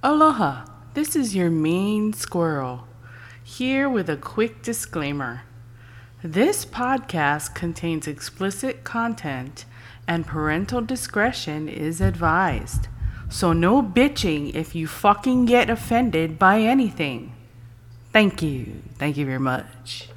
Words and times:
Aloha, 0.00 0.64
this 0.94 1.16
is 1.16 1.34
your 1.34 1.50
mean 1.50 2.12
squirrel, 2.12 2.86
here 3.42 3.88
with 3.88 4.08
a 4.08 4.16
quick 4.16 4.62
disclaimer. 4.62 5.42
This 6.22 6.64
podcast 6.64 7.56
contains 7.56 8.06
explicit 8.06 8.84
content 8.84 9.64
and 10.06 10.24
parental 10.24 10.82
discretion 10.82 11.68
is 11.68 12.00
advised. 12.00 12.86
So 13.28 13.52
no 13.52 13.82
bitching 13.82 14.54
if 14.54 14.72
you 14.72 14.86
fucking 14.86 15.46
get 15.46 15.68
offended 15.68 16.38
by 16.38 16.60
anything. 16.60 17.34
Thank 18.12 18.40
you. 18.40 18.82
Thank 18.98 19.16
you 19.16 19.26
very 19.26 19.40
much. 19.40 20.10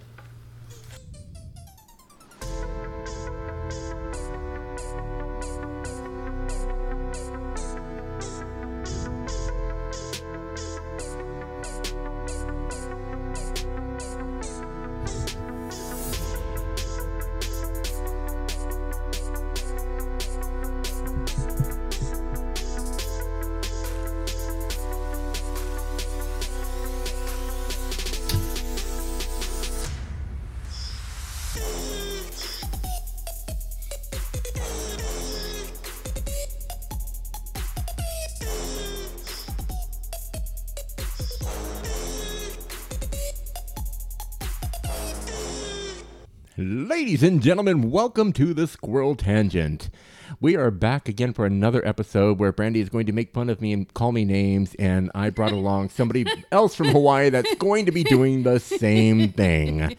Ladies 47.21 47.33
and 47.33 47.43
gentlemen, 47.43 47.91
welcome 47.91 48.33
to 48.33 48.51
the 48.51 48.65
Squirrel 48.65 49.13
Tangent. 49.13 49.91
We 50.39 50.55
are 50.55 50.71
back 50.71 51.07
again 51.07 51.33
for 51.33 51.45
another 51.45 51.87
episode 51.87 52.39
where 52.39 52.51
Brandy 52.51 52.79
is 52.79 52.89
going 52.89 53.05
to 53.05 53.11
make 53.11 53.31
fun 53.31 53.47
of 53.47 53.61
me 53.61 53.73
and 53.73 53.93
call 53.93 54.11
me 54.11 54.25
names, 54.25 54.73
and 54.79 55.11
I 55.13 55.29
brought 55.29 55.51
along 55.51 55.89
somebody 55.89 56.25
else 56.51 56.73
from 56.73 56.87
Hawaii 56.87 57.29
that's 57.29 57.53
going 57.57 57.85
to 57.85 57.91
be 57.91 58.03
doing 58.03 58.41
the 58.41 58.59
same 58.59 59.33
thing. 59.33 59.95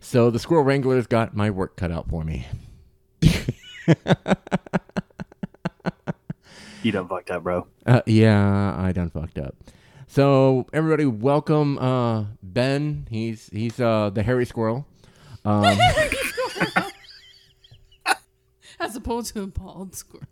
So 0.00 0.30
the 0.30 0.38
Squirrel 0.38 0.64
Wrangler's 0.64 1.06
got 1.06 1.36
my 1.36 1.50
work 1.50 1.76
cut 1.76 1.92
out 1.92 2.08
for 2.08 2.24
me. 2.24 2.46
You 6.82 6.90
done 6.90 7.06
fucked 7.06 7.30
up, 7.32 7.42
bro. 7.42 7.66
Uh, 7.84 8.00
yeah, 8.06 8.74
I 8.78 8.92
done 8.92 9.10
fucked 9.10 9.36
up. 9.36 9.56
So 10.06 10.66
everybody, 10.72 11.04
welcome 11.04 11.76
uh, 11.76 12.24
Ben. 12.42 13.08
He's 13.10 13.50
he's 13.52 13.78
uh, 13.78 14.08
the 14.08 14.22
hairy 14.22 14.46
squirrel. 14.46 14.86
Um, 15.44 15.76
As 18.82 18.96
opposed 18.96 19.32
to 19.34 19.42
a 19.42 19.46
bald 19.46 19.94
squirrel. 19.94 20.26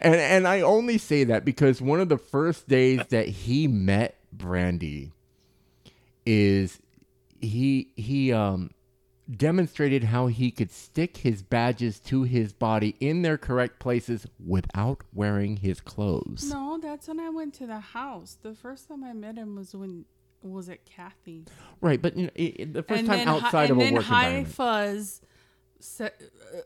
and 0.00 0.14
and 0.16 0.48
I 0.48 0.60
only 0.60 0.98
say 0.98 1.24
that 1.24 1.44
because 1.44 1.80
one 1.80 2.00
of 2.00 2.08
the 2.08 2.18
first 2.18 2.68
days 2.68 3.00
that 3.10 3.28
he 3.28 3.68
met 3.68 4.16
Brandy 4.32 5.12
is 6.26 6.80
he 7.40 7.92
he 7.96 8.32
um 8.32 8.70
demonstrated 9.30 10.04
how 10.04 10.26
he 10.26 10.50
could 10.50 10.70
stick 10.70 11.18
his 11.18 11.42
badges 11.42 12.00
to 12.00 12.24
his 12.24 12.52
body 12.52 12.96
in 13.00 13.22
their 13.22 13.38
correct 13.38 13.78
places 13.78 14.26
without 14.44 15.02
wearing 15.14 15.58
his 15.58 15.80
clothes. 15.80 16.50
No, 16.50 16.78
that's 16.82 17.06
when 17.08 17.20
I 17.20 17.30
went 17.30 17.54
to 17.54 17.66
the 17.66 17.78
house. 17.78 18.36
The 18.42 18.54
first 18.54 18.88
time 18.88 19.04
I 19.04 19.12
met 19.12 19.36
him 19.36 19.54
was 19.56 19.74
when 19.74 20.04
was 20.42 20.68
it 20.68 20.84
Kathy? 20.84 21.44
Right, 21.80 22.02
but 22.02 22.16
you 22.16 22.24
know, 22.24 22.32
it, 22.34 22.72
the 22.74 22.82
first 22.82 23.06
time 23.06 23.18
then 23.18 23.28
Hi- 23.28 23.36
outside 23.36 23.70
of 23.70 23.78
a 23.78 23.92
work 23.92 24.02
High 24.02 24.24
environment. 24.26 24.54
Fuzz 24.54 25.20
se- 25.78 26.06
uh, 26.06 26.60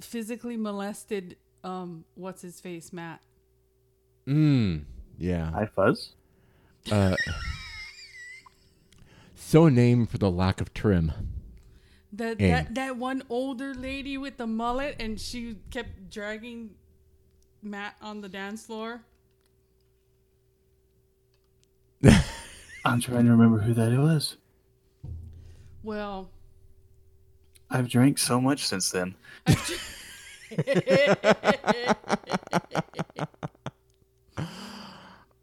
physically 0.00 0.56
molested 0.56 1.36
um 1.64 2.04
what's 2.14 2.42
his 2.42 2.60
face 2.60 2.92
Matt. 2.92 3.20
Mm, 4.26 4.84
yeah. 5.18 5.50
Hi, 5.50 5.66
Fuzz. 5.66 6.12
Uh, 6.90 7.16
so 9.34 9.68
named 9.68 10.10
for 10.10 10.18
the 10.18 10.30
lack 10.30 10.60
of 10.60 10.72
trim. 10.74 11.12
That 12.12 12.40
And- 12.40 12.52
that 12.52 12.74
that 12.74 12.96
one 12.96 13.22
older 13.28 13.74
lady 13.74 14.16
with 14.18 14.36
the 14.36 14.46
mullet 14.46 14.96
and 15.00 15.20
she 15.20 15.56
kept 15.70 16.10
dragging 16.10 16.70
Matt 17.62 17.94
on 18.02 18.20
the 18.20 18.28
dance 18.28 18.66
floor. 18.66 19.02
I'm 22.84 23.00
trying 23.00 23.26
to 23.26 23.30
remember 23.30 23.58
who 23.60 23.74
that 23.74 23.96
was. 23.96 24.36
Well, 25.84 26.30
I've 27.72 27.88
drank 27.88 28.18
so 28.18 28.40
much 28.40 28.66
since 28.66 28.90
then. 28.90 29.14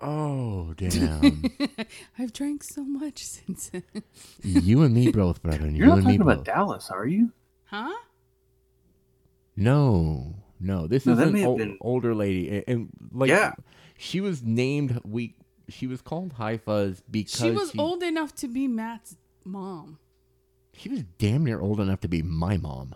Oh, 0.01 0.73
damn. 0.77 1.43
I've 2.19 2.31
drank 2.31 2.63
so 2.63 2.83
much 2.85 3.25
since 3.25 3.69
then. 3.69 3.83
you 4.43 4.81
and 4.83 4.93
me 4.95 5.11
both, 5.11 5.41
brother. 5.43 5.59
You're 5.69 5.71
you 5.71 5.85
not 5.87 5.97
and 5.97 6.07
me 6.07 6.17
talking 6.17 6.21
about 6.21 6.37
both. 6.37 6.45
Dallas, 6.45 6.89
are 6.89 7.05
you? 7.05 7.33
Huh? 7.65 7.93
No, 9.57 10.35
no. 10.59 10.87
This 10.87 11.05
No, 11.05 11.13
is 11.13 11.19
an 11.19 11.33
may 11.33 11.45
ol- 11.45 11.57
been- 11.57 11.77
older 11.81 12.15
lady, 12.15 12.49
and, 12.49 12.63
and 12.67 12.89
like, 13.11 13.27
Yeah. 13.29 13.53
she 13.97 14.21
was 14.21 14.41
named. 14.41 15.01
We 15.03 15.35
she 15.67 15.85
was 15.85 16.01
called 16.01 16.33
High 16.33 16.57
Fuzz 16.57 17.03
because 17.11 17.33
She 17.35 17.51
was 17.51 17.77
old 17.77 18.01
enough 18.01 18.33
to 18.35 18.47
be 18.47 18.67
Matt's 18.69 19.17
mom. 19.43 19.99
She 20.79 20.89
was 20.89 21.03
damn 21.17 21.43
near 21.43 21.59
old 21.59 21.79
enough 21.81 21.99
to 22.01 22.07
be 22.07 22.21
my 22.21 22.55
mom. 22.57 22.95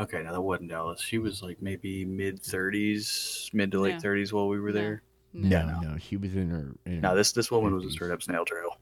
Okay, 0.00 0.20
now 0.22 0.32
that 0.32 0.40
wasn't 0.40 0.68
Dallas. 0.70 1.00
She 1.00 1.18
was 1.18 1.42
like 1.42 1.62
maybe 1.62 2.04
mid 2.04 2.42
30s, 2.42 3.52
mid 3.54 3.70
to 3.70 3.80
late 3.80 3.94
Yeah. 3.94 4.00
30s 4.00 4.32
while 4.32 4.48
we 4.48 4.58
were 4.58 4.72
there. 4.72 5.02
No, 5.32 5.64
No. 5.66 5.80
no, 5.80 5.98
she 5.98 6.16
was 6.16 6.34
in 6.34 6.50
her. 6.50 6.72
In 6.84 7.00
Now 7.00 7.14
this 7.14 7.30
this 7.32 7.50
woman 7.52 7.72
was 7.74 7.84
a 7.84 7.90
straight 7.90 8.10
up 8.10 8.22
snail 8.22 8.44
trail. 8.44 8.78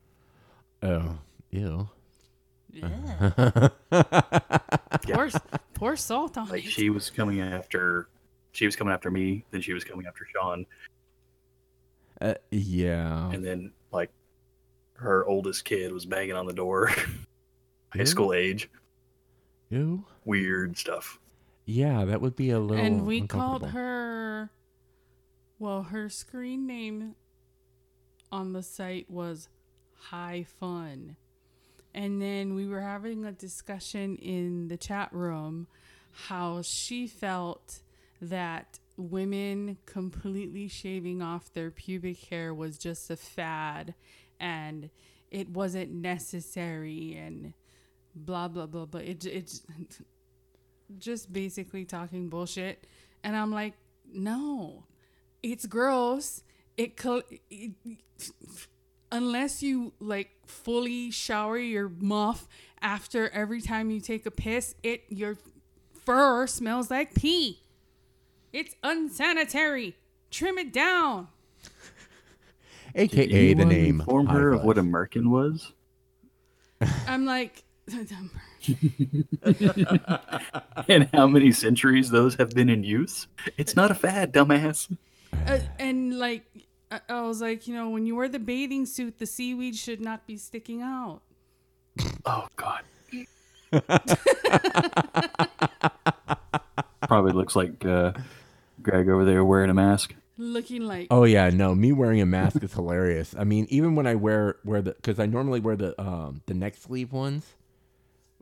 Oh, 0.82 1.18
ew. 1.50 1.88
Yeah. 2.72 3.68
Yeah. 5.06 5.16
Poor, 5.16 5.30
poor 5.74 5.96
salt 5.96 6.36
on 6.38 6.48
Like 6.48 6.64
it. 6.64 6.70
she 6.70 6.88
was 6.90 7.10
coming 7.10 7.40
after, 7.40 8.08
she 8.52 8.64
was 8.66 8.76
coming 8.76 8.92
after 8.94 9.10
me. 9.10 9.44
Then 9.50 9.60
she 9.60 9.72
was 9.72 9.82
coming 9.84 10.06
after 10.06 10.24
Sean, 10.32 10.66
Uh, 12.20 12.34
yeah. 12.50 13.30
and 13.30 13.44
then 13.44 13.72
like 13.92 14.10
her 14.94 15.26
oldest 15.26 15.64
kid 15.64 15.92
was 15.92 16.06
banging 16.06 16.34
on 16.36 16.46
the 16.46 16.52
door, 16.52 16.90
high 17.90 18.00
Ew. 18.00 18.06
school 18.06 18.32
age. 18.32 18.70
Ew. 19.70 20.04
Weird 20.24 20.76
stuff. 20.76 21.18
Yeah, 21.64 22.04
that 22.06 22.20
would 22.20 22.34
be 22.36 22.50
a 22.50 22.58
little. 22.58 22.84
and 22.84 23.06
we 23.06 23.26
called 23.26 23.68
her 23.68 24.50
well 25.58 25.82
her 25.84 26.08
screen 26.08 26.66
name 26.66 27.14
on 28.32 28.52
the 28.52 28.62
site 28.62 29.08
was 29.10 29.48
high 29.94 30.44
fun 30.58 31.16
and 31.94 32.20
then 32.22 32.54
we 32.54 32.66
were 32.66 32.80
having 32.80 33.24
a 33.24 33.32
discussion 33.32 34.16
in 34.16 34.68
the 34.68 34.76
chat 34.76 35.08
room 35.12 35.66
how 36.12 36.62
she 36.62 37.06
felt 37.06 37.80
that 38.22 38.78
women 38.96 39.76
completely 39.86 40.66
shaving 40.66 41.20
off 41.22 41.52
their 41.52 41.70
pubic 41.70 42.18
hair 42.30 42.54
was 42.54 42.78
just 42.78 43.10
a 43.10 43.16
fad 43.16 43.94
and 44.40 44.88
it 45.30 45.48
wasn't 45.50 45.92
necessary 45.92 47.14
and 47.14 47.52
blah 48.14 48.48
blah 48.48 48.66
blah 48.66 48.86
blah 48.86 49.00
it, 49.00 49.24
it's 49.24 49.62
just 50.98 51.32
basically 51.32 51.84
talking 51.84 52.28
bullshit. 52.28 52.86
And 53.22 53.36
i'm 53.36 53.52
like 53.52 53.74
no 54.12 54.84
it's 55.42 55.66
gross. 55.66 56.42
It, 56.76 56.96
col- 56.96 57.22
it 57.50 57.72
unless 59.12 59.62
you 59.62 59.92
like 60.00 60.30
fully 60.46 61.10
shower 61.10 61.58
your 61.58 61.88
muff 61.88 62.48
after 62.80 63.28
every 63.30 63.60
time 63.60 63.90
you 63.90 64.00
take 64.00 64.24
a 64.24 64.30
piss 64.30 64.74
it 64.82 65.02
your 65.08 65.36
fur 66.04 66.46
smells 66.46 66.90
like 66.90 67.14
pee. 67.14 67.60
It's 68.52 68.74
unsanitary. 68.82 69.96
Trim 70.30 70.58
it 70.58 70.72
down. 70.72 71.28
Did 72.94 73.12
AKA 73.14 73.26
the 73.28 73.36
anyone 73.62 73.68
name. 73.68 74.00
Inform 74.00 74.26
her 74.26 74.52
of 74.52 74.64
what 74.64 74.78
a 74.78 74.82
merkin 74.82 75.28
was. 75.28 75.72
i'm 77.06 77.26
like 77.26 77.62
and 80.88 81.08
how 81.12 81.26
many 81.26 81.52
centuries 81.52 82.10
those 82.10 82.34
have 82.36 82.50
been 82.50 82.68
in 82.68 82.84
use. 82.84 83.26
It's 83.56 83.76
not 83.76 83.90
a 83.90 83.94
fad, 83.94 84.32
dumbass. 84.32 84.94
uh, 85.46 85.58
and 85.78 86.18
like 86.18 86.44
I, 86.90 87.00
I 87.08 87.20
was 87.22 87.40
like 87.40 87.66
you 87.68 87.74
know 87.74 87.90
when 87.90 88.06
you 88.06 88.16
wear 88.16 88.28
the 88.28 88.38
bathing 88.38 88.86
suit 88.86 89.18
the 89.18 89.26
seaweed 89.26 89.76
should 89.76 90.00
not 90.00 90.26
be 90.26 90.36
sticking 90.36 90.82
out 90.82 91.20
Oh 92.24 92.46
God. 92.56 92.82
Probably 97.08 97.32
looks 97.32 97.56
like 97.56 97.84
uh, 97.84 98.12
Greg 98.82 99.08
over 99.08 99.24
there 99.24 99.44
wearing 99.44 99.70
a 99.70 99.74
mask. 99.74 100.14
looking 100.38 100.82
like 100.82 101.08
Oh 101.10 101.24
yeah, 101.24 101.50
no, 101.50 101.74
me 101.74 101.92
wearing 101.92 102.20
a 102.20 102.26
mask 102.26 102.62
is 102.62 102.72
hilarious. 102.72 103.34
I 103.38 103.44
mean, 103.44 103.66
even 103.70 103.94
when 103.94 104.06
I 104.06 104.14
wear 104.14 104.56
wear 104.64 104.82
the 104.82 104.92
because 104.92 105.18
I 105.18 105.26
normally 105.26 105.60
wear 105.60 105.76
the 105.76 106.00
um 106.00 106.42
the 106.46 106.54
neck 106.54 106.76
sleeve 106.76 107.12
ones 107.12 107.54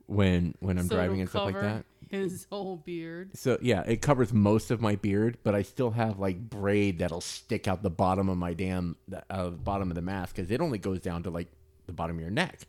when 0.08 0.54
when 0.60 0.78
I'm 0.78 0.88
so 0.88 0.96
driving 0.96 1.16
it'll 1.16 1.20
and 1.20 1.30
stuff 1.30 1.44
like 1.44 1.54
cover 1.54 1.66
that. 1.66 1.84
His 2.10 2.46
whole 2.50 2.76
beard. 2.78 3.36
So 3.36 3.58
yeah, 3.60 3.82
it 3.86 4.00
covers 4.02 4.32
most 4.32 4.70
of 4.70 4.80
my 4.80 4.96
beard, 4.96 5.36
but 5.44 5.54
I 5.54 5.62
still 5.62 5.90
have 5.92 6.18
like 6.18 6.40
braid 6.50 6.98
that'll 6.98 7.20
stick 7.20 7.68
out 7.68 7.82
the 7.82 7.90
bottom 7.90 8.28
of 8.30 8.36
my 8.38 8.54
damn 8.54 8.96
uh, 9.30 9.50
bottom 9.50 9.90
of 9.90 9.94
the 9.94 10.00
mask 10.02 10.34
because 10.36 10.50
it 10.50 10.60
only 10.60 10.78
goes 10.78 11.00
down 11.00 11.22
to 11.24 11.30
like 11.30 11.48
the 11.86 11.92
bottom 11.92 12.16
of 12.16 12.22
your 12.22 12.30
neck, 12.30 12.60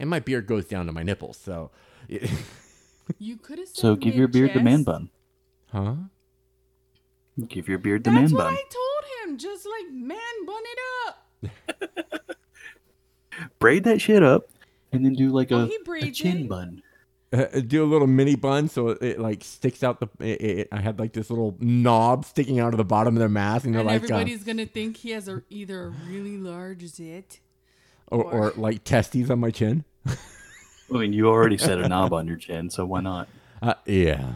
and 0.00 0.10
my 0.10 0.18
beard 0.20 0.46
goes 0.46 0.66
down 0.66 0.86
to 0.86 0.92
my 0.92 1.02
nipples. 1.04 1.36
So, 1.36 1.70
You 3.18 3.36
could 3.36 3.58
have 3.58 3.68
So 3.68 3.94
give 3.96 4.14
your 4.16 4.28
beard 4.28 4.52
the 4.54 4.60
man 4.60 4.82
bun. 4.82 5.10
huh? 5.72 5.94
Give 7.48 7.68
your 7.68 7.78
beard 7.78 8.04
the 8.04 8.10
That's 8.10 8.32
man 8.32 8.38
what 8.38 8.44
bun. 8.44 8.54
I 8.54 8.62
told 8.68 9.30
him. 9.30 9.38
Just 9.38 9.64
like 9.66 9.92
man, 9.92 10.18
bun 10.46 10.62
it 10.64 10.78
up. 11.06 12.36
Braid 13.58 13.84
that 13.84 14.00
shit 14.00 14.22
up, 14.22 14.48
and 14.92 15.04
then 15.04 15.14
do 15.14 15.30
like 15.30 15.50
Oh, 15.52 15.60
a, 15.60 15.66
he 15.66 16.08
a 16.08 16.10
chin 16.10 16.38
it. 16.42 16.48
bun. 16.48 16.82
Uh, 17.32 17.46
do 17.66 17.82
a 17.82 17.86
little 17.86 18.06
mini 18.06 18.36
bun 18.36 18.68
so 18.68 18.88
it, 18.88 19.02
it, 19.02 19.18
like 19.18 19.42
sticks 19.42 19.82
out 19.82 20.00
the. 20.00 20.08
It, 20.24 20.40
it, 20.42 20.68
I 20.70 20.80
had 20.80 20.98
like 20.98 21.14
this 21.14 21.30
little 21.30 21.56
knob 21.60 22.26
sticking 22.26 22.60
out 22.60 22.74
of 22.74 22.78
the 22.78 22.84
bottom 22.84 23.14
of 23.16 23.20
their 23.20 23.28
mask, 23.30 23.64
and 23.64 23.74
they're 23.74 23.80
And 23.80 23.86
like, 23.88 24.02
uh, 24.02 24.04
everybody's 24.04 24.44
gonna 24.44 24.66
think 24.66 24.98
he 24.98 25.10
has 25.12 25.28
a 25.28 25.42
either 25.48 25.84
a 25.86 25.88
really 26.08 26.36
large 26.36 26.84
zit. 26.86 27.40
or, 28.08 28.22
or 28.24 28.52
like 28.56 28.84
testes 28.84 29.30
on 29.30 29.40
my 29.40 29.50
chin. 29.50 29.84
I 30.06 30.14
mean, 30.90 31.14
you 31.14 31.28
already 31.28 31.56
said 31.56 31.78
a 31.78 31.88
knob 31.88 32.12
on 32.12 32.26
your 32.26 32.36
chin, 32.36 32.68
so 32.68 32.84
why 32.84 33.00
not? 33.00 33.28
Uh, 33.62 33.74
yeah. 33.86 34.34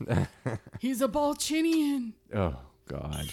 He's 0.80 1.02
a 1.02 1.08
Ballchinian. 1.08 2.12
Oh 2.34 2.56
God. 2.86 3.28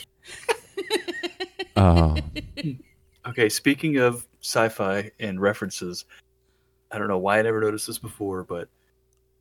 oh. 1.77 2.17
Okay, 3.27 3.49
speaking 3.49 3.97
of 3.97 4.27
sci-fi 4.43 5.09
and 5.19 5.41
references, 5.41 6.05
I 6.95 6.97
don't 6.97 7.09
know 7.09 7.17
why 7.17 7.39
I 7.39 7.41
never 7.41 7.59
noticed 7.59 7.87
this 7.87 7.97
before, 7.97 8.45
but 8.45 8.69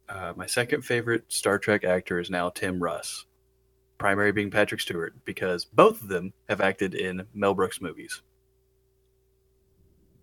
uh, 0.08 0.32
my 0.34 0.44
second 0.44 0.82
favorite 0.82 1.22
Star 1.28 1.56
Trek 1.56 1.84
actor 1.84 2.18
is 2.18 2.28
now 2.28 2.50
Tim 2.50 2.82
Russ. 2.82 3.26
Primary 3.96 4.32
being 4.32 4.50
Patrick 4.50 4.80
Stewart, 4.80 5.14
because 5.24 5.64
both 5.64 6.02
of 6.02 6.08
them 6.08 6.32
have 6.48 6.60
acted 6.60 6.96
in 6.96 7.24
Mel 7.32 7.54
Brooks 7.54 7.80
movies. 7.80 8.22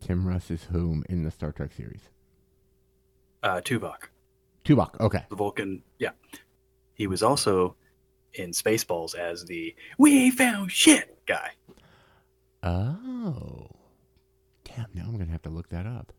Tim 0.02 0.28
Russ 0.28 0.52
is 0.52 0.66
whom 0.66 1.06
in 1.08 1.24
the 1.24 1.32
Star 1.32 1.54
Trek 1.54 1.72
series? 1.72 2.10
Uh, 3.42 3.62
Tuvok, 3.62 4.10
Tuvok. 4.66 5.00
Okay. 5.00 5.24
the 5.30 5.36
Vulcan. 5.38 5.84
Yeah, 6.00 6.12
he 6.96 7.08
was 7.08 7.24
also 7.24 7.78
in 8.34 8.52
Spaceballs 8.52 9.16
as 9.16 9.46
the 9.46 9.74
"We 9.98 10.32
found 10.32 10.70
shit" 10.70 11.18
guy. 11.26 11.52
Oh. 12.62 13.70
Damn. 14.66 14.88
Now 14.94 15.04
I'm 15.06 15.18
gonna 15.18 15.32
have 15.32 15.42
to 15.44 15.50
look 15.50 15.70
that 15.70 15.86
up. 15.86 16.12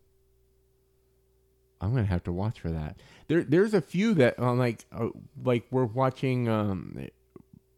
I'm 1.82 1.93
gonna 1.94 2.06
have 2.06 2.23
to 2.25 2.32
watch 2.32 2.61
for 2.61 2.70
that. 2.70 2.96
There, 3.26 3.43
there's 3.43 3.75
a 3.75 3.81
few 3.81 4.14
that 4.14 4.38
uh, 4.38 4.55
like, 4.55 4.84
uh, 4.93 5.08
like 5.44 5.67
we're 5.70 5.84
watching 5.84 6.49
um, 6.49 7.08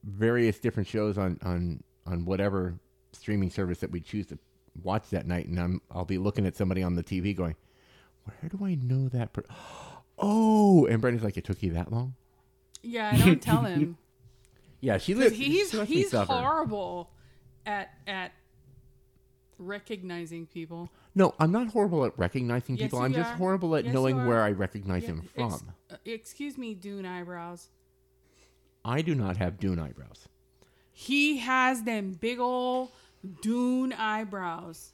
various 0.05 0.59
different 0.59 0.89
shows 0.89 1.17
on 1.19 1.39
on 1.43 1.83
on 2.07 2.25
whatever 2.27 2.79
streaming 3.13 3.51
service 3.51 3.79
that 3.79 3.91
we 3.91 4.01
choose 4.01 4.27
to 4.27 4.39
watch 4.83 5.09
that 5.11 5.27
night, 5.27 5.47
and 5.47 5.59
I'm 5.59 5.81
I'll 5.91 6.05
be 6.05 6.19
looking 6.19 6.47
at 6.47 6.55
somebody 6.55 6.83
on 6.83 6.95
the 6.95 7.03
TV 7.03 7.35
going, 7.35 7.57
"Where 8.25 8.51
do 8.51 8.65
I 8.65 8.75
know 8.75 9.09
that?" 9.09 9.33
Per- 9.33 9.45
oh, 10.19 10.87
and 10.87 11.01
Brenda's 11.01 11.25
like, 11.25 11.37
"It 11.39 11.45
took 11.45 11.63
you 11.63 11.73
that 11.73 11.91
long?" 11.91 12.15
Yeah, 12.83 13.11
I 13.15 13.19
don't 13.19 13.43
tell 13.43 13.63
him. 13.63 13.97
Yeah, 14.81 14.99
she 14.99 15.15
lives. 15.15 15.35
he's 15.35 15.73
he's 15.89 16.13
horrible 16.13 17.09
at 17.65 17.89
at 18.07 18.33
recognizing 19.59 20.47
people. 20.47 20.91
No, 21.15 21.35
I'm 21.39 21.53
not 21.53 21.69
horrible 21.69 22.05
at 22.05 22.19
recognizing 22.19 22.77
Yes, 22.77 22.87
people. 22.87 23.01
I'm 23.01 23.13
just 23.15 23.31
are. 23.31 23.37
horrible 23.37 23.77
at 23.77 23.85
Yes, 23.85 23.95
knowing 23.95 24.17
you 24.19 24.27
where. 24.27 24.43
I 24.43 24.51
recognize 24.51 25.03
Yeah, 25.03 25.09
him 25.11 25.23
ex- 25.25 25.33
from. 25.35 25.73
uh, 25.91 25.97
excuse 26.05 26.59
me, 26.59 26.75
Dune 26.75 27.07
eyebrows. 27.07 27.69
I 28.85 29.01
do 29.03 29.15
not 29.15 29.37
have 29.39 29.59
Dune 29.59 29.79
eyebrows. 29.79 30.29
He 30.93 31.39
has 31.39 31.83
them 31.85 32.13
big 32.21 32.39
ol' 32.39 32.93
Dune 33.43 33.93
eyebrows. 33.93 34.93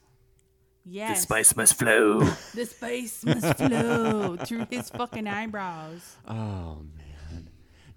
Yes. 0.85 1.17
The 1.17 1.21
spice 1.23 1.55
must 1.55 1.75
flow. 1.75 2.21
The 2.55 2.65
spice 2.65 3.23
must 3.23 3.57
flow 3.57 4.35
through 4.45 4.65
his 4.71 4.89
fucking 4.89 5.27
eyebrows. 5.27 6.15
Oh 6.27 6.77
man, 6.97 7.00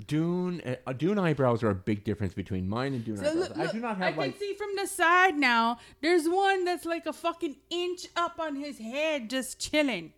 Dune 0.06 0.60
uh, 0.86 0.92
Dune 0.92 1.18
eyebrows 1.18 1.62
are 1.62 1.70
a 1.70 1.74
big 1.74 2.04
difference 2.04 2.34
between 2.34 2.68
mine 2.68 2.94
and 2.94 3.04
Dune 3.04 3.16
So 3.16 3.26
eyebrows. 3.28 3.48
look, 3.50 3.58
I 3.58 3.72
do 3.72 3.80
not 3.80 3.96
have. 3.98 4.18
I 4.18 4.24
have 4.26 4.32
can 4.32 4.40
see 4.40 4.54
from 4.54 4.70
the 4.76 4.86
side 4.86 5.36
now. 5.36 5.78
There's 6.00 6.28
one 6.28 6.64
that's 6.64 6.84
like 6.84 7.06
a 7.06 7.12
fucking 7.12 7.56
inch 7.70 8.06
up 8.16 8.38
on 8.38 8.56
his 8.56 8.78
head, 8.78 9.30
just 9.30 9.58
chilling. 9.58 10.12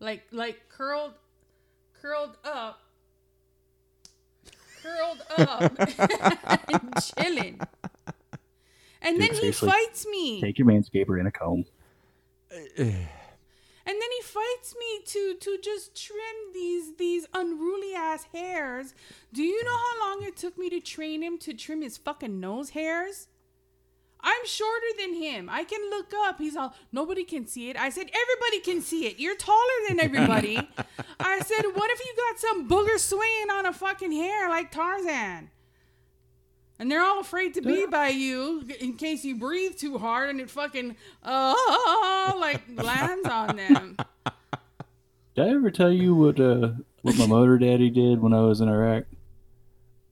Like 0.00 0.24
like 0.30 0.68
curled, 0.68 1.14
curled 2.00 2.36
up, 2.44 2.80
curled 4.82 5.22
up, 5.38 5.78
and 6.68 6.94
chilling. 7.16 7.60
And 9.02 9.18
Dude, 9.18 9.30
then 9.30 9.42
he 9.42 9.52
fights 9.52 10.06
me. 10.06 10.40
Take 10.40 10.58
your 10.58 10.66
manscaper 10.66 11.18
in 11.20 11.26
a 11.26 11.30
comb. 11.30 11.64
And 13.88 13.94
then 14.02 14.08
he 14.16 14.22
fights 14.22 14.74
me 14.78 15.00
to 15.06 15.34
to 15.40 15.58
just 15.62 15.94
trim 15.94 16.52
these 16.52 16.96
these 16.96 17.26
unruly 17.32 17.94
ass 17.94 18.24
hairs. 18.32 18.94
Do 19.32 19.42
you 19.44 19.62
know 19.62 19.76
how 19.76 20.08
long 20.08 20.24
it 20.24 20.36
took 20.36 20.58
me 20.58 20.68
to 20.70 20.80
train 20.80 21.22
him 21.22 21.38
to 21.38 21.54
trim 21.54 21.82
his 21.82 21.96
fucking 21.96 22.40
nose 22.40 22.70
hairs? 22.70 23.28
I'm 24.20 24.44
shorter 24.44 24.86
than 24.98 25.14
him. 25.14 25.48
I 25.48 25.62
can 25.62 25.88
look 25.88 26.12
up. 26.12 26.38
He's 26.38 26.56
all 26.56 26.74
nobody 26.90 27.22
can 27.22 27.46
see 27.46 27.70
it. 27.70 27.76
I 27.76 27.90
said 27.90 28.10
everybody 28.12 28.60
can 28.60 28.82
see 28.82 29.06
it. 29.06 29.20
You're 29.20 29.36
taller 29.36 29.78
than 29.88 30.00
everybody. 30.00 30.56
I 31.20 31.40
said 31.40 31.62
what 31.72 31.90
if 31.90 32.00
you 32.00 32.14
got 32.16 32.40
some 32.40 32.68
booger 32.68 32.98
swinging 32.98 33.50
on 33.52 33.66
a 33.66 33.72
fucking 33.72 34.12
hair 34.12 34.48
like 34.48 34.72
Tarzan? 34.72 35.50
And 36.78 36.90
they're 36.90 37.02
all 37.02 37.20
afraid 37.20 37.54
to 37.54 37.62
be 37.62 37.86
by 37.86 38.08
you 38.08 38.62
in 38.80 38.94
case 38.94 39.24
you 39.24 39.36
breathe 39.36 39.76
too 39.76 39.96
hard 39.96 40.30
and 40.30 40.40
it 40.40 40.50
fucking 40.50 40.96
uh 41.22 42.32
like 42.38 42.62
lands 42.76 43.28
on 43.28 43.56
them. 43.56 43.96
Did 45.34 45.46
I 45.46 45.50
ever 45.50 45.70
tell 45.70 45.90
you 45.90 46.14
what 46.14 46.38
uh, 46.40 46.72
what 47.02 47.18
my 47.18 47.26
motor 47.26 47.58
daddy 47.58 47.90
did 47.90 48.20
when 48.20 48.32
I 48.32 48.40
was 48.40 48.60
in 48.60 48.68
Iraq? 48.68 49.04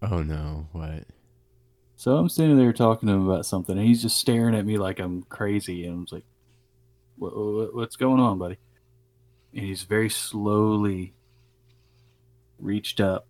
Oh 0.02 0.22
no, 0.22 0.68
what? 0.72 1.04
So 1.96 2.16
I'm 2.16 2.28
standing 2.28 2.58
there 2.58 2.72
talking 2.72 3.08
to 3.08 3.14
him 3.14 3.28
about 3.28 3.46
something, 3.46 3.78
and 3.78 3.86
he's 3.86 4.02
just 4.02 4.18
staring 4.18 4.54
at 4.54 4.66
me 4.66 4.76
like 4.76 5.00
I'm 5.00 5.22
crazy. 5.22 5.86
And 5.86 5.94
I'm 5.94 6.06
like, 6.10 6.24
what, 7.16 7.34
what, 7.34 7.74
"What's 7.74 7.96
going 7.96 8.20
on, 8.20 8.38
buddy?" 8.38 8.58
And 9.54 9.64
he's 9.64 9.84
very 9.84 10.10
slowly 10.10 11.14
reached 12.58 13.00
up 13.00 13.26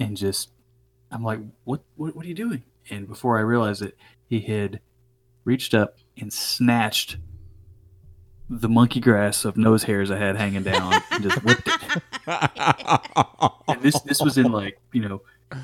and 0.00 0.16
just, 0.16 0.50
I'm 1.12 1.22
like, 1.22 1.38
"What? 1.64 1.82
What, 1.96 2.16
what 2.16 2.24
are 2.24 2.28
you 2.28 2.34
doing?" 2.34 2.64
And 2.90 3.06
before 3.06 3.38
I 3.38 3.42
realized 3.42 3.82
it, 3.82 3.96
he 4.26 4.40
had 4.40 4.80
reached 5.44 5.74
up 5.74 5.98
and 6.18 6.32
snatched 6.32 7.18
the 8.48 8.68
monkey 8.68 8.98
grass 8.98 9.44
of 9.44 9.56
nose 9.56 9.84
hairs 9.84 10.10
I 10.10 10.18
had 10.18 10.36
hanging 10.36 10.64
down 10.64 11.00
and 11.12 11.22
just 11.22 11.44
whipped 11.44 11.68
it. 11.68 12.02
And 13.68 13.80
this 13.82 14.00
this 14.00 14.20
was 14.20 14.36
in 14.38 14.50
like 14.50 14.78
you 14.92 15.08
know 15.08 15.22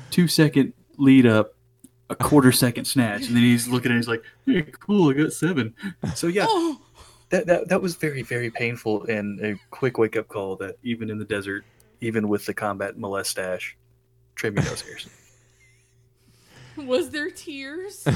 two 0.09 0.27
second 0.27 0.73
lead 0.97 1.25
up, 1.25 1.55
a 2.09 2.15
quarter 2.15 2.51
second 2.51 2.85
snatch, 2.85 3.27
and 3.27 3.35
then 3.35 3.43
he's 3.43 3.67
looking 3.67 3.91
at 3.91 3.95
it, 3.95 3.97
he's 3.97 4.07
like, 4.07 4.23
"Hey, 4.45 4.61
cool, 4.79 5.09
I 5.09 5.13
got 5.13 5.33
seven. 5.33 5.75
So 6.15 6.27
yeah, 6.27 6.45
Oh, 6.47 6.79
that 7.29 7.45
that 7.47 7.67
that 7.69 7.81
was 7.81 7.95
very 7.95 8.21
very 8.21 8.49
painful 8.49 9.03
and 9.05 9.43
a 9.43 9.59
quick 9.71 9.97
wake 9.97 10.15
up 10.15 10.27
call 10.29 10.55
that 10.57 10.75
even 10.83 11.09
in 11.09 11.17
the 11.17 11.25
desert, 11.25 11.65
even 11.99 12.29
with 12.29 12.45
the 12.45 12.53
combat 12.53 12.97
molestache, 12.97 13.73
trim 14.37 14.55
your 14.55 14.63
nose 14.63 14.81
hairs. 14.81 15.09
was 16.77 17.09
there 17.09 17.29
tears? 17.29 18.07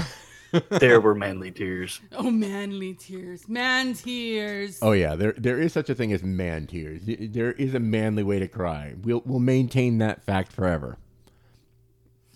there 0.70 1.02
were 1.02 1.16
manly 1.16 1.52
tears. 1.52 2.00
Oh, 2.12 2.30
manly 2.32 2.94
tears. 2.94 3.48
Man 3.50 3.94
tears. 3.94 4.80
Oh 4.82 4.92
yeah, 4.92 5.16
there 5.16 5.34
there 5.34 5.60
is 5.60 5.74
such 5.74 5.90
a 5.90 5.96
thing 5.96 6.14
as 6.14 6.24
man 6.24 6.68
tears. 6.68 7.02
There 7.06 7.52
is 7.54 7.74
a 7.74 7.80
manly 7.80 8.24
way 8.24 8.40
to 8.40 8.48
cry. 8.48 8.96
We'll 9.02 9.24
we'll 9.26 9.40
maintain 9.40 9.98
that 9.98 10.24
fact 10.24 10.52
forever. 10.52 10.98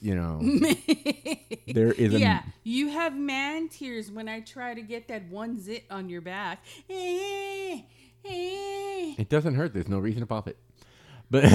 You 0.02 0.16
know, 0.16 0.40
there 1.68 1.92
is 1.92 2.14
a 2.14 2.20
yeah, 2.20 2.44
you 2.64 2.90
have 2.90 3.16
man 3.16 3.70
tears 3.70 4.12
when 4.12 4.28
I 4.28 4.42
try 4.42 4.74
to 4.74 4.82
get 4.82 5.08
that 5.08 5.28
one 5.30 5.60
zit 5.60 5.86
on 5.90 6.10
your 6.10 6.22
back. 6.22 6.64
Eh, 6.90 7.82
eh. 8.24 9.16
It 9.18 9.30
doesn't 9.30 9.56
hurt. 9.56 9.74
There's 9.74 9.88
no 9.88 10.00
reason 10.00 10.22
to 10.22 10.28
pop 10.28 10.48
it. 10.48 10.58
But 11.32 11.46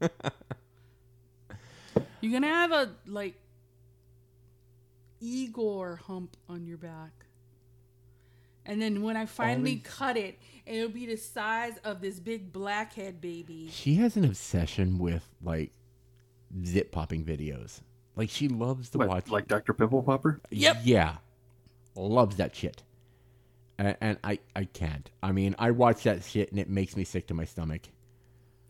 You're 2.20 2.32
gonna 2.32 2.46
have 2.48 2.72
a 2.72 2.90
like 3.06 3.34
Igor 5.20 5.96
hump 6.06 6.36
on 6.48 6.66
your 6.66 6.78
back. 6.78 7.12
And 8.66 8.82
then 8.82 9.02
when 9.02 9.16
I 9.16 9.24
finally 9.26 9.70
Always- 9.72 9.82
cut 9.86 10.16
it, 10.16 10.38
it'll 10.66 10.90
be 10.90 11.06
the 11.06 11.16
size 11.16 11.78
of 11.84 12.00
this 12.00 12.20
big 12.20 12.52
blackhead 12.52 13.20
baby. 13.20 13.68
she 13.72 13.94
has 13.96 14.16
an 14.16 14.24
obsession 14.24 14.98
with 14.98 15.26
like 15.42 15.72
zip 16.64 16.92
popping 16.92 17.24
videos. 17.24 17.80
Like 18.14 18.28
she 18.30 18.48
loves 18.48 18.90
to 18.90 18.98
What, 18.98 19.08
watch. 19.08 19.28
like 19.30 19.46
Dr. 19.48 19.72
Pimple 19.72 20.02
Popper? 20.02 20.40
Yep. 20.50 20.78
Yeah, 20.84 21.16
loves 21.94 22.36
that 22.36 22.54
shit. 22.54 22.82
And, 23.78 23.96
and 24.00 24.18
I 24.24 24.40
I 24.56 24.64
can't. 24.64 25.08
I 25.22 25.30
mean, 25.32 25.54
I 25.58 25.70
watch 25.70 26.02
that 26.02 26.24
shit 26.24 26.50
and 26.50 26.58
it 26.60 26.68
makes 26.68 26.96
me 26.96 27.04
sick 27.04 27.28
to 27.28 27.34
my 27.34 27.44
stomach. 27.44 27.82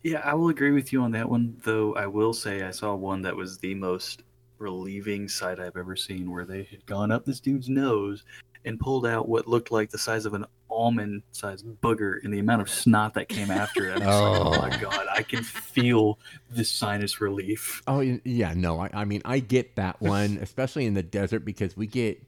Yeah, 0.03 0.21
I 0.23 0.33
will 0.33 0.49
agree 0.49 0.71
with 0.71 0.93
you 0.93 1.01
on 1.01 1.11
that 1.11 1.29
one, 1.29 1.57
though 1.63 1.93
I 1.95 2.07
will 2.07 2.33
say 2.33 2.63
I 2.63 2.71
saw 2.71 2.95
one 2.95 3.21
that 3.23 3.35
was 3.35 3.57
the 3.57 3.75
most 3.75 4.23
relieving 4.57 5.27
sight 5.27 5.59
I've 5.59 5.75
ever 5.77 5.95
seen 5.95 6.31
where 6.31 6.45
they 6.45 6.63
had 6.63 6.85
gone 6.85 7.11
up 7.11 7.25
this 7.25 7.39
dude's 7.39 7.69
nose 7.69 8.23
and 8.65 8.79
pulled 8.79 9.05
out 9.05 9.27
what 9.29 9.47
looked 9.47 9.71
like 9.71 9.89
the 9.89 9.97
size 9.97 10.25
of 10.25 10.33
an 10.33 10.45
almond 10.69 11.23
sized 11.31 11.65
booger 11.81 12.23
and 12.23 12.33
the 12.33 12.39
amount 12.39 12.61
of 12.61 12.69
snot 12.69 13.13
that 13.13 13.27
came 13.29 13.51
after 13.51 13.89
it. 13.89 14.01
I 14.01 14.05
was 14.05 14.07
like, 14.07 14.13
oh 14.13 14.49
my 14.51 14.75
Oh. 14.75 14.79
god, 14.89 15.07
I 15.13 15.23
can 15.23 15.43
feel 15.43 16.19
the 16.51 16.63
sinus 16.63 17.19
relief. 17.21 17.81
Oh 17.87 17.99
yeah, 18.01 18.53
no, 18.55 18.79
I, 18.79 18.89
I 18.93 19.05
mean 19.05 19.21
I 19.25 19.39
get 19.39 19.75
that 19.77 20.01
one, 20.01 20.37
especially 20.41 20.85
in 20.85 20.93
the 20.93 21.03
desert 21.03 21.39
because 21.45 21.75
we 21.75 21.87
get, 21.87 22.21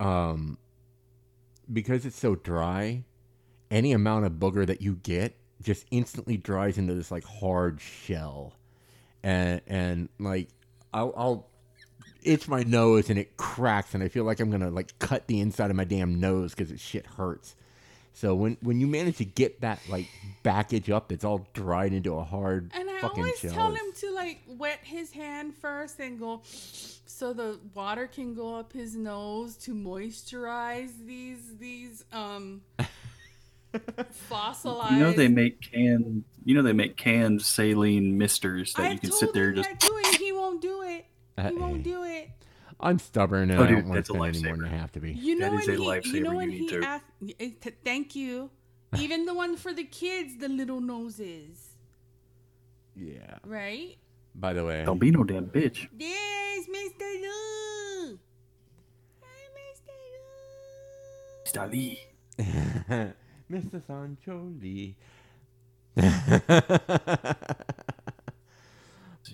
um, 0.00 0.58
because 1.72 2.04
it's 2.04 2.18
so 2.18 2.34
dry, 2.34 3.04
any 3.70 3.92
amount 3.92 4.26
of 4.26 4.32
booger 4.32 4.66
that 4.66 4.82
you 4.82 4.94
get 5.02 5.34
just 5.64 5.86
instantly 5.90 6.36
dries 6.36 6.78
into 6.78 6.94
this 6.94 7.10
like 7.10 7.24
hard 7.24 7.80
shell, 7.80 8.52
and 9.22 9.60
and 9.66 10.08
like 10.20 10.48
I'll, 10.92 11.12
I'll 11.16 11.48
itch 12.22 12.48
my 12.48 12.62
nose 12.62 13.10
and 13.10 13.18
it 13.18 13.36
cracks 13.36 13.94
and 13.94 14.02
I 14.02 14.08
feel 14.08 14.24
like 14.24 14.40
I'm 14.40 14.50
gonna 14.50 14.70
like 14.70 14.98
cut 14.98 15.26
the 15.26 15.40
inside 15.40 15.70
of 15.70 15.76
my 15.76 15.84
damn 15.84 16.20
nose 16.20 16.54
because 16.54 16.70
it 16.70 16.80
shit 16.80 17.06
hurts. 17.06 17.56
So 18.12 18.34
when 18.34 18.56
when 18.62 18.80
you 18.80 18.86
manage 18.86 19.16
to 19.16 19.24
get 19.24 19.60
that 19.62 19.80
like 19.88 20.08
backage 20.44 20.88
up 20.88 21.10
it's 21.10 21.24
all 21.24 21.48
dried 21.52 21.92
into 21.92 22.14
a 22.16 22.22
hard 22.22 22.70
And 22.74 22.88
I 22.88 23.00
fucking 23.00 23.24
always 23.24 23.38
shell, 23.38 23.52
tell 23.52 23.74
him 23.74 23.92
to 23.96 24.14
like 24.14 24.40
wet 24.46 24.80
his 24.82 25.10
hand 25.10 25.54
first 25.56 25.98
and 25.98 26.18
go 26.18 26.42
so 27.06 27.32
the 27.32 27.58
water 27.74 28.06
can 28.06 28.34
go 28.34 28.54
up 28.54 28.72
his 28.72 28.94
nose 28.94 29.56
to 29.56 29.74
moisturize 29.74 30.92
these 31.04 31.56
these 31.58 32.04
um 32.12 32.62
fossilized 34.28 34.92
You 34.92 34.98
know 34.98 35.12
they 35.12 35.28
make 35.28 35.60
canned. 35.60 36.24
You 36.44 36.54
know 36.54 36.62
they 36.62 36.72
make 36.72 36.96
canned 36.96 37.42
saline 37.42 38.18
misters 38.18 38.72
that 38.74 38.82
I 38.86 38.90
you 38.92 38.98
can 38.98 39.10
told 39.10 39.20
sit 39.20 39.32
there 39.34 39.50
him 39.50 39.56
just. 39.56 39.68
that 39.70 39.80
too, 39.80 40.00
and 40.06 40.16
he 40.16 40.32
won't 40.32 40.60
do 40.60 40.82
it. 40.82 41.06
He 41.36 41.42
Uh, 41.42 41.52
won't 41.54 41.82
do 41.82 42.02
it. 42.04 42.30
I'm 42.80 42.98
stubborn 42.98 43.50
and 43.50 43.60
Oh, 43.60 43.64
I 43.64 43.66
don't 43.70 43.84
want 43.88 43.94
that's 43.94 44.08
to 44.08 44.14
spend 44.14 44.36
any 44.36 44.44
more 44.44 44.56
than 44.56 44.66
I 44.66 44.76
have 44.76 44.92
to 44.92 45.00
be. 45.00 45.12
You 45.12 45.38
know 45.38 45.50
That 45.50 45.62
is 45.62 45.66
when 45.68 45.76
a 45.76 45.80
he, 45.80 45.86
lifesaver 45.88 46.12
you 46.14 46.20
know 46.22 46.30
you 46.32 46.36
when 46.36 46.48
need 46.50 46.58
he 46.60 46.68
to. 46.68 46.82
asked, 46.84 47.04
eh, 47.40 47.50
thank 47.84 48.14
you. 48.14 48.50
Even 48.98 49.24
the 49.26 49.34
one 49.34 49.56
for 49.56 49.72
the 49.72 49.84
kids, 49.84 50.36
the 50.38 50.48
little 50.48 50.80
noses, 50.80 51.76
Yeah. 52.96 53.38
right? 53.44 53.96
By 54.34 54.52
the 54.52 54.64
way, 54.64 54.84
Don't 54.84 54.98
be 54.98 55.10
no 55.10 55.24
damn 55.24 55.46
bitch. 55.46 55.88
There's 55.92 56.66
Mr. 56.66 57.00
Lou. 57.22 58.18
Hi, 59.22 59.42
Mr. 59.58 59.94
Lou. 60.12 61.44
Stali. 61.46 63.14
Mr. 63.50 63.80
Sancho 63.86 64.52
Lee. 64.60 64.96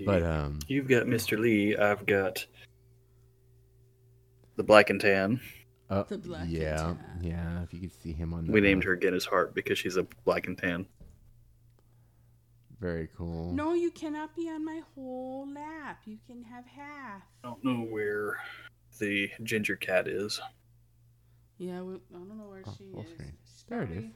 but 0.04 0.22
um, 0.22 0.58
You've 0.68 0.88
got 0.88 1.04
Mr. 1.06 1.38
Lee. 1.38 1.76
I've 1.76 2.06
got 2.06 2.46
the 4.56 4.62
black 4.62 4.90
and 4.90 5.00
tan. 5.00 5.40
uh, 5.88 6.02
The 6.04 6.18
black 6.18 6.42
and 6.42 6.50
yeah, 6.52 6.76
tan. 6.76 6.98
yeah. 7.22 7.62
If 7.62 7.72
you 7.74 7.80
could 7.80 7.92
see 8.02 8.12
him 8.12 8.34
on 8.34 8.46
the 8.46 8.52
We 8.52 8.60
named 8.60 8.84
her 8.84 8.96
Guinness 8.96 9.24
Heart 9.24 9.54
because 9.54 9.78
she's 9.78 9.96
a 9.96 10.06
black 10.24 10.46
and 10.46 10.56
tan. 10.58 10.86
Very 12.80 13.08
cool. 13.16 13.52
No, 13.52 13.74
you 13.74 13.90
cannot 13.90 14.34
be 14.34 14.48
on 14.48 14.64
my 14.64 14.80
whole 14.94 15.46
lap. 15.52 16.00
You 16.06 16.16
can 16.26 16.42
have 16.44 16.64
half. 16.66 17.22
I 17.44 17.48
don't 17.48 17.62
know 17.64 17.80
where 17.84 18.38
the 18.98 19.30
ginger 19.42 19.76
cat 19.76 20.08
is. 20.08 20.40
Yeah, 21.58 21.82
we, 21.82 21.94
I 21.96 21.98
don't 22.12 22.38
know 22.38 22.48
where 22.48 22.62
Oh, 22.66 22.74
she 22.78 22.84
is. 22.84 23.06
screen. 23.10 23.32
She's 23.70 23.76
There 23.76 23.82
it 23.82 23.90
is. 23.90 23.96
probably- 23.96 24.10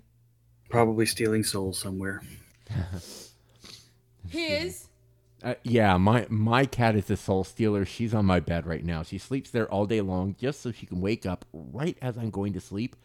Probably 0.71 1.07
stealing 1.07 1.45
souls 1.45 1.79
somewhere. 1.79 2.21
His. 4.29 4.89
Uh, 5.43 5.55
yeah, 5.63 5.97
my 5.99 6.27
my 6.31 6.65
cat 6.65 6.97
is 6.97 7.11
a 7.11 7.17
soul 7.17 7.45
stealer. 7.45 7.85
She's 7.85 8.15
on 8.15 8.25
my 8.25 8.41
bed 8.41 8.67
right 8.67 8.83
now. 8.85 9.03
She 9.03 9.19
sleeps 9.19 9.51
there 9.51 9.71
all 9.71 9.85
day 9.87 10.01
long 10.01 10.35
just 10.41 10.63
so 10.63 10.73
she 10.73 10.87
can 10.87 11.01
wake 11.03 11.27
up 11.27 11.45
right 11.53 11.99
as 12.01 12.17
I'm 12.17 12.31
going 12.31 12.55
to 12.55 12.61
sleep, 12.61 12.97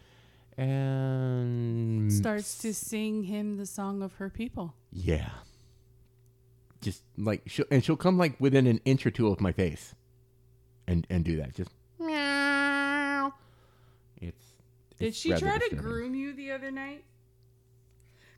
and 0.58 2.12
starts 2.12 2.58
to 2.60 2.74
sing 2.74 3.24
him 3.24 3.58
the 3.58 3.66
song 3.66 4.02
of 4.02 4.14
her 4.16 4.30
people. 4.30 4.74
Yeah. 4.92 5.30
Just 6.82 7.04
like 7.18 7.42
she'll 7.46 7.66
and 7.70 7.84
she'll 7.84 7.98
come 7.98 8.18
like 8.18 8.40
within 8.40 8.66
an 8.68 8.80
inch 8.86 9.06
or 9.06 9.12
two 9.12 9.28
of 9.28 9.42
my 9.42 9.52
face, 9.52 9.94
and 10.88 11.06
and 11.10 11.26
do 11.26 11.36
that. 11.38 11.54
Just 11.56 11.72
meow. 12.00 13.34
It's. 14.22 14.46
Did 15.00 15.16
she 15.16 15.30
try 15.30 15.54
to 15.54 15.60
disturbing. 15.60 15.78
groom 15.80 16.16
you 16.16 16.34
the 16.34 16.52
other 16.52 16.72
night? 16.72 17.06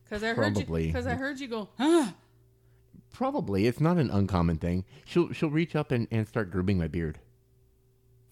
Because 0.04 0.24
I 0.24 0.34
heard 0.34 0.54
Probably. 0.54 0.84
you. 0.84 0.88
Because 0.90 1.08
I 1.08 1.16
heard 1.16 1.40
you 1.40 1.48
go. 1.48 1.70
Huh? 1.78 2.12
Probably, 3.12 3.66
it's 3.66 3.80
not 3.80 3.98
an 3.98 4.10
uncommon 4.10 4.58
thing. 4.58 4.86
She'll 5.06 5.34
she'll 5.34 5.50
reach 5.50 5.76
up 5.76 5.92
and, 5.92 6.08
and 6.12 6.28
start 6.28 6.52
grooming 6.52 6.78
my 6.78 6.88
beard. 6.88 7.20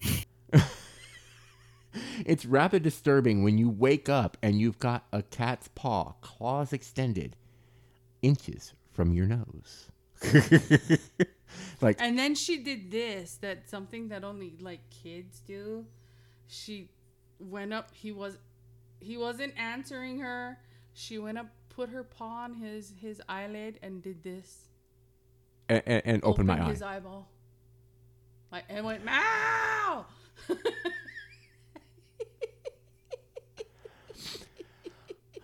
it's 2.24 2.46
rather 2.46 2.78
disturbing 2.78 3.42
when 3.42 3.58
you 3.58 3.68
wake 3.68 4.08
up 4.08 4.36
and 4.42 4.60
you've 4.60 4.78
got 4.78 5.06
a 5.12 5.22
cat's 5.22 5.68
paw, 5.74 6.12
claws 6.20 6.72
extended, 6.72 7.36
inches 8.22 8.74
from 8.92 9.12
your 9.12 9.26
nose. 9.26 9.90
like 11.80 11.96
And 11.98 12.18
then 12.18 12.34
she 12.34 12.58
did 12.58 12.90
this. 12.90 13.36
That 13.40 13.68
something 13.68 14.08
that 14.08 14.24
only 14.24 14.54
like 14.60 14.80
kids 14.90 15.40
do. 15.40 15.86
She 16.46 16.90
went 17.40 17.72
up. 17.72 17.90
He 17.94 18.12
was. 18.12 18.38
He 19.00 19.16
wasn't 19.16 19.54
answering 19.56 20.18
her. 20.20 20.58
She 20.92 21.18
went 21.18 21.38
up, 21.38 21.46
put 21.70 21.88
her 21.90 22.04
paw 22.04 22.44
on 22.44 22.54
his 22.54 22.92
his 23.00 23.20
eyelid, 23.28 23.78
and 23.82 24.02
did 24.02 24.22
this. 24.22 24.68
and, 25.68 25.82
and, 25.86 26.02
and 26.04 26.24
open 26.24 26.46
my 26.46 26.60
eye. 26.60 26.70
his 26.70 26.82
eyeball. 26.82 27.28
Like 28.52 28.64
and 28.68 28.84
went 28.84 29.04
meow. 29.04 30.06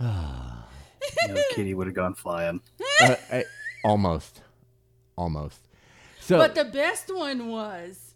You 0.01 1.35
know, 1.35 1.43
Kitty 1.55 1.75
would 1.75 1.87
have 1.87 1.97
gone 1.97 2.15
flying. 2.15 2.61
Uh, 3.03 3.15
I- 3.31 3.45
almost, 3.85 4.41
almost. 5.19 5.61
So 6.21 6.39
But 6.39 6.55
the 6.55 6.65
best 6.65 7.15
one 7.15 7.49
was 7.49 8.15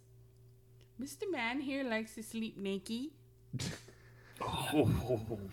Mr. 0.98 1.30
Man 1.30 1.60
here 1.60 1.84
likes 1.84 2.14
to 2.14 2.22
sleep 2.22 2.56
naked. 2.56 3.10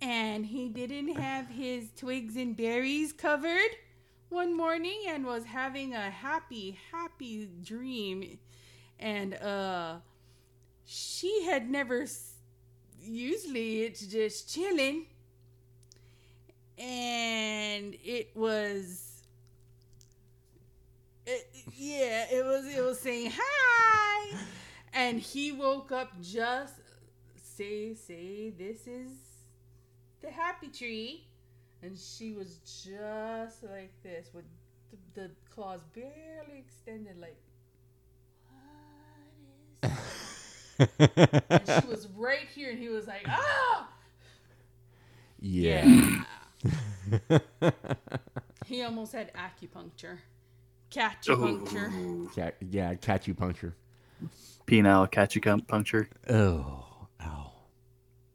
And 0.00 0.46
he 0.46 0.68
didn't 0.68 1.16
have 1.16 1.48
his 1.48 1.90
twigs 1.96 2.36
and 2.36 2.56
berries 2.56 3.12
covered 3.12 3.70
one 4.28 4.56
morning 4.56 5.02
and 5.08 5.24
was 5.24 5.44
having 5.44 5.94
a 5.94 6.10
happy, 6.10 6.78
happy 6.92 7.48
dream. 7.64 8.38
And 8.98 9.34
uh 9.34 9.96
she 10.84 11.44
had 11.44 11.70
never 11.70 12.06
usually 13.00 13.82
it's 13.82 14.06
just 14.06 14.52
chilling. 14.52 15.06
And 16.78 17.96
it 18.04 18.30
was 18.34 19.22
it, 21.26 21.48
yeah, 21.76 22.26
it 22.30 22.44
was 22.44 22.66
it 22.66 22.82
was 22.82 22.98
saying 23.00 23.32
hi. 23.36 24.38
And 24.92 25.20
he 25.20 25.52
woke 25.52 25.92
up 25.92 26.12
just 26.22 26.74
say 27.56 27.94
say 27.94 28.50
this 28.50 28.86
is 28.86 29.10
the 30.20 30.30
happy 30.30 30.68
tree 30.68 31.26
and 31.82 31.96
she 31.98 32.32
was 32.32 32.58
just 32.64 33.62
like 33.62 33.92
this 34.02 34.28
with 34.34 34.44
the, 34.90 35.20
the 35.20 35.30
claws 35.50 35.80
barely 35.94 36.58
extended 36.58 37.18
like 37.18 37.38
what 39.80 39.90
is 40.78 41.38
and 41.50 41.82
she 41.82 41.88
was 41.88 42.08
right 42.14 42.46
here 42.54 42.70
and 42.70 42.78
he 42.78 42.88
was 42.88 43.06
like 43.06 43.24
ah 43.26 43.88
yeah. 45.40 45.84
he 48.66 48.82
almost 48.82 49.12
had 49.12 49.30
acupuncture 49.34 50.18
catchupuncture 50.90 51.92
Ooh. 51.92 52.30
Cat, 52.34 52.56
yeah, 52.70 52.94
catch 52.94 53.28
you 53.28 53.34
puncture. 53.34 53.74
Penile 54.66 55.10
catchupuncture. 55.10 56.08
Oh, 56.28 56.34
ow. 56.34 56.85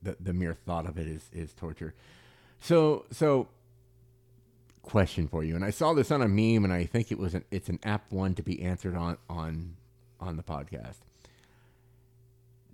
The 0.02 0.18
the 0.20 0.34
mere 0.34 0.54
thought 0.54 0.86
of 0.88 0.98
it 0.98 1.08
is 1.08 1.30
is 1.34 1.54
torture. 1.54 1.94
So 2.60 3.06
so 3.12 3.48
question 4.82 5.28
for 5.28 5.44
you. 5.44 5.56
And 5.56 5.64
I 5.64 5.70
saw 5.70 5.94
this 5.94 6.12
on 6.12 6.22
a 6.22 6.28
meme 6.28 6.64
and 6.64 6.74
I 6.74 6.86
think 6.86 7.12
it 7.12 7.18
was 7.20 7.34
an 7.36 7.44
it's 7.52 7.70
an 7.70 7.80
app 7.84 8.12
one 8.12 8.36
to 8.36 8.44
be 8.44 8.62
answered 8.62 8.96
on 8.96 9.18
on 9.30 9.76
on 10.20 10.38
the 10.38 10.44
podcast. 10.44 10.98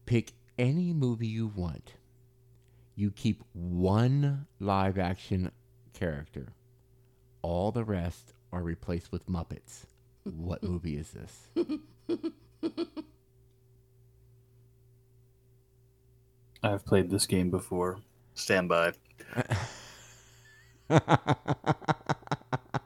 Pick 0.06 0.34
any 0.58 0.94
movie 0.94 1.28
you 1.28 1.48
want. 1.48 1.94
You 2.96 3.12
keep 3.12 3.44
one 3.54 4.48
live 4.60 4.98
action 4.98 5.52
character. 5.94 6.54
All 7.42 7.72
the 7.72 7.84
rest 7.84 8.34
are 8.52 8.64
replaced 8.64 9.12
with 9.12 9.28
Muppets. 9.28 9.86
what 10.24 10.64
movie 10.64 10.98
is 10.98 11.12
this? 11.12 11.50
I've 16.64 16.86
played 16.86 17.10
this 17.10 17.26
game 17.28 17.50
before. 17.50 18.00
Stand 18.36 18.70
by. 18.70 18.94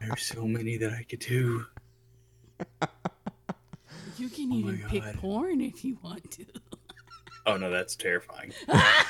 There's 0.00 0.22
so 0.22 0.46
many 0.46 0.76
that 0.78 0.92
I 0.92 1.04
could 1.08 1.20
do. 1.20 1.66
You 4.18 4.28
can 4.28 4.52
Oh 4.52 4.56
even 4.56 4.78
pick 4.88 5.02
porn 5.16 5.60
if 5.60 5.84
you 5.84 5.98
want 6.02 6.30
to. 6.32 6.44
Oh 7.46 7.56
no, 7.56 7.70
that's 7.70 7.96
terrifying. 7.96 8.52
I 8.68 9.04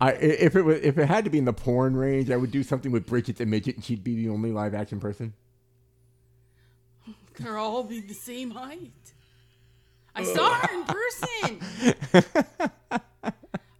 i- 0.00 0.12
if 0.14 0.56
it 0.56 0.62
was 0.62 0.80
if 0.82 0.98
it 0.98 1.06
had 1.06 1.24
to 1.24 1.30
be 1.30 1.38
in 1.38 1.44
the 1.44 1.52
porn 1.52 1.96
range, 1.96 2.30
I 2.30 2.36
would 2.36 2.50
do 2.50 2.62
something 2.62 2.92
with 2.92 3.06
Bridget 3.06 3.36
the 3.36 3.46
midget, 3.46 3.76
and 3.76 3.84
she'd 3.84 4.04
be 4.04 4.16
the 4.16 4.28
only 4.28 4.52
live 4.52 4.74
action 4.74 5.00
person. 5.00 5.34
They're 7.38 7.58
all 7.58 7.82
be 7.84 8.00
the 8.00 8.14
same 8.14 8.50
height. 8.50 8.92
I 10.14 10.24
saw 10.24 10.54
her 10.54 10.74
in 10.74 10.84
person. 12.12 12.22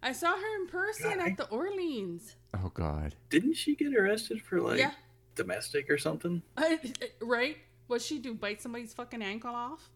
I 0.01 0.11
saw 0.11 0.31
her 0.35 0.55
in 0.61 0.67
person 0.67 1.19
at 1.21 1.37
the 1.37 1.47
Orleans. 1.49 2.35
Oh 2.55 2.71
God. 2.73 3.15
Didn't 3.29 3.53
she 3.55 3.75
get 3.75 3.95
arrested 3.95 4.41
for 4.41 4.59
like 4.61 4.79
Yeah. 4.79 4.91
domestic 5.35 5.89
or 5.89 5.97
something? 5.97 6.41
I, 6.57 6.79
right? 7.21 7.57
What'd 7.87 8.05
she 8.05 8.19
do? 8.19 8.33
Bite 8.33 8.61
somebody's 8.61 8.93
fucking 8.93 9.21
ankle 9.21 9.53
off? 9.55 9.89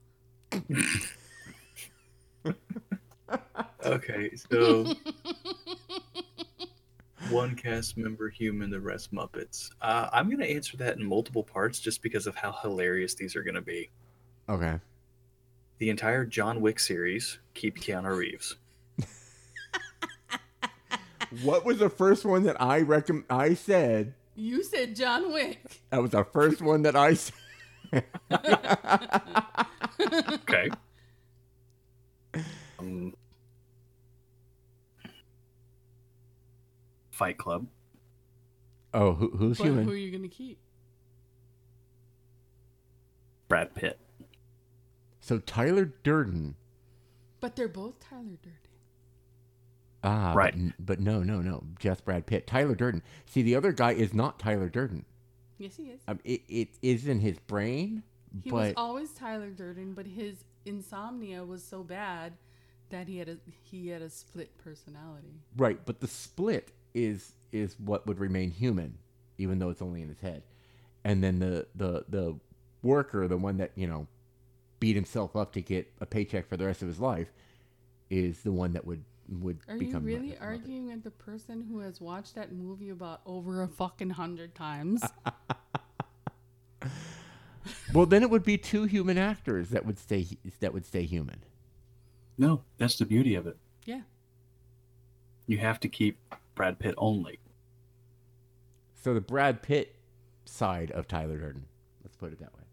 Okay, 3.86 4.32
so 4.52 4.94
one 7.30 7.56
cast 7.56 7.98
member 7.98 8.30
human, 8.30 8.70
the 8.70 8.80
rest 8.80 9.14
Muppets. 9.14 9.70
Uh, 9.82 10.10
I'm 10.14 10.30
gonna 10.30 10.46
answer 10.46 10.78
that 10.78 10.98
in 10.98 11.06
multiple 11.06 11.44
parts 11.44 11.80
just 11.80 12.02
because 12.02 12.28
of 12.28 12.36
how 12.36 12.52
hilarious 12.52 13.14
these 13.16 13.36
are 13.36 13.44
gonna 13.44 13.62
be. 13.62 13.90
Okay. 14.50 14.80
The 15.80 15.90
entire 15.90 16.26
John 16.26 16.62
Wick 16.62 16.80
series, 16.80 17.40
keep 17.54 17.78
Keanu 17.80 18.16
Reeves. 18.18 18.56
What 21.44 21.66
was 21.66 21.80
the 21.80 21.90
first 21.90 22.26
one 22.26 22.44
that 22.44 22.62
I 22.62 22.82
recomm 22.84 23.24
I 23.30 23.54
said? 23.54 24.14
You 24.36 24.64
said 24.64 24.96
John 24.96 25.34
Wick. 25.34 25.60
That 25.90 26.02
was 26.02 26.12
the 26.12 26.24
first 26.24 26.62
one 26.62 26.84
that 26.84 26.96
I 26.96 27.16
said. 27.16 27.34
Okay. 30.00 30.70
um, 32.80 33.14
Fight 37.12 37.38
Club. 37.38 37.68
Oh, 38.94 39.14
who, 39.14 39.30
who's 39.32 39.58
But 39.58 39.68
who 39.68 39.92
are 39.92 39.96
you 39.96 40.12
gonna 40.12 40.30
keep? 40.30 40.60
Brad 43.48 43.76
Pitt. 43.76 44.00
So 45.28 45.40
Tyler 45.40 45.92
Durden. 46.04 46.56
But 47.42 47.58
they're 47.58 47.68
both 47.68 48.00
Tyler 48.00 48.38
Durden. 48.42 48.60
Ah, 50.02 50.32
Right. 50.34 50.54
But, 50.78 50.86
but 50.86 51.00
no, 51.02 51.22
no, 51.22 51.42
no. 51.42 51.66
Just 51.80 52.06
Brad 52.06 52.26
Pitt. 52.26 52.48
Tyler 52.48 52.76
Durden. 52.76 53.04
See, 53.26 53.42
the 53.42 53.54
other 53.54 53.74
guy 53.74 53.92
is 53.92 54.14
not 54.14 54.40
Tyler 54.40 54.70
Durden. 54.70 55.04
Yes, 55.58 55.76
he 55.76 55.84
is. 55.90 56.00
Um, 56.08 56.20
it, 56.24 56.44
it 56.48 56.70
is 56.82 57.08
in 57.10 57.20
his 57.20 57.40
brain, 57.40 58.04
He 58.42 58.50
was 58.52 58.74
always 58.78 59.12
Tyler 59.12 59.50
Durden, 59.50 59.94
but 59.96 60.06
his 60.08 60.46
insomnia 60.66 61.44
was 61.44 61.62
so 61.62 61.84
bad 61.84 62.34
that 62.90 63.10
he 63.10 63.18
had 63.18 63.28
a 63.28 63.38
he 63.64 63.90
had 63.90 64.02
a 64.02 64.10
split 64.10 64.58
personality. 64.58 65.42
right. 65.58 65.80
But 65.86 66.00
the 66.00 66.08
split 66.08 66.72
is 66.94 67.34
is 67.52 67.76
what 67.80 68.08
would 68.08 68.20
remain 68.20 68.52
human, 68.52 68.98
even 69.38 69.60
though 69.60 69.72
it's 69.72 69.82
only 69.82 70.02
in 70.02 70.08
his 70.08 70.22
head. 70.22 70.44
And 71.04 71.22
then 71.22 71.40
the 71.40 71.68
the 71.76 72.06
the 72.08 72.40
worker, 72.82 73.28
the 73.28 73.36
one 73.38 73.58
that 73.58 73.72
you 73.76 73.88
know 73.88 74.08
beat 74.80 74.96
himself 74.96 75.36
up 75.36 75.54
to 75.54 75.62
get 75.62 75.92
a 76.02 76.06
paycheck 76.06 76.48
for 76.48 76.58
the 76.58 76.66
rest 76.66 76.82
of 76.82 76.88
his 76.88 77.00
life, 77.00 77.32
is 78.10 78.42
the 78.42 78.52
one 78.52 78.74
that 78.74 78.86
would 78.86 79.04
would 79.30 79.60
Are 79.68 79.74
you 79.76 79.80
become. 79.88 80.06
really 80.06 80.30
Muppet- 80.30 80.40
Muppet. 80.40 80.42
arguing 80.42 80.88
with 80.88 81.04
the 81.04 81.12
person 81.12 81.62
who 81.70 81.80
has 81.80 82.00
watched 82.00 82.36
that 82.36 82.54
movie 82.54 82.90
about 82.92 83.20
over 83.26 83.62
a 83.62 83.68
fucking 83.68 84.12
hundred 84.12 84.56
times? 84.56 85.04
Well, 87.94 88.06
then 88.06 88.22
it 88.22 88.30
would 88.30 88.44
be 88.44 88.58
two 88.58 88.84
human 88.84 89.18
actors 89.18 89.70
that 89.70 89.86
would 89.86 89.98
stay 89.98 90.28
that 90.60 90.74
would 90.74 90.86
stay 90.86 91.04
human. 91.04 91.44
No, 92.38 92.62
that's 92.78 92.98
the 92.98 93.06
beauty 93.06 93.34
of 93.36 93.48
it. 93.48 93.58
yeah. 93.86 94.02
You 95.48 95.58
have 95.60 95.80
to 95.82 95.88
keep 95.90 96.20
Brad 96.56 96.78
Pitt 96.80 96.94
only. 96.98 97.40
So 99.02 99.14
the 99.14 99.22
Brad 99.22 99.62
Pitt 99.64 99.96
side 100.46 100.92
of 100.92 101.08
Tyler 101.08 101.38
Durden. 101.38 101.66
Let's 102.04 102.18
put 102.18 102.34
it 102.34 102.40
that 102.40 102.54
way. 102.54 102.64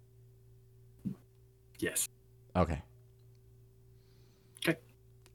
Yes. 1.79 2.09
Okay. 2.57 2.83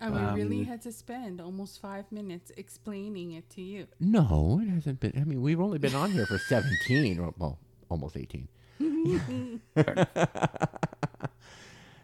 And 0.01 0.13
we 0.15 0.21
really 0.41 0.59
Um, 0.59 0.65
had 0.65 0.81
to 0.83 0.93
spend 0.93 1.41
almost 1.41 1.81
five 1.81 2.09
minutes 2.09 2.53
explaining 2.55 3.33
it 3.33 3.49
to 3.49 3.61
you. 3.61 3.85
No, 3.99 4.61
it 4.63 4.69
hasn't 4.69 5.01
been. 5.01 5.11
I 5.19 5.25
mean, 5.25 5.41
we've 5.41 5.59
only 5.59 5.77
been 5.77 5.93
on 5.93 6.11
here 6.11 6.25
for 6.25 6.37
17, 6.37 7.19
or 7.19 7.33
well, 7.37 7.59
almost 7.89 8.15
18. 8.15 8.47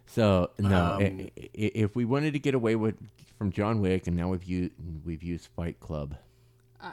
so 0.06 0.52
no, 0.60 0.96
Um, 0.96 1.02
i- 1.02 1.32
i- 1.38 1.72
if 1.74 1.96
we 1.96 2.04
wanted 2.06 2.34
to 2.34 2.40
get 2.40 2.54
away 2.54 2.76
with 2.76 2.96
from 3.38 3.52
John 3.52 3.80
Wick, 3.80 4.08
and 4.08 4.16
now 4.18 4.30
we've 4.30 4.44
used 4.44 4.74
we've 5.06 5.24
used 5.24 5.48
Fight 5.56 5.80
Club. 5.80 6.18
Uh, 6.82 6.92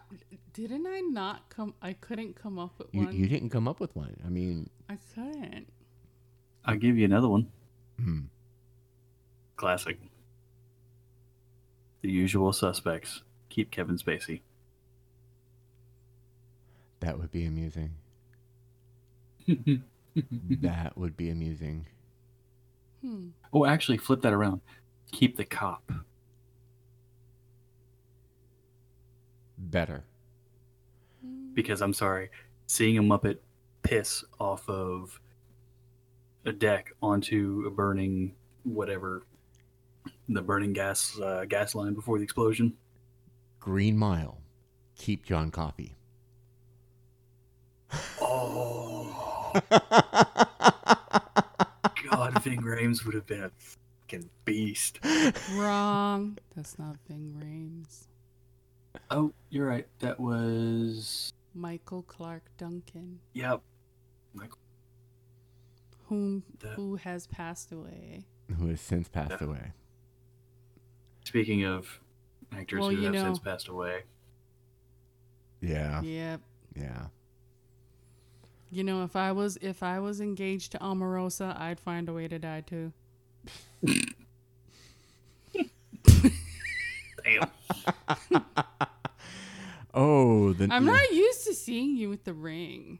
didn't 0.52 0.86
I 0.86 1.00
not 1.00 1.48
come? 1.50 1.74
I 1.82 1.92
couldn't 1.94 2.34
come 2.36 2.58
up 2.60 2.78
with 2.78 2.88
You, 2.94 3.06
one. 3.06 3.16
you 3.16 3.26
didn't 3.28 3.50
come 3.50 3.66
up 3.68 3.80
with 3.80 3.94
one. 3.96 4.16
I 4.24 4.28
mean, 4.28 4.70
I 4.88 4.96
couldn't. 5.14 5.66
I'll 6.64 6.76
give 6.76 6.96
you 6.96 7.04
another 7.04 7.28
one. 7.28 7.48
hmm, 7.98 8.20
Classic. 9.56 9.98
The 12.02 12.10
usual 12.10 12.52
suspects. 12.52 13.22
Keep 13.48 13.70
Kevin 13.70 13.96
Spacey. 13.96 14.40
that 17.00 17.18
would 17.18 17.30
be 17.32 17.44
amusing. 17.44 17.90
that 19.48 20.96
would 20.96 21.16
be 21.16 21.30
amusing. 21.30 21.86
Hmm. 23.02 23.28
oh, 23.52 23.66
actually, 23.66 23.98
flip 23.98 24.22
that 24.22 24.32
around. 24.32 24.60
Keep 25.10 25.36
the 25.36 25.44
cop. 25.44 25.90
Better. 29.58 30.04
Because 31.54 31.82
I'm 31.82 31.92
sorry, 31.92 32.30
seeing 32.66 32.98
a 32.98 33.02
Muppet 33.02 33.38
piss 33.82 34.24
off 34.40 34.68
of 34.68 35.20
a 36.44 36.52
deck 36.52 36.92
onto 37.02 37.64
a 37.66 37.70
burning 37.70 38.34
whatever, 38.64 39.22
the 40.28 40.42
burning 40.42 40.72
gas 40.72 41.18
uh, 41.20 41.44
gas 41.48 41.74
line 41.74 41.94
before 41.94 42.18
the 42.18 42.24
explosion. 42.24 42.74
Green 43.60 43.96
Mile. 43.96 44.38
Keep 44.96 45.24
John 45.24 45.50
Coffey. 45.50 45.96
Oh 48.20 49.52
God, 52.10 52.42
Ving 52.42 52.62
Rhames 52.62 53.04
would 53.04 53.14
have 53.14 53.26
been 53.26 53.44
a 53.44 53.50
fucking 53.58 54.30
beast. 54.44 54.98
Wrong. 55.52 56.38
That's 56.56 56.78
not 56.78 56.96
Ving 57.08 57.34
Rhames. 57.38 58.06
Oh, 59.10 59.32
you're 59.50 59.66
right. 59.66 59.86
That 60.00 60.18
was 60.18 61.32
Michael 61.54 62.02
Clarke 62.02 62.48
Duncan, 62.56 63.20
yep. 63.34 63.60
Whom 66.12 66.42
The- 66.58 66.68
who 66.74 66.96
has 66.96 67.26
passed 67.26 67.72
away. 67.72 68.26
Who 68.58 68.66
has 68.68 68.80
since 68.82 69.08
passed 69.08 69.40
Yeah. 69.40 69.46
away. 69.46 69.72
Speaking 71.24 71.64
of 71.64 72.00
actors 72.52 72.80
Well, 72.80 72.90
who 72.90 72.96
you 72.96 73.04
have 73.04 73.14
know- 73.14 73.24
since 73.24 73.38
passed 73.38 73.68
away, 73.68 74.02
Yeah. 75.62 76.02
Yep. 76.02 76.40
Yeah. 76.76 77.06
You 78.70 78.84
know, 78.84 79.04
if 79.04 79.16
I 79.16 79.32
was 79.32 79.56
if 79.62 79.82
I 79.82 80.00
was 80.00 80.20
engaged 80.20 80.72
to 80.72 80.78
Omarosa, 80.78 81.58
I'd 81.58 81.80
find 81.80 82.08
a 82.08 82.12
way 82.12 82.28
to 82.28 82.38
die 82.38 82.60
too. 82.62 82.92
damn. 87.24 87.50
Oh, 89.94 90.54
the 90.54 90.68
I'm 90.70 90.86
not 90.86 91.10
used 91.12 91.44
to 91.46 91.52
seeing 91.54 91.96
you 91.98 92.08
with 92.08 92.24
the 92.24 92.32
ring. 92.32 92.98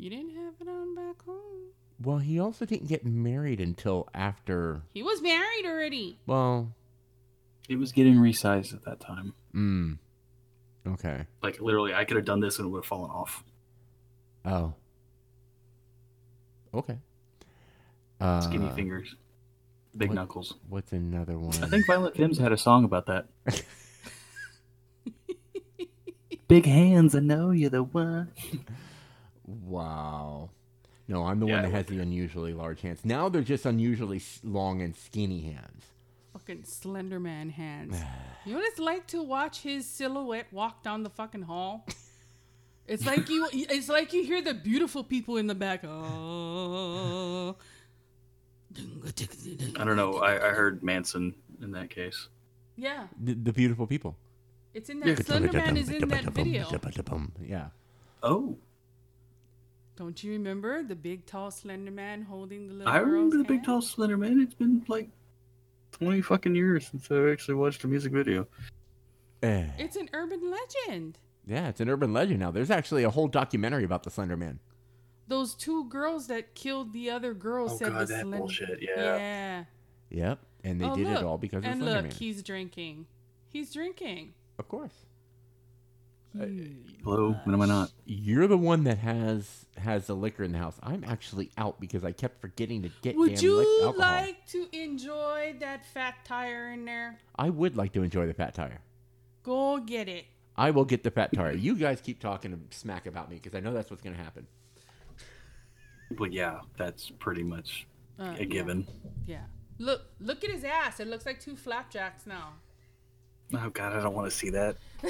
You 0.00 0.08
didn't 0.10 0.34
have 0.34 0.54
it 0.60 0.68
on 0.68 0.94
back 0.94 1.22
home. 1.26 1.72
Well, 2.02 2.18
he 2.18 2.40
also 2.40 2.64
didn't 2.64 2.88
get 2.88 3.04
married 3.04 3.60
until 3.60 4.08
after. 4.14 4.80
He 4.94 5.02
was 5.02 5.20
married 5.20 5.66
already. 5.66 6.18
Well, 6.26 6.72
It 7.68 7.76
was 7.76 7.92
getting 7.92 8.14
resized 8.16 8.72
at 8.72 8.82
that 8.86 9.00
time. 9.00 9.34
mm. 9.54 9.98
Okay. 10.86 11.26
Like 11.42 11.60
literally, 11.60 11.92
I 11.92 12.06
could 12.06 12.16
have 12.16 12.24
done 12.24 12.40
this 12.40 12.58
and 12.58 12.66
it 12.66 12.70
would 12.70 12.78
have 12.78 12.86
fallen 12.86 13.10
off. 13.10 13.44
Oh. 14.46 14.72
Okay. 16.72 16.96
Uh, 18.18 18.40
Skinny 18.40 18.70
fingers, 18.70 19.14
big 19.94 20.08
what- 20.08 20.14
knuckles. 20.14 20.54
What's 20.70 20.92
another 20.92 21.38
one? 21.38 21.52
I 21.62 21.66
think 21.68 21.86
Violent 21.86 22.16
Femmes 22.16 22.38
had 22.38 22.52
a 22.52 22.56
song 22.56 22.84
about 22.84 23.04
that. 23.06 23.26
big 26.48 26.64
hands, 26.64 27.14
I 27.14 27.20
know 27.20 27.50
you're 27.50 27.68
the 27.70 27.82
one. 27.82 28.32
Wow. 29.64 30.50
No, 31.08 31.24
I'm 31.24 31.40
the 31.40 31.46
Yeah, 31.46 31.54
one 31.54 31.62
that 31.64 31.72
has 31.72 31.86
the 31.86 31.98
unusually 31.98 32.52
large 32.54 32.82
hands. 32.82 33.00
Now 33.04 33.28
they're 33.28 33.42
just 33.42 33.66
unusually 33.66 34.22
long 34.44 34.80
and 34.80 34.94
skinny 34.96 35.40
hands. 35.40 35.84
Fucking 36.32 36.62
Slender 36.64 37.18
Man 37.18 37.50
hands. 37.50 37.96
you 38.44 38.52
know 38.52 38.58
what 38.60 38.68
it's 38.68 38.78
like 38.78 39.06
to 39.08 39.22
watch 39.22 39.60
his 39.62 39.86
silhouette 39.86 40.46
walk 40.52 40.82
down 40.84 41.02
the 41.02 41.10
fucking 41.10 41.42
hall? 41.42 41.86
It's 42.86 43.04
like 43.06 43.28
you. 43.28 43.48
It's 43.52 43.88
like 43.88 44.12
you 44.12 44.24
hear 44.24 44.42
the 44.42 44.54
beautiful 44.54 45.04
people 45.04 45.36
in 45.36 45.46
the 45.46 45.54
back. 45.54 45.84
Oh. 45.84 47.56
I 49.78 49.84
don't 49.84 49.96
know. 49.96 50.14
I, 50.18 50.48
I 50.48 50.50
heard 50.52 50.82
Manson 50.82 51.34
in 51.62 51.72
that 51.72 51.90
case. 51.90 52.28
Yeah, 52.76 53.08
The, 53.22 53.34
the 53.34 53.52
beautiful 53.52 53.86
people. 53.86 54.16
it's 54.72 54.88
in 54.88 55.00
that 55.00 55.26
Slender 55.26 55.52
Man 55.52 55.76
is 55.76 55.88
in 55.90 56.08
that 56.08 56.24
video. 56.24 56.66
Yeah. 57.44 57.66
Oh, 58.22 58.56
Don't 60.00 60.24
you 60.24 60.32
remember 60.32 60.82
the 60.82 60.96
big 60.96 61.26
tall 61.26 61.50
Slender 61.50 61.90
Man 61.90 62.22
holding 62.22 62.66
the 62.68 62.72
little 62.72 62.88
I 62.90 63.00
girl's 63.00 63.10
remember 63.10 63.36
the 63.36 63.44
big 63.44 63.62
tall 63.64 63.82
slender 63.82 64.16
man. 64.16 64.40
It's 64.40 64.54
been 64.54 64.82
like 64.88 65.10
twenty 65.92 66.22
fucking 66.22 66.54
years 66.54 66.86
since 66.88 67.10
I 67.10 67.30
actually 67.30 67.56
watched 67.56 67.84
a 67.84 67.86
music 67.86 68.10
video. 68.10 68.46
Eh. 69.42 69.66
It's 69.78 69.96
an 69.96 70.08
urban 70.14 70.40
legend. 70.50 71.18
Yeah, 71.46 71.68
it's 71.68 71.82
an 71.82 71.90
urban 71.90 72.14
legend 72.14 72.40
now. 72.40 72.50
There's 72.50 72.70
actually 72.70 73.02
a 73.04 73.10
whole 73.10 73.28
documentary 73.28 73.84
about 73.84 74.02
the 74.04 74.08
Slender 74.10 74.38
Man. 74.38 74.58
Those 75.28 75.54
two 75.54 75.84
girls 75.90 76.28
that 76.28 76.54
killed 76.54 76.94
the 76.94 77.10
other 77.10 77.34
girl 77.34 77.66
Oh, 77.70 77.76
said 77.76 77.88
God, 77.92 78.00
the 78.00 78.06
that 78.14 78.20
Slender. 78.22 78.38
bullshit, 78.38 78.78
yeah. 78.80 78.94
Yeah. 79.16 79.64
Yep. 80.08 80.38
And 80.64 80.80
they 80.80 80.86
Oh, 80.86 80.96
did 80.96 81.08
it 81.08 81.22
all 81.22 81.36
because 81.36 81.58
of 81.62 81.64
and 81.70 81.78
Slender 81.82 81.94
look, 81.96 82.02
Man. 82.04 82.12
he's 82.18 82.42
drinking. 82.42 83.04
He's 83.50 83.70
drinking. 83.74 84.32
Of 84.58 84.66
course. 84.66 84.94
Hello, 86.38 87.34
when 87.44 87.54
am 87.54 87.60
I 87.62 87.66
not? 87.66 87.90
You're 88.06 88.46
the 88.46 88.56
one 88.56 88.84
that 88.84 88.98
has 88.98 89.66
has 89.76 90.06
the 90.06 90.14
liquor 90.14 90.44
in 90.44 90.52
the 90.52 90.58
house. 90.58 90.78
I'm 90.82 91.02
actually 91.04 91.50
out 91.58 91.80
because 91.80 92.04
I 92.04 92.12
kept 92.12 92.40
forgetting 92.40 92.82
to 92.82 92.90
get 93.02 93.16
Would 93.16 93.34
damn 93.34 93.44
you 93.44 93.56
lic- 93.56 93.66
alcohol. 93.82 94.12
like 94.12 94.46
to 94.48 94.68
enjoy 94.72 95.56
that 95.60 95.84
fat 95.86 96.14
tire 96.24 96.70
in 96.72 96.84
there? 96.84 97.18
I 97.36 97.50
would 97.50 97.76
like 97.76 97.92
to 97.94 98.02
enjoy 98.02 98.26
the 98.26 98.34
fat 98.34 98.54
tire. 98.54 98.80
Go 99.42 99.78
get 99.80 100.08
it. 100.08 100.26
I 100.56 100.70
will 100.70 100.84
get 100.84 101.02
the 101.02 101.10
fat 101.10 101.32
tire. 101.32 101.52
You 101.52 101.74
guys 101.74 102.00
keep 102.00 102.20
talking 102.20 102.60
smack 102.70 103.06
about 103.06 103.28
me 103.30 103.36
because 103.36 103.56
I 103.56 103.60
know 103.60 103.72
that's 103.72 103.90
what's 103.90 104.02
going 104.02 104.14
to 104.16 104.22
happen. 104.22 104.46
Well, 106.18 106.30
yeah, 106.30 106.60
that's 106.76 107.10
pretty 107.18 107.42
much 107.42 107.86
Uh, 108.18 108.34
a 108.38 108.44
given. 108.44 108.86
Yeah. 109.26 109.44
Look, 109.78 110.02
look 110.20 110.44
at 110.44 110.50
his 110.50 110.62
ass. 110.64 111.00
It 111.00 111.08
looks 111.08 111.24
like 111.24 111.40
two 111.40 111.56
flapjacks 111.56 112.26
now. 112.26 112.52
Oh 113.54 113.70
God, 113.70 113.94
I 113.94 114.02
don't 114.02 114.14
want 114.14 114.30
to 114.30 114.36
see 114.36 114.50
that. 114.50 114.76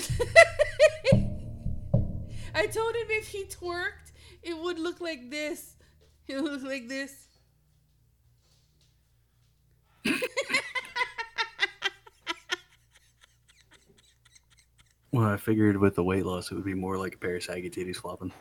I 2.54 2.66
told 2.66 2.94
him 2.94 3.06
if 3.08 3.28
he 3.28 3.44
twerked, 3.44 4.12
it 4.42 4.56
would 4.56 4.78
look 4.78 5.00
like 5.00 5.30
this. 5.30 5.76
It 6.26 6.40
would 6.40 6.52
look 6.52 6.62
like 6.62 6.88
this. 6.88 7.26
Well, 15.12 15.26
I 15.26 15.36
figured 15.38 15.76
with 15.76 15.96
the 15.96 16.04
weight 16.04 16.24
loss, 16.24 16.52
it 16.52 16.54
would 16.54 16.64
be 16.64 16.74
more 16.74 16.96
like 16.96 17.16
a 17.16 17.18
pair 17.18 17.34
of 17.34 17.42
saggy 17.42 17.68
titties 17.68 17.96
flopping. 17.96 18.32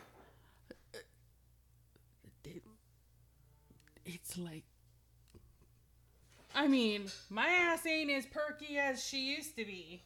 It's 4.06 4.38
like. 4.38 4.62
I 6.54 6.68
mean, 6.68 7.06
my 7.28 7.48
ass 7.48 7.84
ain't 7.86 8.10
as 8.10 8.24
perky 8.26 8.78
as 8.78 9.04
she 9.04 9.34
used 9.34 9.56
to 9.56 9.64
be. 9.64 10.04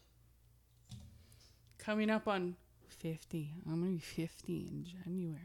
Coming 1.76 2.08
up 2.08 2.26
on 2.26 2.56
50. 3.04 3.50
I'm 3.66 3.80
going 3.82 3.98
to 3.98 4.06
be 4.16 4.22
50 4.24 4.52
in 4.70 4.86
January. 5.04 5.38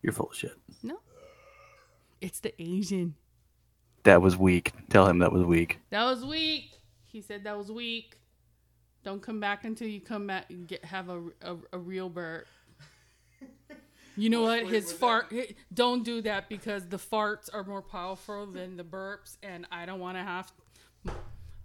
You're 0.00 0.14
full 0.14 0.30
of 0.30 0.34
shit. 0.34 0.56
No. 0.82 1.00
It's 2.22 2.40
the 2.40 2.54
Asian. 2.60 3.14
That 4.04 4.22
was 4.22 4.38
weak. 4.38 4.72
Tell 4.88 5.06
him 5.06 5.18
that 5.18 5.30
was 5.30 5.44
weak. 5.44 5.80
That 5.90 6.04
was 6.04 6.24
weak. 6.24 6.70
He 7.04 7.20
said 7.20 7.44
that 7.44 7.58
was 7.58 7.70
weak. 7.70 8.16
Don't 9.04 9.20
come 9.20 9.38
back 9.38 9.64
until 9.64 9.86
you 9.86 10.00
come 10.00 10.26
back 10.26 10.46
and 10.48 10.66
get 10.66 10.82
have 10.86 11.10
a, 11.10 11.20
a, 11.42 11.56
a 11.74 11.78
real 11.78 12.08
burp. 12.08 12.46
You 14.16 14.30
know 14.30 14.42
what? 14.42 14.66
His 14.66 14.92
fart. 14.92 15.26
hi- 15.30 15.54
Don't 15.74 16.04
do 16.04 16.22
that 16.22 16.48
because 16.48 16.86
the 16.88 16.96
farts 16.96 17.50
are 17.52 17.64
more 17.64 17.82
powerful 17.82 18.46
than 18.46 18.76
the 18.76 18.84
burps, 18.84 19.36
and 19.42 19.66
I 19.70 19.84
don't 19.86 20.00
want 20.00 20.16
to 20.16 20.22
have. 20.22 20.52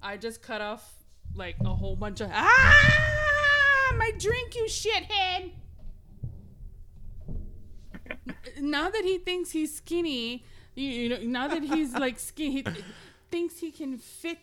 I 0.01 0.17
just 0.17 0.41
cut 0.41 0.59
off 0.61 0.95
like 1.35 1.55
a 1.63 1.69
whole 1.73 1.95
bunch 1.95 2.19
of 2.21 2.29
ah 2.33 3.36
my 3.95 4.11
drink, 4.17 4.55
you 4.55 4.65
shithead. 4.65 5.51
Now 8.59 8.89
that 8.89 9.03
he 9.03 9.17
thinks 9.17 9.51
he's 9.51 9.75
skinny, 9.75 10.43
you, 10.75 10.89
you 10.89 11.09
know, 11.09 11.19
now 11.21 11.47
that 11.47 11.63
he's 11.63 11.93
like 12.05 12.19
skinny, 12.19 12.51
he 12.51 12.63
th- 12.63 12.83
thinks 13.29 13.59
he 13.59 13.71
can 13.71 13.97
fit 13.97 14.39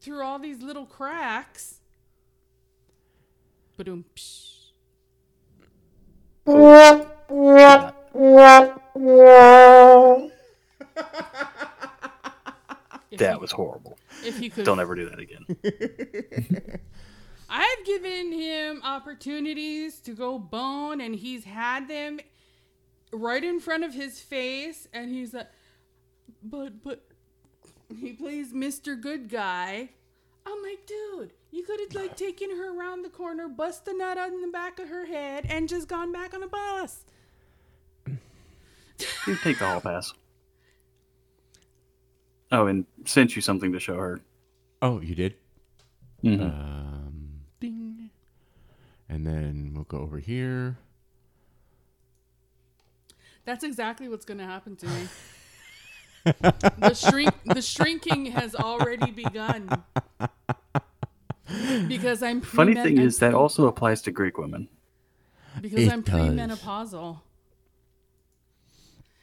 through 0.00 0.22
all 0.22 0.38
these 0.38 0.62
little 0.62 0.86
cracks. 0.86 1.80
Ba-doom, 3.76 4.04
psh. 4.14 4.46
That 13.18 13.40
was 13.40 13.52
horrible. 13.52 13.98
If 14.24 14.38
he 14.38 14.48
could, 14.48 14.64
Don't 14.64 14.80
ever 14.80 14.94
do 14.94 15.10
that 15.10 15.18
again. 15.18 15.44
I've 17.52 17.84
given 17.84 18.30
him 18.32 18.80
opportunities 18.84 19.98
to 20.02 20.14
go 20.14 20.38
bone, 20.38 21.00
and 21.00 21.14
he's 21.16 21.44
had 21.44 21.88
them 21.88 22.20
right 23.12 23.42
in 23.42 23.58
front 23.58 23.82
of 23.82 23.92
his 23.92 24.20
face, 24.20 24.86
and 24.92 25.10
he's 25.10 25.34
like, 25.34 25.48
but 26.42 26.82
but 26.82 27.02
he 27.98 28.12
plays 28.12 28.52
Mr. 28.52 28.98
Good 29.00 29.28
Guy. 29.28 29.90
I'm 30.46 30.62
like, 30.62 30.86
dude, 30.86 31.32
you 31.50 31.64
could 31.64 31.80
have 31.80 31.92
like 31.92 32.16
taken 32.16 32.50
her 32.50 32.78
around 32.78 33.02
the 33.02 33.10
corner, 33.10 33.48
bust 33.48 33.88
a 33.88 33.94
nut 33.96 34.16
on 34.16 34.40
the 34.40 34.46
back 34.48 34.78
of 34.78 34.88
her 34.88 35.06
head, 35.06 35.44
and 35.50 35.68
just 35.68 35.88
gone 35.88 36.12
back 36.12 36.32
on 36.32 36.42
a 36.44 36.48
bus. 36.48 37.04
You 39.26 39.36
take 39.42 39.58
the 39.58 39.66
hall 39.66 39.80
pass. 39.80 40.12
Oh, 42.52 42.66
and 42.66 42.86
sent 43.04 43.34
you 43.34 43.42
something 43.42 43.72
to 43.72 43.80
show 43.80 43.96
her. 43.96 44.20
Oh, 44.82 45.00
you 45.00 45.14
did? 45.14 45.34
Mhm. 46.22 46.42
Um, 46.42 46.42
ding. 46.42 46.99
And 49.10 49.26
then 49.26 49.72
we'll 49.74 49.84
go 49.84 49.98
over 49.98 50.20
here. 50.20 50.78
That's 53.44 53.64
exactly 53.64 54.08
what's 54.08 54.24
going 54.24 54.38
to 54.38 54.44
happen 54.44 54.76
to 54.76 54.86
me. 54.86 55.08
the 56.78 56.94
shrink, 56.94 57.34
the 57.44 57.60
shrinking 57.60 58.26
has 58.26 58.54
already 58.54 59.10
begun. 59.10 59.82
Because 61.88 62.22
I'm 62.22 62.40
Funny 62.40 62.74
thing 62.74 62.98
is 62.98 63.18
that 63.18 63.34
also 63.34 63.66
applies 63.66 64.00
to 64.02 64.12
Greek 64.12 64.38
women. 64.38 64.68
because 65.60 65.80
It 65.80 65.92
I'm 65.92 66.02
does. 66.02 66.14
premenopausal. 66.14 67.18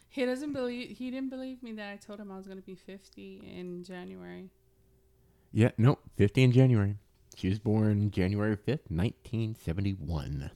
He 0.10 0.26
doesn't 0.26 0.52
believe 0.52 0.98
he 0.98 1.12
didn't 1.12 1.30
believe 1.30 1.64
me 1.64 1.72
that 1.74 1.94
I 1.94 1.96
told 1.96 2.20
him 2.20 2.30
I 2.30 2.36
was 2.36 2.48
going 2.48 2.58
to 2.58 2.66
be 2.66 2.76
50 2.76 3.54
in 3.56 3.84
January. 3.86 4.50
Yeah, 5.54 5.70
no, 5.78 6.00
50 6.18 6.44
in 6.44 6.52
January. 6.52 6.98
She 7.38 7.50
was 7.50 7.60
born 7.60 8.10
January 8.10 8.58
5th, 8.58 8.90
1971. 8.90 10.50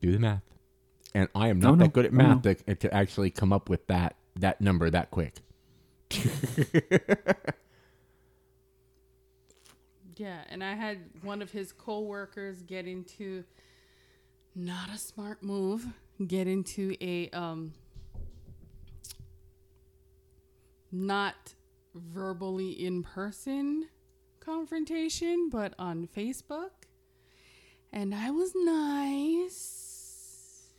Do 0.00 0.10
the 0.10 0.18
math. 0.18 0.42
And 1.14 1.28
I 1.32 1.46
am 1.48 1.60
not 1.60 1.78
no, 1.78 1.84
that 1.84 1.92
good 1.92 2.06
at 2.06 2.12
no, 2.12 2.40
math 2.42 2.42
to, 2.42 2.74
to 2.74 2.92
actually 2.92 3.30
come 3.30 3.52
up 3.52 3.68
with 3.68 3.86
that 3.86 4.16
that 4.36 4.60
number 4.60 4.90
that 4.90 5.10
quick. 5.10 5.34
Yeah, 10.16 10.42
and 10.50 10.62
I 10.62 10.74
had 10.74 10.98
one 11.22 11.42
of 11.42 11.50
his 11.50 11.72
coworkers 11.72 12.62
get 12.62 12.86
into 12.86 13.44
not 14.54 14.88
a 14.94 14.98
smart 14.98 15.42
move, 15.42 15.86
get 16.24 16.46
into 16.46 16.94
a 17.00 17.28
um 17.30 17.72
not 20.92 21.54
verbally 21.94 22.70
in 22.70 23.02
person 23.02 23.88
confrontation, 24.44 25.48
but 25.50 25.74
on 25.78 26.08
Facebook. 26.14 26.70
And 27.92 28.14
I 28.14 28.30
was 28.30 28.52
nice. 28.54 30.72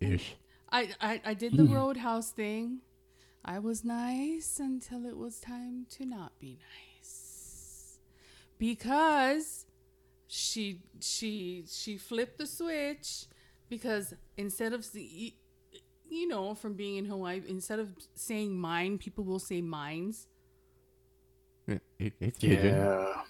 Ish. 0.00 0.36
I, 0.70 0.90
I, 1.00 1.20
I 1.24 1.34
did 1.34 1.56
the 1.56 1.64
hmm. 1.64 1.74
roadhouse 1.74 2.30
thing. 2.30 2.80
I 3.44 3.58
was 3.58 3.84
nice 3.84 4.58
until 4.58 5.06
it 5.06 5.16
was 5.16 5.38
time 5.38 5.86
to 5.90 6.04
not 6.04 6.38
be 6.38 6.58
nice. 6.58 7.98
Because 8.58 9.66
she 10.28 10.80
she 11.00 11.64
she 11.68 11.96
flipped 11.96 12.38
the 12.38 12.46
switch 12.46 13.26
because 13.68 14.14
instead 14.36 14.72
of 14.72 14.84
you 14.94 16.26
know 16.26 16.54
from 16.54 16.74
being 16.74 16.96
in 16.96 17.04
Hawaii 17.04 17.42
instead 17.46 17.78
of 17.78 17.90
saying 18.14 18.58
mine 18.58 18.98
people 18.98 19.24
will 19.24 19.38
say 19.38 19.60
mines. 19.60 20.26
It, 21.66 21.82
it, 21.98 22.12
it's 22.20 22.38
Pidgin. 22.38 22.64
Yeah. 22.64 23.22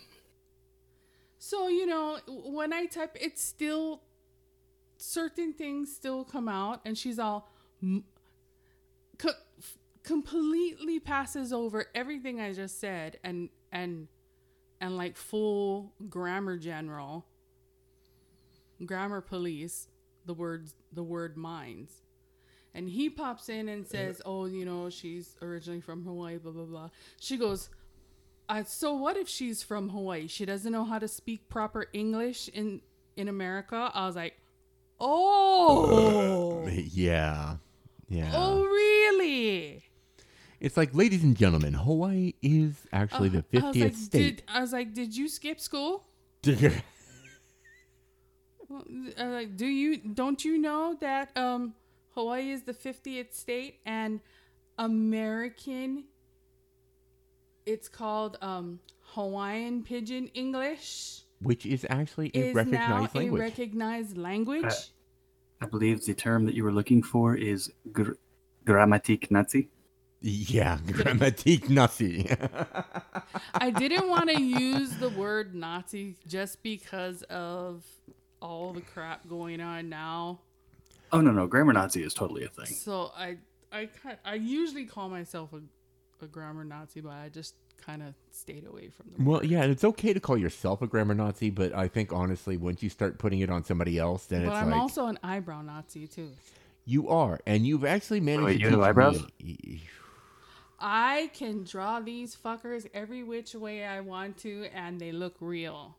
So, 1.38 1.68
you 1.68 1.86
know, 1.86 2.18
when 2.26 2.72
I 2.72 2.86
type, 2.86 3.16
it's 3.20 3.42
still 3.42 4.02
certain 4.98 5.52
things 5.52 5.94
still 5.94 6.24
come 6.24 6.48
out, 6.48 6.80
and 6.84 6.96
she's 6.98 7.18
all 7.18 7.50
m- 7.82 8.04
co- 9.18 9.30
completely 10.02 10.98
passes 10.98 11.52
over 11.52 11.86
everything 11.94 12.40
I 12.40 12.52
just 12.52 12.80
said, 12.80 13.18
and 13.22 13.48
and 13.72 14.08
and 14.80 14.96
like 14.96 15.16
full 15.16 15.94
grammar 16.08 16.58
general, 16.58 17.26
grammar 18.84 19.20
police, 19.20 19.88
the 20.24 20.34
words 20.34 20.74
the 20.92 21.02
word 21.02 21.36
minds. 21.36 22.02
And 22.74 22.90
he 22.90 23.08
pops 23.08 23.48
in 23.48 23.68
and 23.70 23.86
says, 23.86 24.20
"Oh, 24.26 24.44
you 24.44 24.66
know, 24.66 24.90
she's 24.90 25.36
originally 25.40 25.80
from 25.80 26.04
Hawaii, 26.04 26.36
blah 26.38 26.52
blah 26.52 26.64
blah." 26.64 26.90
She 27.18 27.38
goes, 27.38 27.70
uh, 28.48 28.64
"So 28.64 28.94
what 28.94 29.16
if 29.16 29.28
she's 29.28 29.62
from 29.62 29.88
Hawaii? 29.90 30.26
She 30.28 30.44
doesn't 30.44 30.70
know 30.72 30.84
how 30.84 30.98
to 30.98 31.08
speak 31.08 31.48
proper 31.48 31.86
English 31.92 32.48
in 32.48 32.80
in 33.16 33.28
America." 33.28 33.90
I 33.94 34.06
was 34.06 34.16
like, 34.16 34.34
"Oh, 35.00 36.66
Yeah. 36.70 37.56
Yeah. 38.08 38.32
oh, 38.34 38.62
really?" 38.62 39.82
It's 40.58 40.76
like, 40.76 40.94
ladies 40.94 41.22
and 41.22 41.36
gentlemen, 41.36 41.74
Hawaii 41.74 42.32
is 42.40 42.86
actually 42.92 43.28
the 43.28 43.44
Uh, 43.54 43.60
I 43.60 43.66
was 43.68 43.76
50th 43.76 43.80
like, 43.82 43.94
state. 43.94 44.36
Did, 44.36 44.42
I 44.48 44.60
was 44.60 44.72
like, 44.72 44.94
"Did 44.94 45.16
you 45.16 45.28
skip 45.28 45.60
school?" 45.60 46.04
Well, 48.68 48.82
I 49.18 49.24
was 49.26 49.32
like, 49.32 49.56
do 49.56 49.66
you 49.66 49.96
don't 49.98 50.44
you 50.44 50.58
know 50.58 50.96
that 51.00 51.36
um, 51.36 51.74
Hawaii 52.14 52.50
is 52.50 52.62
the 52.62 52.74
50th 52.74 53.32
state 53.32 53.78
and 53.86 54.18
American? 54.76 56.04
It's 57.66 57.88
called 57.88 58.38
um, 58.40 58.78
Hawaiian 59.14 59.82
Pidgin 59.82 60.28
English 60.34 61.22
Which 61.40 61.66
is 61.66 61.84
actually 61.90 62.30
a 62.34 62.38
is 62.38 62.54
now 62.54 62.62
recognized 62.62 63.14
a 63.14 63.18
language. 63.18 63.40
recognized 63.40 64.16
language. 64.16 64.64
Uh, 64.64 64.70
I 65.62 65.66
believe 65.66 66.04
the 66.04 66.14
term 66.14 66.44
that 66.46 66.54
you 66.54 66.64
were 66.64 66.72
looking 66.72 67.02
for 67.02 67.34
is 67.34 67.72
gr- 67.92 68.12
grammatik 68.64 69.30
nazi. 69.30 69.68
yeah, 70.20 70.78
grammatik 70.86 71.68
Nazi. 71.68 72.28
I 73.54 73.70
didn't 73.70 74.08
want 74.08 74.30
to 74.30 74.40
use 74.40 74.90
the 74.96 75.08
word 75.10 75.54
Nazi 75.54 76.16
just 76.26 76.62
because 76.62 77.22
of 77.24 77.84
all 78.40 78.72
the 78.72 78.80
crap 78.80 79.28
going 79.28 79.60
on 79.60 79.88
now. 79.88 80.40
Oh 81.12 81.20
no, 81.20 81.30
no, 81.32 81.46
grammar 81.46 81.72
Nazi 81.72 82.02
is 82.02 82.12
totally 82.14 82.44
a 82.44 82.48
thing. 82.48 82.66
So 82.66 83.12
I 83.16 83.36
I 83.72 83.88
I 84.24 84.34
usually 84.34 84.84
call 84.84 85.08
myself 85.08 85.52
a, 85.52 85.60
a 86.22 86.26
grammar 86.26 86.64
Nazi, 86.64 87.00
but 87.00 87.12
I 87.12 87.28
just 87.28 87.54
kind 87.78 88.02
of 88.02 88.14
stayed 88.30 88.66
away 88.66 88.88
from 88.88 89.10
them. 89.12 89.24
well, 89.26 89.44
yeah, 89.44 89.62
and 89.62 89.70
it's 89.70 89.84
okay 89.84 90.12
to 90.12 90.20
call 90.20 90.36
yourself 90.36 90.82
a 90.82 90.86
grammar 90.86 91.14
Nazi, 91.14 91.50
but 91.50 91.72
I 91.74 91.88
think 91.88 92.12
honestly, 92.12 92.56
once 92.56 92.82
you 92.82 92.88
start 92.90 93.18
putting 93.18 93.40
it 93.40 93.50
on 93.50 93.64
somebody 93.64 93.98
else, 93.98 94.26
then 94.26 94.42
it's 94.42 94.50
but 94.50 94.56
it's 94.56 94.62
I'm 94.62 94.70
like 94.70 94.80
also 94.80 95.06
an 95.06 95.18
eyebrow 95.22 95.62
Nazi 95.62 96.06
too. 96.06 96.30
you 96.84 97.08
are, 97.08 97.40
and 97.46 97.66
you've 97.66 97.84
actually 97.84 98.20
managed 98.20 98.44
Wait, 98.44 98.52
to 98.54 98.58
you 98.60 98.66
have 98.70 98.78
teach 98.80 98.88
eyebrows? 98.88 99.24
me- 99.42 99.82
I 100.78 101.30
can 101.32 101.64
draw 101.64 102.00
these 102.00 102.36
fuckers 102.36 102.86
every 102.92 103.22
which 103.22 103.54
way 103.54 103.84
I 103.84 104.00
want 104.00 104.36
to, 104.38 104.66
and 104.74 105.00
they 105.00 105.10
look 105.12 105.36
real. 105.40 105.96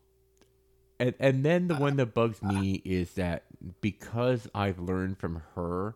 And 1.00 1.14
and 1.18 1.44
then 1.44 1.68
the 1.68 1.74
uh, 1.76 1.80
one 1.80 1.96
that 1.96 2.14
bugs 2.14 2.38
uh, 2.42 2.52
me 2.52 2.82
is 2.84 3.12
that 3.14 3.44
because 3.80 4.48
I've 4.54 4.78
learned 4.78 5.18
from 5.18 5.42
her, 5.54 5.94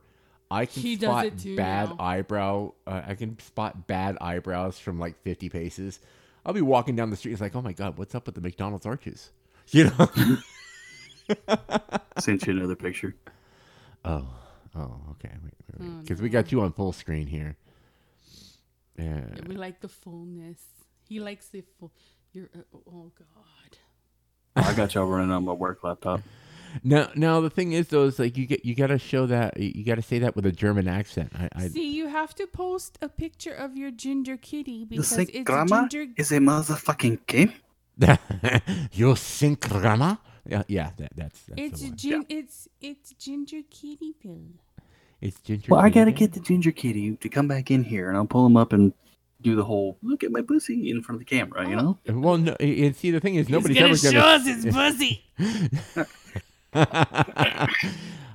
I 0.53 0.67
can 0.67 0.83
He 0.83 0.97
does 0.97 1.09
spot 1.11 1.27
it 1.27 1.39
too 1.39 1.57
bad 1.57 1.89
now. 1.91 1.97
eyebrow. 1.99 2.73
Uh, 2.87 3.03
I 3.07 3.15
can 3.15 3.39
spot 3.41 3.87
bad 3.87 4.19
eyebrows 4.21 4.79
from 4.79 4.99
like 4.99 5.21
fifty 5.23 5.49
paces. 5.49 5.99
I'll 6.45 6.53
be 6.53 6.61
walking 6.61 6.95
down 6.97 7.11
the 7.11 7.17
street. 7.17 7.33
It's 7.33 7.41
like, 7.41 7.55
oh 7.57 7.63
my 7.63 7.73
god, 7.73 7.97
what's 7.99 8.15
up 8.15 8.27
with 8.27 8.35
the 8.35 8.41
McDonald's 8.41 8.87
arches? 8.87 9.31
You 9.71 9.85
know? 9.85 10.37
Sent 12.19 12.47
you 12.47 12.53
another 12.53 12.75
picture. 12.77 13.15
oh, 14.05 14.27
oh, 14.77 15.01
okay. 15.13 15.31
Oh, 15.81 15.85
Because 16.01 16.21
we 16.21 16.29
got 16.29 16.51
you 16.53 16.61
on 16.63 16.73
full 16.73 16.93
screen 16.93 17.27
here. 17.29 17.57
Yeah. 18.99 19.25
We 19.47 19.57
like 19.57 19.81
the 19.81 19.89
fullness. 19.89 20.61
He 21.09 21.21
likes 21.21 21.47
the 21.49 21.63
full. 21.79 21.93
You're 22.33 22.49
uh, 22.55 22.79
oh 22.89 23.13
god. 23.19 23.79
I 24.67 24.75
got 24.75 24.95
y'all 24.95 25.07
running 25.07 25.31
on 25.31 25.45
my 25.45 25.53
work 25.53 25.83
laptop. 25.85 26.21
Now, 26.85 27.11
now 27.15 27.41
the 27.41 27.51
thing 27.51 27.73
is 27.73 27.89
though, 27.89 28.05
is 28.05 28.19
like 28.19 28.37
you 28.37 28.47
get 28.47 28.65
you 28.65 28.75
got 28.75 28.89
to 28.89 28.99
show 28.99 29.27
that 29.27 29.59
you 29.59 29.85
got 29.85 29.97
to 29.97 30.03
say 30.03 30.19
that 30.21 30.35
with 30.37 30.47
a 30.47 30.53
German 30.53 30.89
accent. 30.89 31.33
I, 31.35 31.49
I 31.55 31.69
See, 31.69 31.93
you 31.95 32.09
have 32.09 32.35
to 32.37 32.47
post 32.47 32.99
a 33.03 33.09
picture 33.09 33.53
of 33.55 33.77
your 33.77 33.91
ginger 33.91 34.37
kitty 34.37 34.73
You 34.73 34.87
because 34.87 35.13
think 35.15 35.31
it's 35.35 35.45
grammar 35.45 35.89
ginger. 35.89 36.13
is 36.17 36.33
a 36.33 36.39
motherfucking 36.39 37.27
game? 37.27 37.53
you 38.93 39.15
think 39.15 39.69
grammar? 39.69 40.19
Yeah, 40.47 40.63
yeah, 40.67 40.91
that, 40.97 41.13
that's 41.15 41.41
that's 41.43 41.61
It's 41.61 41.81
the 41.83 41.89
one. 41.89 41.97
gin, 41.97 42.27
it's 42.29 42.69
it's 42.81 43.13
ginger 43.15 43.61
kitty 43.71 44.15
pill. 44.21 44.41
It's 45.21 45.41
ginger. 45.41 45.67
Well, 45.71 45.81
I 45.81 45.89
gotta 45.91 46.11
Kitty. 46.11 46.19
get 46.27 46.33
the 46.33 46.41
ginger 46.41 46.73
kitty 46.73 47.15
to 47.17 47.29
come 47.29 47.47
back 47.47 47.71
in 47.71 47.85
here, 47.85 48.09
and 48.09 48.17
I'll 48.17 48.27
pull 48.27 48.45
him 48.45 48.57
up 48.57 48.73
and 48.73 48.93
do 49.41 49.55
the 49.55 49.63
whole 49.65 49.99
look 50.03 50.25
at 50.25 50.33
my 50.33 50.41
pussy 50.43 50.91
in 50.91 51.01
front 51.03 51.21
of 51.21 51.27
the 51.27 51.37
camera. 51.37 51.69
You 51.69 51.77
know, 51.77 51.99
Well, 52.09 52.39
no, 52.39 52.55
and 52.59 52.97
see 52.97 53.11
the 53.13 53.21
thing 53.21 53.37
is 53.37 53.49
nobody's 53.49 53.77
ever 53.79 53.97
gonna. 54.13 54.19
us 54.27 54.47
his 54.47 54.67
pussy. 54.67 55.23
actually, 56.75 57.77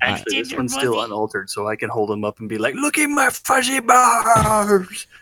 this 0.01 0.49
ginger 0.49 0.57
one's 0.57 0.73
still 0.73 1.01
unaltered, 1.01 1.49
so 1.49 1.67
I 1.67 1.75
can 1.75 1.89
hold 1.89 2.11
him 2.11 2.23
up 2.23 2.39
and 2.39 2.47
be 2.47 2.57
like, 2.57 2.75
"Look 2.75 2.97
at 2.97 3.07
my 3.07 3.29
fuzzy 3.29 3.79
bars." 3.79 5.07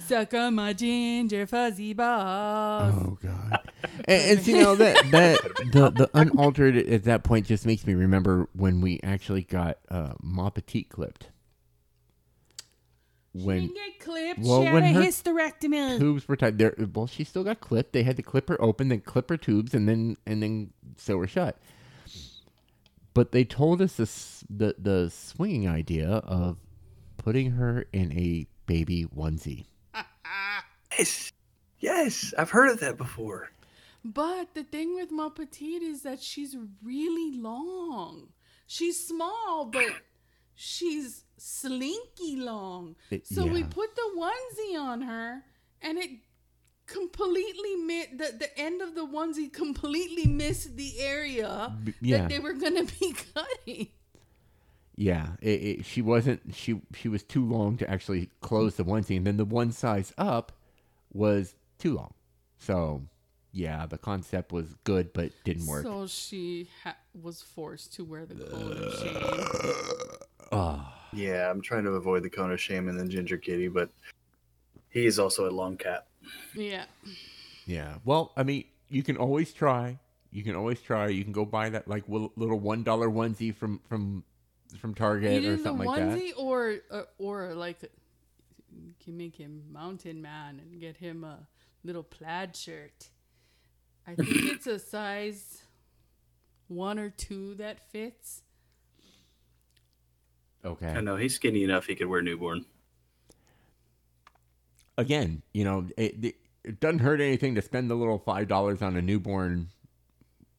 Suck 0.00 0.32
on 0.34 0.54
my 0.54 0.72
ginger 0.72 1.46
fuzzy 1.46 1.92
balls. 1.92 2.94
Oh 2.96 3.18
God! 3.22 3.60
and, 4.06 4.38
and 4.38 4.46
you 4.46 4.60
know 4.60 4.74
that 4.76 4.96
that 5.10 5.40
the 5.72 5.90
the 5.90 6.10
unaltered 6.14 6.76
at 6.76 7.04
that 7.04 7.22
point 7.22 7.46
just 7.46 7.66
makes 7.66 7.86
me 7.86 7.94
remember 7.94 8.48
when 8.54 8.80
we 8.80 8.98
actually 9.02 9.42
got 9.42 9.78
uh, 9.90 10.14
Ma 10.22 10.50
Petite 10.50 10.88
clipped. 10.88 11.28
She 13.36 13.42
When 13.44 13.60
didn't 13.60 13.74
get 13.74 14.00
clipped. 14.00 14.40
well, 14.40 14.60
she 14.60 14.64
had 14.66 14.74
when 14.74 14.84
a 14.84 14.92
her 14.92 15.00
hysterectomy. 15.02 15.98
tubes 15.98 16.28
were 16.28 16.36
tied, 16.36 16.58
there. 16.58 16.74
Well, 16.94 17.06
she 17.06 17.24
still 17.24 17.44
got 17.44 17.60
clipped. 17.60 17.92
They 17.92 18.02
had 18.02 18.16
to 18.16 18.22
clip 18.22 18.48
her 18.48 18.60
open, 18.62 18.88
then 18.88 19.00
clip 19.00 19.28
her 19.30 19.36
tubes, 19.36 19.74
and 19.74 19.88
then 19.88 20.16
and 20.26 20.42
then 20.42 20.70
sew 20.96 21.18
her 21.20 21.26
shut. 21.26 21.58
But 23.12 23.32
they 23.32 23.44
told 23.44 23.80
us 23.80 23.94
this 23.96 24.44
the 24.50 24.74
the 24.78 25.10
swinging 25.10 25.68
idea 25.68 26.08
of 26.08 26.58
putting 27.16 27.52
her 27.52 27.86
in 27.92 28.12
a 28.12 28.46
baby 28.66 29.06
onesie. 29.06 29.66
Yes, 30.96 31.32
yes, 31.80 32.32
I've 32.38 32.50
heard 32.50 32.70
of 32.70 32.78
that 32.78 32.96
before. 32.96 33.50
But 34.04 34.54
the 34.54 34.62
thing 34.62 34.94
with 34.94 35.10
Ma 35.10 35.28
Petite 35.28 35.82
is 35.82 36.02
that 36.02 36.22
she's 36.22 36.56
really 36.84 37.32
long. 37.36 38.28
She's 38.68 39.04
small, 39.04 39.64
but 39.64 39.86
she's 40.54 41.24
slinky 41.36 42.36
long. 42.36 42.96
It- 43.10 43.26
so 43.26 43.46
we 43.46 43.62
put 43.64 43.94
the 43.94 44.10
onesie 44.16 44.78
on 44.80 45.02
her, 45.02 45.42
and 45.82 45.98
it 45.98 46.10
completely 46.86 47.76
mi- 47.76 48.06
the 48.16 48.34
the 48.38 48.58
end 48.58 48.82
of 48.82 48.94
the 48.94 49.06
onesie 49.06 49.52
completely 49.52 50.26
missed 50.26 50.76
the 50.76 51.00
area 51.00 51.74
B- 51.82 51.94
yeah. 52.00 52.18
that 52.18 52.28
they 52.30 52.38
were 52.38 52.52
gonna 52.54 52.84
be 52.84 53.14
cutting. 53.34 53.88
Yeah, 54.96 55.30
it, 55.42 55.48
it, 55.80 55.84
she 55.86 56.02
wasn't. 56.02 56.54
She 56.54 56.80
she 56.94 57.08
was 57.08 57.22
too 57.24 57.44
long 57.44 57.76
to 57.78 57.90
actually 57.90 58.30
close 58.40 58.76
the 58.76 58.84
onesie, 58.84 59.16
and 59.16 59.26
then 59.26 59.36
the 59.38 59.44
one 59.44 59.72
size 59.72 60.12
up 60.16 60.52
was 61.12 61.54
too 61.78 61.94
long. 61.94 62.14
So, 62.58 63.02
yeah, 63.50 63.86
the 63.86 63.98
concept 63.98 64.52
was 64.52 64.66
good, 64.84 65.12
but 65.12 65.32
didn't 65.42 65.66
work. 65.66 65.82
So 65.82 66.06
she 66.06 66.68
ha- 66.84 66.96
was 67.20 67.42
forced 67.42 67.94
to 67.94 68.04
wear 68.04 68.24
the 68.24 68.36
shame. 69.00 70.00
oh, 70.52 70.86
Yeah, 71.12 71.50
I'm 71.50 71.60
trying 71.60 71.84
to 71.84 71.90
avoid 71.92 72.22
the 72.22 72.30
cone 72.30 72.52
of 72.52 72.60
shame 72.60 72.88
and 72.88 72.98
then 72.98 73.08
Ginger 73.08 73.36
Kitty, 73.36 73.68
but 73.68 73.90
he 74.90 75.06
is 75.06 75.18
also 75.18 75.48
a 75.48 75.52
long 75.52 75.76
cat. 75.76 76.06
Yeah. 76.54 76.84
yeah. 77.66 77.94
Well, 78.04 78.32
I 78.36 78.42
mean, 78.42 78.64
you 78.88 79.02
can 79.02 79.16
always 79.16 79.52
try. 79.52 79.98
You 80.30 80.42
can 80.42 80.56
always 80.56 80.80
try. 80.80 81.08
You 81.08 81.22
can 81.24 81.32
go 81.32 81.44
buy 81.44 81.68
that 81.70 81.86
like 81.86 82.04
little 82.08 82.58
one 82.58 82.82
dollar 82.82 83.08
onesie 83.08 83.54
from 83.54 83.80
from 83.88 84.24
from 84.80 84.94
Target 84.94 85.30
or 85.30 85.34
Either 85.34 85.56
the 85.56 85.62
something 85.62 85.86
like 85.86 86.00
that. 86.00 86.18
onesie 86.18 86.32
or 86.36 86.76
uh, 86.90 87.02
or 87.18 87.54
like 87.54 87.82
you 88.72 88.94
can 89.04 89.16
make 89.16 89.36
him 89.36 89.62
mountain 89.70 90.20
man 90.22 90.60
and 90.60 90.80
get 90.80 90.96
him 90.96 91.24
a 91.24 91.46
little 91.84 92.02
plaid 92.02 92.56
shirt. 92.56 93.10
I 94.06 94.14
think 94.14 94.28
it's 94.30 94.66
a 94.66 94.78
size 94.78 95.62
one 96.68 96.98
or 96.98 97.10
two 97.10 97.54
that 97.56 97.80
fits. 97.90 98.42
Okay. 100.64 100.88
I 100.88 101.00
know 101.00 101.16
he's 101.16 101.34
skinny 101.34 101.62
enough 101.64 101.86
he 101.86 101.94
could 101.94 102.06
wear 102.06 102.22
newborn. 102.22 102.64
Again, 104.96 105.42
you 105.52 105.64
know, 105.64 105.86
it, 105.96 106.24
it, 106.24 106.34
it 106.62 106.80
doesn't 106.80 107.00
hurt 107.00 107.20
anything 107.20 107.54
to 107.56 107.62
spend 107.62 107.90
the 107.90 107.94
little 107.94 108.18
five 108.18 108.48
dollars 108.48 108.80
on 108.80 108.96
a 108.96 109.02
newborn 109.02 109.68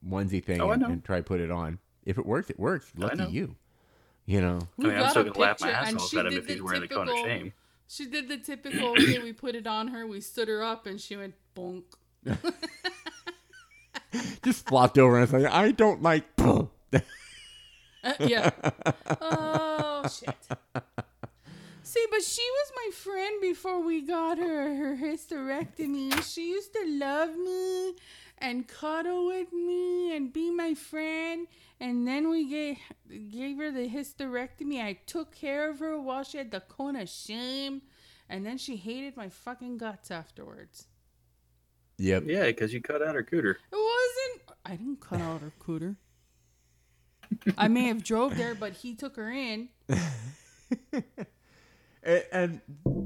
onesie 0.07 0.43
thing 0.43 0.61
Oh, 0.61 0.71
and, 0.71 0.81
know. 0.81 0.89
and 0.89 1.03
try 1.03 1.21
put 1.21 1.39
it 1.39 1.49
on. 1.49 1.79
If 2.05 2.17
it 2.17 2.25
works, 2.25 2.49
it 2.49 2.59
works. 2.59 2.91
Lucky 2.97 3.15
know. 3.17 3.27
you. 3.29 3.55
You 4.25 4.41
know. 4.41 4.59
We 4.77 4.85
I 4.85 4.87
mean, 4.89 4.97
I'm 4.97 5.03
got 5.03 5.09
still 5.11 5.21
a 5.21 5.25
gonna 5.25 5.39
laugh 5.39 5.61
my 5.61 5.67
picture, 5.67 5.81
ass 5.81 5.89
and 5.89 5.97
off 5.99 6.09
she 6.09 6.17
at 6.19 6.25
him 6.25 6.31
did 6.33 6.39
if 6.39 6.47
he's 6.47 6.57
the 6.57 6.63
wearing 6.63 6.81
the 6.81 6.87
cone 6.87 7.07
of 7.07 7.15
typical- 7.15 7.25
shame. 7.29 7.53
She 7.87 8.05
did 8.07 8.27
the 8.27 8.37
typical. 8.37 8.89
okay, 8.91 9.19
we 9.19 9.31
put 9.31 9.55
it 9.55 9.67
on 9.67 9.87
her. 9.89 10.05
We 10.07 10.19
stood 10.19 10.47
her 10.47 10.63
up, 10.63 10.85
and 10.87 10.99
she 10.99 11.15
went 11.15 11.35
bonk. 11.55 11.83
Just 14.43 14.67
flopped 14.67 14.97
over 14.97 15.19
and 15.19 15.29
said, 15.29 15.45
I 15.45 15.71
don't 15.71 16.01
like. 16.01 16.25
Uh, 18.05 18.13
yeah. 18.19 18.51
Oh 19.19 20.07
shit. 20.07 20.37
See, 21.83 22.05
but 22.11 22.23
she 22.23 22.41
was 22.41 22.71
my 22.75 22.91
friend 22.93 23.41
before 23.41 23.81
we 23.83 24.01
got 24.01 24.37
her 24.37 24.75
her 24.75 24.95
hysterectomy. 24.95 26.23
She 26.23 26.51
used 26.51 26.73
to 26.73 26.85
love 26.87 27.35
me 27.35 27.95
and 28.37 28.67
cuddle 28.67 29.25
with 29.27 29.51
me 29.51 30.15
and 30.15 30.31
be 30.31 30.51
my 30.51 30.73
friend. 30.75 31.47
And 31.79 32.07
then 32.07 32.29
we 32.29 32.47
gave 32.49 32.77
gave 33.31 33.57
her 33.57 33.71
the 33.71 33.89
hysterectomy. 33.89 34.81
I 34.83 34.99
took 35.05 35.33
care 35.33 35.69
of 35.69 35.79
her 35.79 35.99
while 35.99 36.23
she 36.23 36.37
had 36.37 36.51
the 36.51 36.61
cone 36.61 36.95
of 36.95 37.09
shame. 37.09 37.81
And 38.29 38.45
then 38.45 38.57
she 38.57 38.75
hated 38.75 39.17
my 39.17 39.29
fucking 39.29 39.77
guts 39.77 40.09
afterwards. 40.11 40.87
Yep. 41.97 42.23
Yeah, 42.25 42.45
because 42.45 42.73
you 42.73 42.81
cut 42.81 43.01
out 43.01 43.15
her 43.15 43.23
cooter. 43.23 43.55
It 43.71 43.73
wasn't. 43.73 44.57
I 44.65 44.71
didn't 44.71 44.99
cut 44.99 45.21
out 45.21 45.41
her 45.41 45.53
cooter. 45.59 45.95
I 47.57 47.67
may 47.67 47.83
have 47.87 48.03
drove 48.03 48.35
there, 48.37 48.55
but 48.55 48.73
he 48.73 48.95
took 48.95 49.15
her 49.17 49.31
in. 49.31 49.69
And, 52.07 52.23
and 52.31 52.61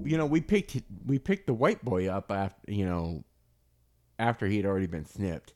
you 0.06 0.18
know, 0.18 0.26
we 0.26 0.42
picked 0.42 0.76
we 1.06 1.20
picked 1.20 1.48
the 1.48 1.54
white 1.54 1.84
boy 1.86 2.10
up 2.10 2.30
after 2.32 2.70
you 2.70 2.86
know 2.86 3.24
after 4.20 4.46
he 4.46 4.58
had 4.58 4.66
already 4.66 4.88
been 4.88 5.06
snipped. 5.06 5.54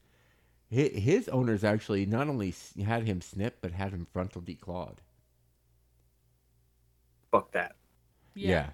His, 0.70 0.92
his 1.04 1.28
owners 1.28 1.66
actually 1.66 2.06
not 2.06 2.30
only 2.30 2.54
had 2.86 3.04
him 3.06 3.20
snipped 3.20 3.62
but 3.62 3.74
had 3.74 3.92
him 3.92 4.08
frontal 4.14 4.42
declawed. 4.42 5.00
Fuck 7.32 7.52
that. 7.52 7.76
Yeah. 8.34 8.70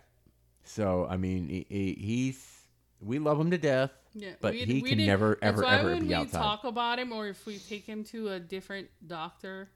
So 0.63 1.07
I 1.09 1.17
mean, 1.17 1.47
he, 1.49 1.65
he, 1.67 1.93
he's 1.99 2.59
we 3.01 3.17
love 3.17 3.39
him 3.39 3.49
to 3.49 3.57
death. 3.57 3.89
Yeah, 4.13 4.33
But 4.39 4.53
we- 4.53 4.65
he 4.65 4.81
we 4.83 4.89
can 4.89 5.05
never, 5.05 5.37
that's 5.41 5.53
ever, 5.53 5.63
why 5.63 5.79
ever 5.79 5.89
when 5.91 6.01
be 6.01 6.07
we 6.09 6.13
outside. 6.13 6.39
talk 6.39 6.63
about 6.63 6.99
him, 6.99 7.11
or 7.11 7.27
if 7.27 7.43
we 7.45 7.57
take 7.57 7.85
him 7.85 8.03
to 8.05 8.29
a 8.29 8.39
different 8.39 8.89
doctor, 9.07 9.69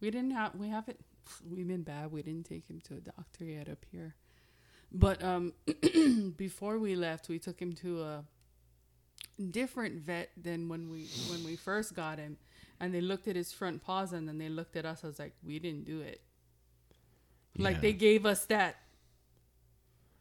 we 0.00 0.10
didn't 0.10 0.32
have, 0.32 0.54
we 0.54 0.68
haven't, 0.68 0.98
we've 1.48 1.68
been 1.68 1.82
bad. 1.82 2.10
We 2.12 2.22
didn't 2.22 2.46
take 2.48 2.68
him 2.68 2.80
to 2.88 2.94
a 2.94 3.00
doctor 3.00 3.44
yet 3.44 3.68
up 3.68 3.84
here, 3.90 4.14
but 4.92 5.22
um, 5.22 5.52
before 6.36 6.78
we 6.78 6.96
left, 6.96 7.28
we 7.28 7.38
took 7.38 7.60
him 7.60 7.72
to 7.74 8.02
a 8.02 8.24
different 9.50 10.00
vet 10.02 10.30
than 10.40 10.68
when 10.68 10.90
we 10.90 11.06
when 11.30 11.44
we 11.44 11.56
first 11.56 11.94
got 11.94 12.18
him, 12.18 12.36
and 12.80 12.94
they 12.94 13.00
looked 13.00 13.28
at 13.28 13.36
his 13.36 13.52
front 13.52 13.82
paws, 13.84 14.12
and 14.12 14.28
then 14.28 14.38
they 14.38 14.48
looked 14.48 14.76
at 14.76 14.84
us. 14.86 15.04
I 15.04 15.06
was 15.08 15.18
like, 15.18 15.34
we 15.44 15.58
didn't 15.58 15.84
do 15.84 16.00
it. 16.00 16.20
Like 17.58 17.80
they 17.80 17.92
gave 17.92 18.24
us 18.26 18.46
that. 18.46 18.76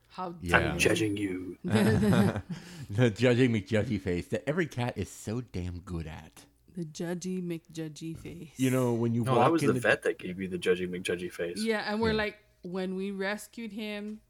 How 0.09 0.33
Yeah. 0.41 0.59
dare 0.59 0.67
I'm 0.69 0.73
you. 0.73 0.79
judging 0.79 1.17
you. 1.17 1.57
the 1.63 3.09
judging 3.15 3.51
McJudgy 3.53 4.01
face 4.01 4.27
that 4.27 4.43
every 4.49 4.65
cat 4.65 4.93
is 4.97 5.09
so 5.09 5.41
damn 5.41 5.79
good 5.79 6.07
at. 6.07 6.45
The 6.79 6.85
judgy 6.85 7.43
McJudgy 7.43 8.17
face. 8.17 8.53
You 8.55 8.71
know, 8.71 8.93
when 8.93 9.13
you 9.13 9.25
No, 9.25 9.33
walk 9.35 9.47
that 9.47 9.51
was 9.51 9.61
in 9.63 9.67
the 9.67 9.73
the 9.73 9.79
vet 9.81 10.01
that 10.03 10.17
gave 10.17 10.39
you 10.39 10.47
the 10.47 10.57
judging 10.57 10.89
McJudgy 10.91 11.29
face. 11.29 11.61
Yeah, 11.61 11.83
and 11.85 11.99
we're 11.99 12.11
Yeah. 12.11 12.15
like, 12.17 12.37
when 12.61 12.95
we 12.95 13.11
rescued 13.11 13.73
him, 13.73 14.21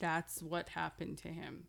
that's 0.00 0.42
what 0.42 0.70
happened 0.70 1.18
to 1.18 1.28
him. 1.28 1.68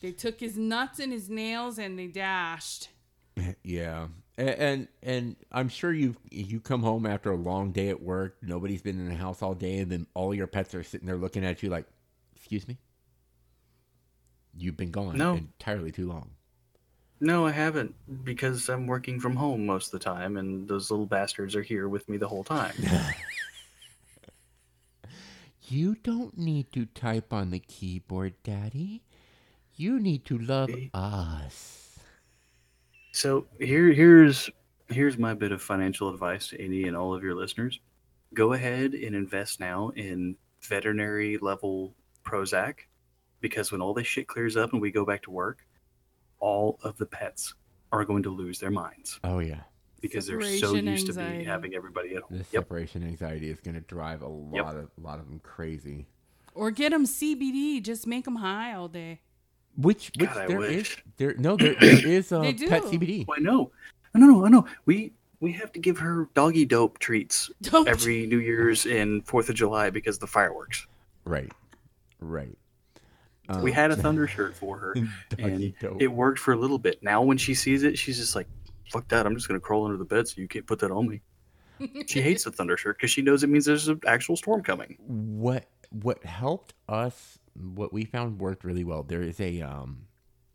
They 0.00 0.12
took 0.12 0.40
his 0.40 0.56
nuts 0.56 0.98
and 1.00 1.12
his 1.12 1.28
nails 1.28 1.78
and 1.78 1.98
they 1.98 2.06
dashed. 2.06 2.88
Yeah, 3.62 4.08
and, 4.38 4.48
and 4.48 4.88
and 5.02 5.36
I'm 5.52 5.68
sure 5.68 5.92
you 5.92 6.16
you 6.30 6.58
come 6.58 6.82
home 6.82 7.04
after 7.04 7.30
a 7.30 7.36
long 7.36 7.72
day 7.72 7.90
at 7.90 8.02
work. 8.02 8.38
Nobody's 8.40 8.80
been 8.80 8.98
in 8.98 9.06
the 9.10 9.14
house 9.16 9.42
all 9.42 9.54
day, 9.54 9.80
and 9.80 9.92
then 9.92 10.06
all 10.14 10.34
your 10.34 10.46
pets 10.46 10.74
are 10.74 10.82
sitting 10.82 11.06
there 11.06 11.16
looking 11.18 11.44
at 11.44 11.62
you 11.62 11.68
like, 11.68 11.84
"Excuse 12.36 12.66
me, 12.66 12.78
you've 14.56 14.78
been 14.78 14.90
gone 14.90 15.18
No. 15.18 15.34
entirely 15.36 15.92
too 15.92 16.08
long." 16.08 16.30
No, 17.20 17.46
I 17.46 17.50
haven't 17.50 17.94
because 18.24 18.68
I'm 18.68 18.86
working 18.86 19.20
from 19.20 19.36
home 19.36 19.66
most 19.66 19.92
of 19.92 20.00
the 20.00 20.04
time, 20.04 20.36
and 20.38 20.66
those 20.66 20.90
little 20.90 21.06
bastards 21.06 21.54
are 21.54 21.62
here 21.62 21.88
with 21.88 22.08
me 22.08 22.16
the 22.16 22.28
whole 22.28 22.44
time. 22.44 22.74
You 25.70 25.94
don't 26.02 26.36
need 26.36 26.72
to 26.72 26.86
type 26.86 27.32
on 27.32 27.52
the 27.52 27.60
keyboard, 27.60 28.34
Daddy. 28.42 29.04
You 29.76 30.00
need 30.00 30.24
to 30.24 30.36
love 30.36 30.68
See? 30.68 30.90
us. 30.92 31.96
So 33.12 33.46
here, 33.60 33.92
here's 33.92 34.50
here's 34.88 35.16
my 35.16 35.32
bit 35.32 35.52
of 35.52 35.62
financial 35.62 36.08
advice 36.08 36.48
to 36.48 36.60
any 36.60 36.88
and 36.88 36.96
all 36.96 37.14
of 37.14 37.22
your 37.22 37.36
listeners. 37.36 37.78
Go 38.34 38.54
ahead 38.54 38.94
and 38.94 39.14
invest 39.14 39.60
now 39.60 39.90
in 39.90 40.34
veterinary 40.60 41.38
level 41.38 41.94
Prozac, 42.24 42.80
because 43.40 43.70
when 43.70 43.80
all 43.80 43.94
this 43.94 44.08
shit 44.08 44.26
clears 44.26 44.56
up 44.56 44.72
and 44.72 44.82
we 44.82 44.90
go 44.90 45.04
back 45.04 45.22
to 45.22 45.30
work, 45.30 45.64
all 46.40 46.78
of 46.82 46.96
the 46.98 47.06
pets 47.06 47.54
are 47.92 48.04
going 48.04 48.22
to 48.22 48.30
lose 48.30 48.58
their 48.58 48.70
minds 48.70 49.18
Oh 49.24 49.38
yeah, 49.40 49.60
because 50.00 50.26
they're 50.26 50.40
so 50.40 50.48
Separation 50.74 50.86
used 50.86 51.06
to 51.06 51.12
anxiety. 51.12 51.38
be 51.38 51.44
having 51.44 51.74
everybody 51.74 52.14
at 52.16 52.22
home. 52.22 52.38
this 52.38 52.46
Yep. 52.52 52.64
separation 52.64 53.02
anxiety 53.02 53.50
is 53.50 53.60
going 53.60 53.74
to 53.74 53.80
drive 53.82 54.22
a 54.22 54.28
lot 54.28 54.74
Yep. 54.74 54.84
of 54.84 54.90
a 54.96 55.00
lot 55.06 55.18
of 55.18 55.26
them 55.26 55.40
crazy. 55.42 56.06
Or 56.54 56.70
get 56.70 56.90
them 56.90 57.04
CBD, 57.06 57.80
just 57.82 58.06
make 58.06 58.24
them 58.24 58.36
high 58.36 58.72
all 58.74 58.88
day. 58.88 59.20
Which 59.76 60.10
which 60.18 60.28
God, 60.30 60.36
I 60.38 60.46
there 60.46 60.62
is 60.64 60.76
wish. 60.76 61.04
there 61.16 61.34
no 61.38 61.56
there, 61.56 61.74
there 61.74 62.06
is 62.06 62.32
uh, 62.32 62.40
They 62.40 62.54
pet 62.54 62.82
do. 62.82 62.88
CBD. 62.98 63.24
Oh, 63.28 63.34
I 63.36 63.40
know. 63.40 63.70
No, 64.14 64.26
no, 64.26 64.44
I 64.44 64.48
know. 64.48 64.66
We 64.86 65.12
we 65.38 65.52
have 65.52 65.72
to 65.72 65.78
give 65.80 65.98
her 65.98 66.28
doggy 66.34 66.64
dope 66.66 66.98
treats 66.98 67.50
Don't 67.62 67.88
every 67.88 68.26
New 68.26 68.40
Year's 68.40 68.84
and 68.86 69.24
Fourth 69.26 69.48
of 69.48 69.54
July 69.54 69.88
because 69.90 70.16
of 70.16 70.20
the 70.20 70.26
fireworks. 70.26 70.86
Right, 71.24 71.50
right. 72.18 72.56
We 73.62 73.72
had 73.72 73.90
a 73.90 73.96
thunder 73.96 74.26
shirt 74.26 74.54
for 74.54 74.78
her, 74.78 74.94
and 75.38 75.74
dope. 75.80 76.00
it 76.00 76.08
worked 76.08 76.38
for 76.38 76.52
a 76.52 76.56
little 76.56 76.78
bit. 76.78 77.02
Now 77.02 77.22
when 77.22 77.38
she 77.38 77.54
sees 77.54 77.82
it, 77.82 77.98
she's 77.98 78.18
just 78.18 78.34
like, 78.36 78.46
"Fuck 78.90 79.08
that! 79.08 79.26
I'm 79.26 79.34
just 79.34 79.48
gonna 79.48 79.60
crawl 79.60 79.84
under 79.84 79.96
the 79.96 80.04
bed 80.04 80.28
so 80.28 80.40
you 80.40 80.48
can't 80.48 80.66
put 80.66 80.78
that 80.80 80.90
on 80.90 81.08
me." 81.08 81.20
she 82.06 82.20
hates 82.28 82.44
the 82.44 82.52
thunder 82.52 82.76
shirt 82.76 82.96
because 82.98 83.10
she 83.10 83.22
knows 83.22 83.42
it 83.42 83.48
means 83.48 83.64
there's 83.64 83.88
an 83.88 84.00
actual 84.06 84.36
storm 84.36 84.62
coming. 84.62 84.96
what 85.06 85.66
what 85.90 86.22
helped 86.24 86.74
us 86.88 87.38
what 87.74 87.92
we 87.92 88.04
found 88.04 88.38
worked 88.38 88.64
really 88.64 88.84
well 88.84 89.02
there 89.02 89.22
is 89.22 89.40
a 89.40 89.60
um 89.62 90.02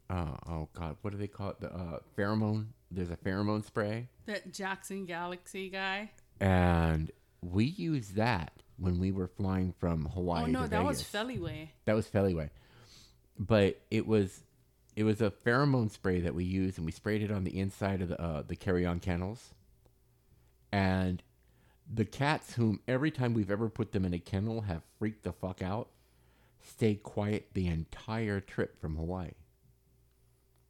uh, 0.09 0.37
oh 0.47 0.69
god 0.73 0.95
what 1.01 1.11
do 1.11 1.17
they 1.17 1.27
call 1.27 1.49
it 1.49 1.59
the 1.59 1.73
uh, 1.73 1.99
pheromone 2.17 2.67
there's 2.91 3.09
a 3.09 3.17
pheromone 3.17 3.65
spray 3.65 4.07
that 4.27 4.53
Jackson 4.53 5.05
Galaxy 5.05 5.69
guy. 5.69 6.11
and 6.39 7.11
we 7.41 7.65
used 7.65 8.15
that 8.15 8.53
when 8.77 8.99
we 8.99 9.11
were 9.11 9.27
flying 9.27 9.73
from 9.79 10.05
hawaii 10.05 10.45
to 10.45 10.45
Vegas. 10.45 10.55
oh 10.57 10.59
no, 10.59 10.63
to 10.65 10.69
that 10.69 10.83
was 10.85 11.01
Vegas. 11.01 11.11
Feliway. 11.39 11.67
that 11.85 11.95
was 11.95 12.07
Feliway. 12.07 12.49
But 13.37 13.81
it 13.91 14.05
was 14.07 14.43
it 14.95 15.03
was 15.03 15.21
a 15.21 15.29
pheromone 15.29 15.91
spray 15.91 16.21
that 16.21 16.33
we 16.33 16.45
used 16.45 16.77
and 16.77 16.85
we 16.85 16.91
sprayed 16.91 17.21
it 17.21 17.31
on 17.31 17.43
the 17.43 17.59
inside 17.59 18.01
of 18.01 18.09
the 18.09 18.21
uh, 18.21 18.43
the 18.47 18.55
carry-on 18.55 18.99
kennels. 18.99 19.53
And 20.71 21.21
the 21.93 22.05
cats 22.05 22.55
whom 22.55 22.79
every 22.87 23.11
time 23.11 23.33
we've 23.33 23.51
ever 23.51 23.69
put 23.69 23.91
them 23.91 24.05
in 24.05 24.13
a 24.13 24.19
kennel 24.19 24.61
have 24.61 24.81
freaked 24.97 25.23
the 25.23 25.31
fuck 25.31 25.61
out 25.61 25.89
stayed 26.61 27.03
quiet 27.03 27.49
the 27.53 27.67
entire 27.67 28.39
trip 28.39 28.79
from 28.81 28.95
hawaii. 28.95 29.31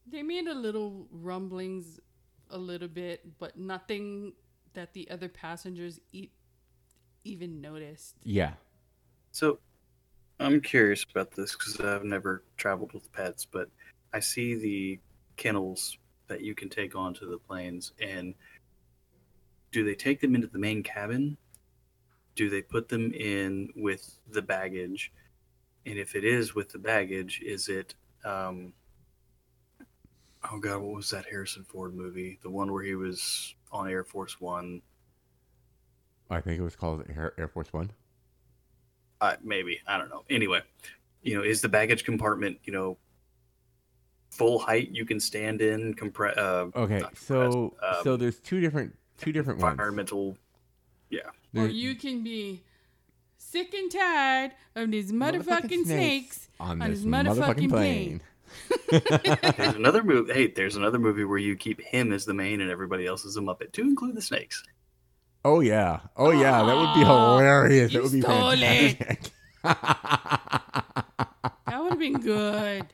They 0.06 0.23
made 0.23 0.47
a 0.47 0.54
little 0.54 1.08
rumblings, 1.12 1.99
a 2.49 2.58
little 2.58 2.88
bit, 2.88 3.39
but 3.39 3.58
nothing 3.58 4.34
that 4.73 4.93
the 4.93 5.10
other 5.10 5.30
passengers 5.30 5.99
e- 6.12 6.30
even 7.23 7.62
noticed. 7.62 8.15
yeah. 8.23 8.54
So, 9.32 9.60
I'm 10.39 10.59
curious 10.61 11.05
about 11.09 11.31
this 11.31 11.53
because 11.53 11.79
I've 11.79 12.03
never 12.03 12.43
traveled 12.57 12.93
with 12.93 13.11
pets, 13.13 13.45
but 13.49 13.69
I 14.13 14.19
see 14.19 14.55
the 14.55 14.99
kennels 15.37 15.97
that 16.27 16.41
you 16.41 16.55
can 16.55 16.69
take 16.69 16.95
onto 16.95 17.29
the 17.29 17.37
planes, 17.37 17.93
and 18.01 18.33
do 19.71 19.83
they 19.83 19.95
take 19.95 20.19
them 20.19 20.35
into 20.35 20.47
the 20.47 20.59
main 20.59 20.83
cabin? 20.83 21.37
Do 22.35 22.49
they 22.49 22.61
put 22.61 22.89
them 22.89 23.13
in 23.13 23.69
with 23.75 24.19
the 24.29 24.41
baggage? 24.41 25.11
And 25.86 25.97
if 25.97 26.15
it 26.15 26.25
is 26.25 26.55
with 26.55 26.69
the 26.69 26.79
baggage, 26.79 27.41
is 27.41 27.69
it? 27.69 27.95
Um, 28.25 28.73
oh 30.51 30.59
God, 30.59 30.81
what 30.81 30.95
was 30.95 31.09
that 31.11 31.25
Harrison 31.25 31.63
Ford 31.63 31.95
movie? 31.95 32.39
The 32.41 32.49
one 32.49 32.71
where 32.71 32.83
he 32.83 32.95
was 32.95 33.55
on 33.71 33.89
Air 33.89 34.03
Force 34.03 34.39
One. 34.41 34.81
i 36.29 36.41
think 36.41 36.59
it 36.59 36.63
was 36.63 36.75
called 36.75 37.03
air, 37.15 37.33
air 37.38 37.47
force 37.47 37.71
one 37.71 37.91
uh, 39.22 39.36
maybe 39.43 39.80
I 39.88 39.97
don't 39.97 40.09
know. 40.09 40.24
Anyway, 40.30 40.61
you 41.22 41.36
know, 41.36 41.43
is 41.43 41.61
the 41.61 41.70
baggage 41.70 42.03
compartment 42.03 42.59
you 42.63 42.74
know 42.74 42.97
full 44.30 44.59
height 44.59 44.89
you 44.91 45.05
can 45.05 45.20
stand 45.20 45.61
in? 45.61 45.93
Compre- 45.95 46.38
uh, 46.38 46.68
okay 46.78 46.99
so 47.16 47.72
compressed, 47.80 48.03
so 48.03 48.13
um, 48.13 48.20
there's 48.20 48.39
two 48.39 48.59
different 48.61 48.95
two 49.18 49.32
different 49.32 49.59
ones 49.59 49.74
environmental. 49.74 50.38
Yeah, 51.09 51.30
Or 51.55 51.68
you 51.68 51.95
can 51.95 52.24
be 52.24 52.63
sick 53.38 53.74
and 53.74 53.91
tired 53.91 54.51
of 54.76 54.91
these 54.91 55.11
motherfucking 55.11 55.86
snakes, 55.86 56.49
on 56.59 56.82
on 56.82 56.89
this 56.89 56.99
this 56.99 57.07
motherfucking 57.07 57.70
motherfucking 57.70 57.70
plane. 57.70 58.22
there's 59.57 59.76
another 59.76 60.03
movie. 60.03 60.34
Hey, 60.34 60.47
there's 60.47 60.76
another 60.76 60.99
movie 60.99 61.24
where 61.24 61.38
you 61.38 61.55
keep 61.55 61.80
him 61.82 62.11
as 62.11 62.26
the 62.26 62.34
main 62.34 62.61
and 62.61 62.70
everybody 62.72 63.05
else 63.05 63.26
is 63.26 63.38
a 63.38 63.41
muppet, 63.41 63.72
to 63.74 63.82
include 63.82 64.16
the 64.16 64.22
snakes. 64.22 64.63
Oh 65.47 65.59
yeah, 65.59 65.99
oh 66.17 66.31
yeah, 66.31 66.63
that 66.63 66.75
would 66.75 66.93
be 66.95 67.03
ah, 67.05 67.37
hilarious. 67.37 67.93
you 67.93 67.99
That 67.99 68.03
would 68.03 68.11
be 68.13 68.21
stole 68.21 68.49
it. 68.51 68.97
fantastic. 68.97 69.31
That 71.67 71.81
would 71.81 71.91
have 71.91 71.99
been 71.99 72.19
good. 72.21 72.85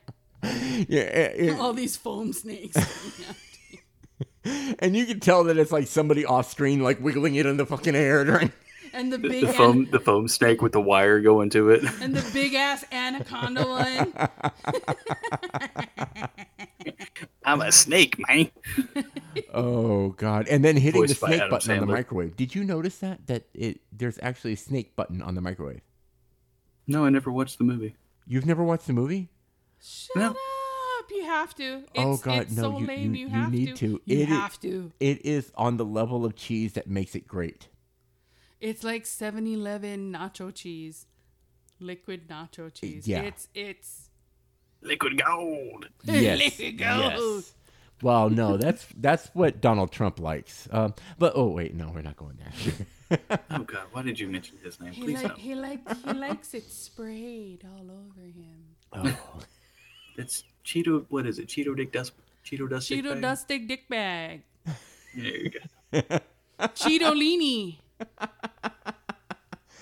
yeah, 0.89 1.01
and, 1.01 1.49
and- 1.51 1.59
All 1.61 1.71
these 1.73 1.95
foam 1.95 2.33
snakes. 2.33 2.75
and 4.79 4.95
you 4.97 5.05
can 5.05 5.19
tell 5.21 5.43
that 5.45 5.57
it's 5.57 5.71
like 5.71 5.87
somebody 5.87 6.25
off 6.25 6.49
screen, 6.51 6.81
like 6.81 6.99
wiggling 6.99 7.35
it 7.35 7.45
in 7.45 7.55
the 7.57 7.65
fucking 7.65 7.95
air 7.95 8.25
during. 8.25 8.51
and 8.93 9.13
the 9.13 9.17
The, 9.17 9.29
big 9.29 9.45
the 9.47 9.53
foam, 9.53 9.87
the 9.91 9.99
foam 9.99 10.27
snake 10.27 10.61
with 10.61 10.71
the 10.73 10.81
wire 10.81 11.21
going 11.21 11.49
to 11.51 11.69
it. 11.69 11.83
and 12.01 12.13
the 12.15 12.27
big 12.33 12.53
ass 12.55 12.83
anaconda 12.91 13.65
one. 13.67 14.13
I'm 17.45 17.61
a 17.61 17.71
snake, 17.71 18.17
man. 18.27 18.49
Oh 19.53 20.09
god! 20.09 20.47
And 20.47 20.63
then 20.63 20.75
hitting 20.77 21.01
the 21.01 21.07
Voiced 21.07 21.21
by 21.21 21.27
snake 21.27 21.39
Adam 21.41 21.49
button 21.51 21.71
on 21.79 21.79
the 21.87 21.93
microwave. 21.93 22.35
Did 22.35 22.55
you 22.55 22.63
notice 22.63 22.97
that? 22.99 23.27
That 23.27 23.43
it 23.53 23.81
there's 23.91 24.19
actually 24.21 24.53
a 24.53 24.57
snake 24.57 24.95
button 24.95 25.21
on 25.21 25.35
the 25.35 25.41
microwave. 25.41 25.81
No, 26.87 27.05
I 27.05 27.09
never 27.09 27.31
watched 27.31 27.57
the 27.57 27.63
movie. 27.63 27.95
You've 28.27 28.45
never 28.45 28.63
watched 28.63 28.87
the 28.87 28.93
movie? 28.93 29.29
Shut 29.81 30.15
No. 30.17 30.29
up! 30.31 30.37
You 31.09 31.23
have 31.25 31.53
to. 31.55 31.77
It's, 31.79 31.87
Oh, 31.97 32.17
God, 32.17 32.41
it's 32.43 32.55
no, 32.55 32.61
so 32.63 32.79
you- 32.79 32.85
lame. 32.87 33.13
you- 33.15 33.21
You, 33.21 33.27
you 33.27 33.33
have 33.33 33.51
need 33.51 33.65
to. 33.67 33.73
to. 33.75 34.01
You 34.05 34.17
It 34.17 34.21
is- 34.21 34.27
have 34.27 34.59
to. 34.61 34.91
It 34.99 35.25
is 35.25 35.51
on 35.55 35.77
the 35.77 35.85
level 35.85 36.23
of 36.25 36.35
cheese 36.35 36.73
that 36.73 36.87
makes 36.87 37.15
it 37.15 37.27
great. 37.27 37.67
It's 38.61 38.83
like 38.83 39.03
7-Eleven 39.05 40.11
nacho 40.13 40.53
cheese, 40.53 41.07
liquid 41.79 42.27
nacho 42.29 42.71
cheese. 42.73 43.07
yeah. 43.07 43.21
It's 43.23 43.47
it's 43.55 44.10
Liquid 44.81 45.21
gold. 45.23 45.87
Yes. 46.03 46.39
Liquid 46.39 46.77
gold. 46.77 47.13
yes. 47.13 47.53
Well, 48.01 48.29
no, 48.31 48.57
that's 48.57 48.87
that's 48.97 49.29
what 49.33 49.61
Donald 49.61 49.91
Trump 49.91 50.19
likes. 50.19 50.67
Um, 50.71 50.95
but 51.19 51.33
oh 51.35 51.49
wait, 51.49 51.75
no, 51.75 51.91
we're 51.93 52.01
not 52.01 52.17
going 52.17 52.37
there. 52.37 52.73
Oh 53.51 53.63
God, 53.63 53.83
why 53.91 54.03
did 54.03 54.17
you 54.17 54.29
mention 54.29 54.55
his 54.63 54.79
name? 54.79 54.93
he 54.93 55.01
Please 55.03 55.15
like 55.21 55.27
don't. 55.27 55.37
he 55.39 55.53
like 55.53 55.81
he 56.05 56.13
likes 56.13 56.53
it 56.53 56.71
sprayed 56.71 57.65
all 57.65 57.91
over 57.91 58.21
him. 58.21 58.63
oh. 58.93 59.17
It's 60.17 60.43
Cheeto. 60.65 61.05
What 61.09 61.25
is 61.27 61.37
it? 61.37 61.47
Cheeto 61.47 61.75
Dick 61.75 61.91
Dust. 61.91 62.13
Cheeto 62.45 62.69
Dust. 62.69 62.87
Dick 62.87 63.03
Cheeto 63.03 63.11
Bag? 63.13 63.21
dusty 63.21 63.59
dick 63.59 63.89
bag. 63.89 64.41
There 65.13 65.25
you 65.25 65.51
go. 65.51 66.01
Cheetolini. 66.61 67.79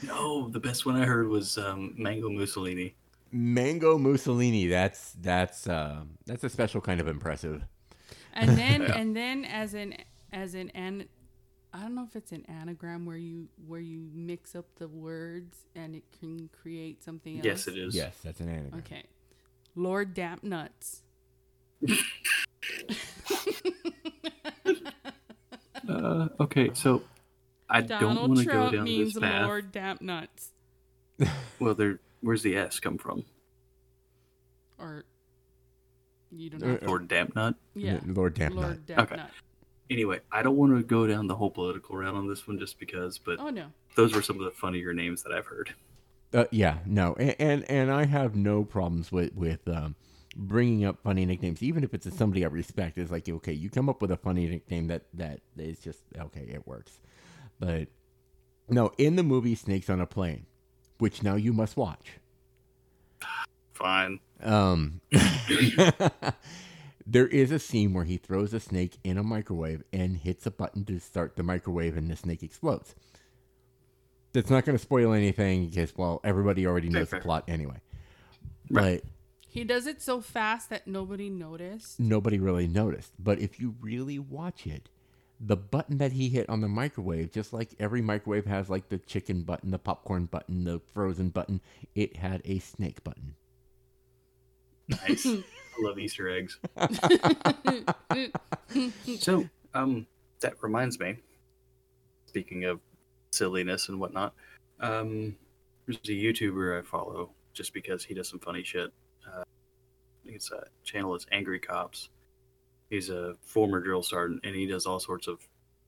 No, 0.03 0.47
the 0.49 0.59
best 0.59 0.85
one 0.85 0.95
I 0.95 1.05
heard 1.05 1.27
was 1.27 1.57
um, 1.57 1.93
Mango 1.97 2.29
Mussolini. 2.29 2.95
Mango 3.31 3.97
Mussolini. 3.97 4.67
That's 4.67 5.13
that's 5.13 5.67
uh, 5.67 6.03
that's 6.25 6.43
a 6.43 6.49
special 6.49 6.81
kind 6.81 6.99
of 6.99 7.07
impressive. 7.07 7.63
And 8.33 8.57
then 8.57 8.81
and 8.91 9.15
then 9.15 9.45
as 9.45 9.73
an 9.73 9.95
as 10.31 10.53
an 10.53 10.69
an 10.71 11.05
I 11.73 11.81
don't 11.81 11.93
know 11.93 12.03
if 12.03 12.15
it's 12.15 12.31
an 12.31 12.45
anagram 12.47 13.05
where 13.05 13.17
you 13.17 13.47
where 13.67 13.79
you 13.79 14.09
mix 14.13 14.55
up 14.55 14.65
the 14.77 14.87
words 14.87 15.65
and 15.75 15.95
it 15.95 16.03
can 16.19 16.49
create 16.61 17.03
something 17.03 17.37
else. 17.37 17.45
Yes, 17.45 17.67
it 17.67 17.77
is. 17.77 17.95
Yes, 17.95 18.17
that's 18.23 18.39
an 18.39 18.49
anagram. 18.49 18.79
Okay. 18.79 19.03
Lord 19.75 20.13
Damp 20.13 20.43
Nuts. 20.43 21.03
Uh, 25.87 26.27
okay, 26.39 26.69
so 26.73 27.01
I 27.67 27.81
don't 27.81 27.99
Donald 27.99 28.29
want 28.29 28.39
to 28.41 28.45
go 28.45 28.51
Trump 28.51 28.73
down 28.73 28.83
means 28.83 29.13
this 29.13 29.21
path. 29.21 29.45
Lord 29.45 29.71
Damp 29.71 30.01
Nuts. 30.01 30.51
Well, 31.59 31.73
there. 31.73 31.99
Where's 32.21 32.43
the 32.43 32.55
S 32.57 32.79
come 32.79 32.97
from? 32.97 33.23
Or 34.77 35.05
you 36.31 36.49
don't 36.49 36.63
Uh, 36.63 36.67
know. 36.73 36.79
Lord 36.87 37.07
Damp 37.07 37.35
Nut. 37.35 37.55
yeah. 37.75 37.99
Lord 38.05 38.33
Damp 38.33 38.55
Nut. 38.55 38.63
Lord 38.63 38.85
Damp 38.85 39.11
Okay. 39.11 39.23
Anyway, 39.89 40.19
I 40.31 40.43
don't 40.43 40.55
want 40.55 40.77
to 40.77 40.83
go 40.83 41.07
down 41.07 41.25
the 41.27 41.35
whole 41.35 41.49
political 41.49 41.97
route 41.97 42.13
on 42.13 42.27
this 42.27 42.47
one 42.47 42.59
just 42.59 42.79
because, 42.79 43.17
but 43.17 43.39
Oh 43.39 43.49
no. 43.49 43.67
those 43.95 44.13
were 44.13 44.21
some 44.21 44.37
of 44.37 44.45
the 44.45 44.51
funnier 44.51 44.93
names 44.93 45.23
that 45.23 45.31
I've 45.31 45.47
heard. 45.47 45.73
Uh, 46.31 46.45
yeah, 46.51 46.77
no, 46.85 47.15
and, 47.15 47.35
and 47.39 47.63
and 47.71 47.91
I 47.91 48.05
have 48.05 48.35
no 48.35 48.63
problems 48.63 49.11
with 49.11 49.33
with 49.33 49.67
um, 49.67 49.95
bringing 50.35 50.85
up 50.85 50.99
funny 51.01 51.25
nicknames, 51.25 51.63
even 51.63 51.83
if 51.83 51.91
it's 51.95 52.05
a 52.05 52.11
somebody 52.11 52.45
I 52.45 52.49
respect. 52.49 52.99
It's 52.99 53.09
like 53.09 53.27
okay, 53.27 53.53
you 53.53 53.71
come 53.71 53.89
up 53.89 53.99
with 53.99 54.11
a 54.11 54.17
funny 54.17 54.47
nickname 54.47 54.87
that 54.89 55.05
that 55.15 55.39
is 55.57 55.79
just 55.79 56.01
okay, 56.15 56.41
it 56.53 56.67
works. 56.67 56.99
But 57.59 57.87
no, 58.69 58.91
in 58.99 59.15
the 59.15 59.23
movie 59.23 59.55
Snakes 59.55 59.89
on 59.89 59.99
a 59.99 60.05
Plane, 60.05 60.45
which 60.99 61.23
now 61.23 61.35
you 61.35 61.53
must 61.53 61.75
watch. 61.75 62.19
Fine. 63.73 64.19
Um, 64.41 65.01
there 67.07 67.27
is 67.27 67.51
a 67.51 67.59
scene 67.59 67.93
where 67.93 68.03
he 68.03 68.17
throws 68.17 68.53
a 68.53 68.59
snake 68.59 68.97
in 69.03 69.17
a 69.17 69.23
microwave 69.23 69.83
and 69.91 70.17
hits 70.17 70.45
a 70.45 70.51
button 70.51 70.85
to 70.85 70.99
start 70.99 71.35
the 71.35 71.43
microwave, 71.43 71.97
and 71.97 72.09
the 72.09 72.15
snake 72.15 72.43
explodes. 72.43 72.95
That's 74.33 74.49
not 74.49 74.65
going 74.65 74.77
to 74.77 74.81
spoil 74.81 75.13
anything 75.13 75.69
because, 75.69 75.95
well, 75.97 76.21
everybody 76.23 76.67
already 76.67 76.89
knows 76.89 77.09
the 77.09 77.19
plot 77.19 77.45
anyway. 77.47 77.77
Right. 78.69 79.01
But 79.03 79.11
He 79.47 79.63
does 79.63 79.87
it 79.87 80.01
so 80.01 80.21
fast 80.21 80.69
that 80.69 80.85
nobody 80.85 81.29
noticed. 81.29 81.99
nobody 81.99 82.37
really 82.37 82.67
noticed. 82.67 83.13
But 83.17 83.39
if 83.39 83.59
you 83.59 83.75
really 83.81 84.19
watch 84.19 84.67
it, 84.67 84.89
the 85.39 85.55
button 85.55 85.99
that 85.99 86.11
he 86.11 86.29
hit 86.29 86.49
on 86.49 86.61
the 86.61 86.67
microwave, 86.67 87.31
just 87.31 87.53
like 87.53 87.69
every 87.79 88.01
microwave 88.01 88.45
has 88.45 88.69
like 88.69 88.89
the 88.89 88.97
chicken 88.97 89.43
button, 89.43 89.71
the 89.71 89.79
popcorn 89.79 90.25
button, 90.25 90.65
the 90.65 90.81
frozen 90.93 91.29
button, 91.29 91.61
it 91.95 92.17
had 92.17 92.41
a 92.45 92.59
snake 92.59 93.03
button. 93.03 93.35
Nice. 94.89 95.25
I 95.25 95.43
love 95.81 95.97
Easter 95.97 96.29
eggs. 96.29 96.59
so, 99.19 99.47
um, 99.73 100.05
that 100.41 100.61
reminds 100.61 100.99
me. 100.99 101.17
Speaking 102.25 102.65
of 102.65 102.79
silliness 103.31 103.87
and 103.87 103.99
whatnot, 103.99 104.33
um, 104.79 105.35
there's 105.85 105.97
a 106.05 106.11
YouTuber 106.11 106.79
I 106.79 106.83
follow 106.83 107.31
just 107.53 107.73
because 107.73 108.03
he 108.03 108.13
does 108.13 108.27
some 108.27 108.39
funny 108.39 108.63
shit. 108.63 108.91
Uh, 109.25 109.41
I 109.41 110.25
think 110.25 110.35
it's 110.35 110.51
a 110.51 110.65
channel 110.83 111.15
is 111.15 111.25
Angry 111.31 111.59
Cops. 111.59 112.09
He's 112.89 113.09
a 113.09 113.35
former 113.43 113.79
drill 113.81 114.01
sergeant, 114.03 114.41
and 114.43 114.55
he 114.55 114.65
does 114.65 114.85
all 114.85 114.99
sorts 114.99 115.27
of 115.27 115.39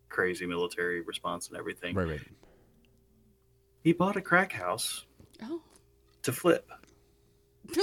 crazy 0.10 0.46
military 0.46 1.02
response 1.02 1.48
and 1.48 1.58
everything. 1.58 1.96
Right, 1.96 2.10
right. 2.10 2.22
He 3.84 3.94
bought 3.94 4.16
a 4.18 4.22
crack 4.22 4.52
house 4.54 5.06
Oh. 5.44 5.62
to 6.22 6.32
flip. 6.32 6.70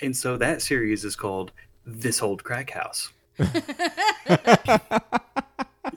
and 0.00 0.16
so 0.16 0.36
that 0.36 0.62
series 0.62 1.04
is 1.04 1.14
called 1.14 1.52
This 1.84 2.22
Old 2.22 2.42
Crack 2.42 2.70
House. 2.70 3.12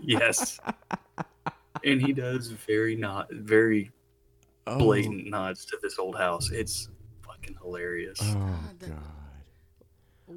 yes. 0.01 0.59
And 1.83 2.01
he 2.01 2.13
does 2.13 2.47
very 2.49 2.95
not 2.95 3.31
very 3.31 3.91
Oh, 4.67 4.77
blatant 4.77 5.27
nods 5.27 5.65
to 5.65 5.79
this 5.81 5.97
old 5.97 6.15
house. 6.15 6.51
It's 6.51 6.89
fucking 7.25 7.55
hilarious. 7.63 8.19
Oh, 8.21 8.33
God, 8.35 8.79
that- 8.79 8.89
God. 8.89 8.99
I- 8.99 9.18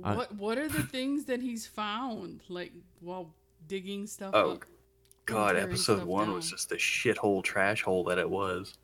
What 0.03 0.34
what 0.36 0.59
are 0.59 0.68
the 0.68 0.82
things 0.96 1.24
that 1.26 1.40
he's 1.40 1.66
found 1.66 2.40
like 2.48 2.72
while 3.00 3.34
digging 3.68 4.07
stuff 4.07 4.30
Oh, 4.34 4.53
up? 4.53 4.64
God, 5.24 5.57
episode 5.57 5.96
stuff 5.98 6.07
one 6.09 6.32
was 6.34 6.50
just 6.50 6.68
the 6.68 6.74
shithole 6.76 7.42
trash 7.44 7.82
hole 7.82 8.03
that 8.05 8.18
it 8.18 8.28
was. 8.28 8.74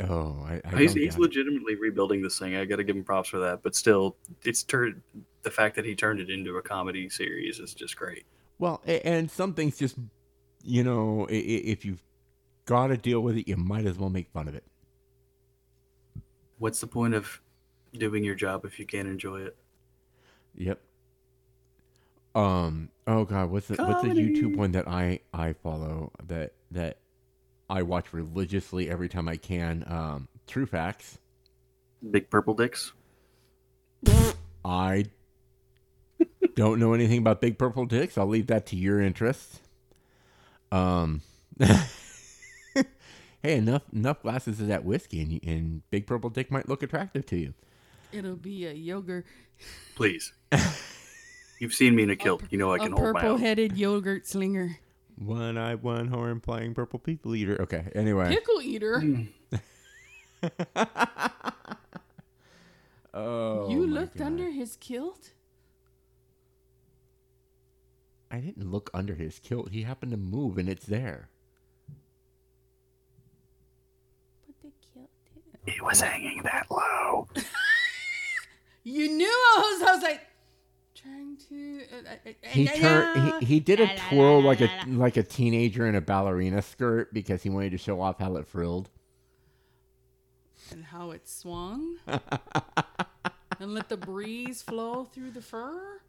Oh, 0.00 0.44
I, 0.46 0.60
I 0.64 0.76
he's 0.78 0.92
he's 0.94 1.14
doubt 1.14 1.18
it. 1.18 1.22
legitimately 1.22 1.76
rebuilding 1.76 2.20
this 2.22 2.38
thing. 2.38 2.56
I 2.56 2.64
got 2.64 2.76
to 2.76 2.84
give 2.84 2.96
him 2.96 3.04
props 3.04 3.28
for 3.30 3.38
that. 3.38 3.62
But 3.62 3.74
still, 3.74 4.16
it's 4.44 4.62
turned 4.62 5.00
the 5.42 5.50
fact 5.50 5.76
that 5.76 5.84
he 5.84 5.94
turned 5.94 6.20
it 6.20 6.28
into 6.28 6.56
a 6.56 6.62
comedy 6.62 7.08
series 7.08 7.60
is 7.60 7.72
just 7.72 7.96
great. 7.96 8.24
Well, 8.58 8.82
and 8.86 9.30
some 9.30 9.54
things 9.54 9.78
just, 9.78 9.96
you 10.64 10.82
know, 10.82 11.26
i- 11.30 11.32
i- 11.34 11.36
if 11.36 11.84
you've 11.84 12.02
got 12.64 12.88
to 12.88 12.96
deal 12.96 13.20
with 13.20 13.36
it, 13.36 13.46
you 13.46 13.56
might 13.56 13.86
as 13.86 13.96
well 13.98 14.10
make 14.10 14.28
fun 14.30 14.48
of 14.48 14.54
it. 14.54 14.64
What's 16.58 16.80
the 16.80 16.86
point 16.86 17.14
of 17.14 17.40
doing 17.94 18.24
your 18.24 18.34
job 18.34 18.64
if 18.64 18.78
you 18.78 18.86
can't 18.86 19.06
enjoy 19.08 19.40
it? 19.42 19.56
Yep. 20.56 20.80
Um. 22.34 22.90
Oh 23.06 23.24
God, 23.24 23.50
what's 23.50 23.68
the 23.68 23.76
what's 23.76 24.02
the 24.02 24.08
Comedy. 24.08 24.40
YouTube 24.40 24.56
one 24.56 24.72
that 24.72 24.88
I 24.88 25.20
I 25.32 25.52
follow 25.54 26.12
that 26.26 26.52
that 26.70 26.98
I 27.68 27.82
watch 27.82 28.12
religiously 28.12 28.90
every 28.90 29.08
time 29.08 29.28
I 29.28 29.36
can? 29.36 29.84
Um, 29.86 30.28
True 30.46 30.66
Facts. 30.66 31.18
Big 32.10 32.30
purple 32.30 32.54
dicks. 32.54 32.92
I 34.64 35.06
don't 36.54 36.78
know 36.78 36.92
anything 36.92 37.18
about 37.18 37.40
Big 37.40 37.58
Purple 37.58 37.86
Dicks. 37.86 38.18
I'll 38.18 38.26
leave 38.26 38.48
that 38.48 38.66
to 38.66 38.76
your 38.76 39.00
interest. 39.00 39.60
Um. 40.72 41.22
hey, 43.42 43.56
enough 43.56 43.82
enough 43.92 44.22
glasses 44.22 44.60
of 44.60 44.68
that 44.68 44.84
whiskey, 44.84 45.20
and, 45.20 45.40
and 45.44 45.90
Big 45.90 46.06
Purple 46.06 46.30
Dick 46.30 46.50
might 46.50 46.68
look 46.68 46.82
attractive 46.82 47.24
to 47.26 47.36
you. 47.36 47.54
It'll 48.12 48.36
be 48.36 48.66
a 48.66 48.72
yogurt, 48.72 49.26
Please. 49.94 50.32
You've 51.58 51.72
seen 51.74 51.94
me 51.94 52.02
in 52.02 52.10
a 52.10 52.16
kilt. 52.16 52.42
You 52.50 52.58
know 52.58 52.72
I 52.72 52.78
can 52.78 52.92
hold 52.92 53.02
my 53.02 53.06
own. 53.08 53.14
purple-headed 53.14 53.76
yogurt 53.78 54.26
slinger, 54.26 54.78
One 55.16 55.56
eye, 55.56 55.74
one 55.74 56.08
horn, 56.08 56.40
playing 56.40 56.74
purple 56.74 56.98
people 56.98 57.34
eater. 57.34 57.60
Okay. 57.62 57.86
Anyway. 57.94 58.28
pickle 58.28 58.60
eater. 58.62 59.00
Hmm. 59.00 59.22
Oh. 63.18 63.70
you 63.70 63.86
looked 63.86 64.18
God. 64.18 64.26
under 64.26 64.50
his 64.50 64.76
kilt. 64.76 65.32
I 68.30 68.40
didn't 68.40 68.70
look 68.70 68.90
under 68.92 69.14
his 69.14 69.38
kilt. 69.38 69.70
He 69.70 69.84
happened 69.84 70.10
to 70.10 70.18
move, 70.18 70.58
and 70.58 70.68
it's 70.68 70.84
there. 70.84 71.30
Put 74.46 74.60
the 74.62 74.70
kilt. 74.92 75.08
He 75.66 75.80
was 75.80 76.02
hanging 76.02 76.42
that 76.42 76.66
low. 76.70 77.26
You 78.88 79.08
knew 79.08 79.26
I 79.26 79.58
was. 79.58 79.88
I 79.88 79.94
was 79.94 80.02
like 80.04 80.20
trying 80.94 81.36
to. 81.48 81.80
Uh, 81.92 81.96
uh, 82.08 82.30
uh, 82.30 82.48
He 82.50 82.68
turned. 82.68 83.40
He, 83.40 83.46
he 83.46 83.60
did 83.60 83.80
a 83.80 83.84
La, 83.86 83.90
la, 83.90 84.08
twirl 84.08 84.42
like 84.42 84.60
a 84.60 84.70
like 84.86 85.16
a 85.16 85.24
teenager 85.24 85.88
in 85.88 85.96
a 85.96 86.00
ballerina 86.00 86.62
skirt 86.62 87.12
because 87.12 87.42
he 87.42 87.50
wanted 87.50 87.72
to 87.72 87.78
show 87.78 88.00
off 88.00 88.20
how 88.20 88.36
it 88.36 88.46
frilled. 88.46 88.88
and 90.70 90.84
how 90.84 91.10
it 91.10 91.28
swung, 91.28 91.96
and 92.06 93.74
let 93.74 93.88
the 93.88 93.96
breeze 93.96 94.62
flow 94.62 95.02
through 95.04 95.32
the 95.32 95.42
fur. 95.42 96.00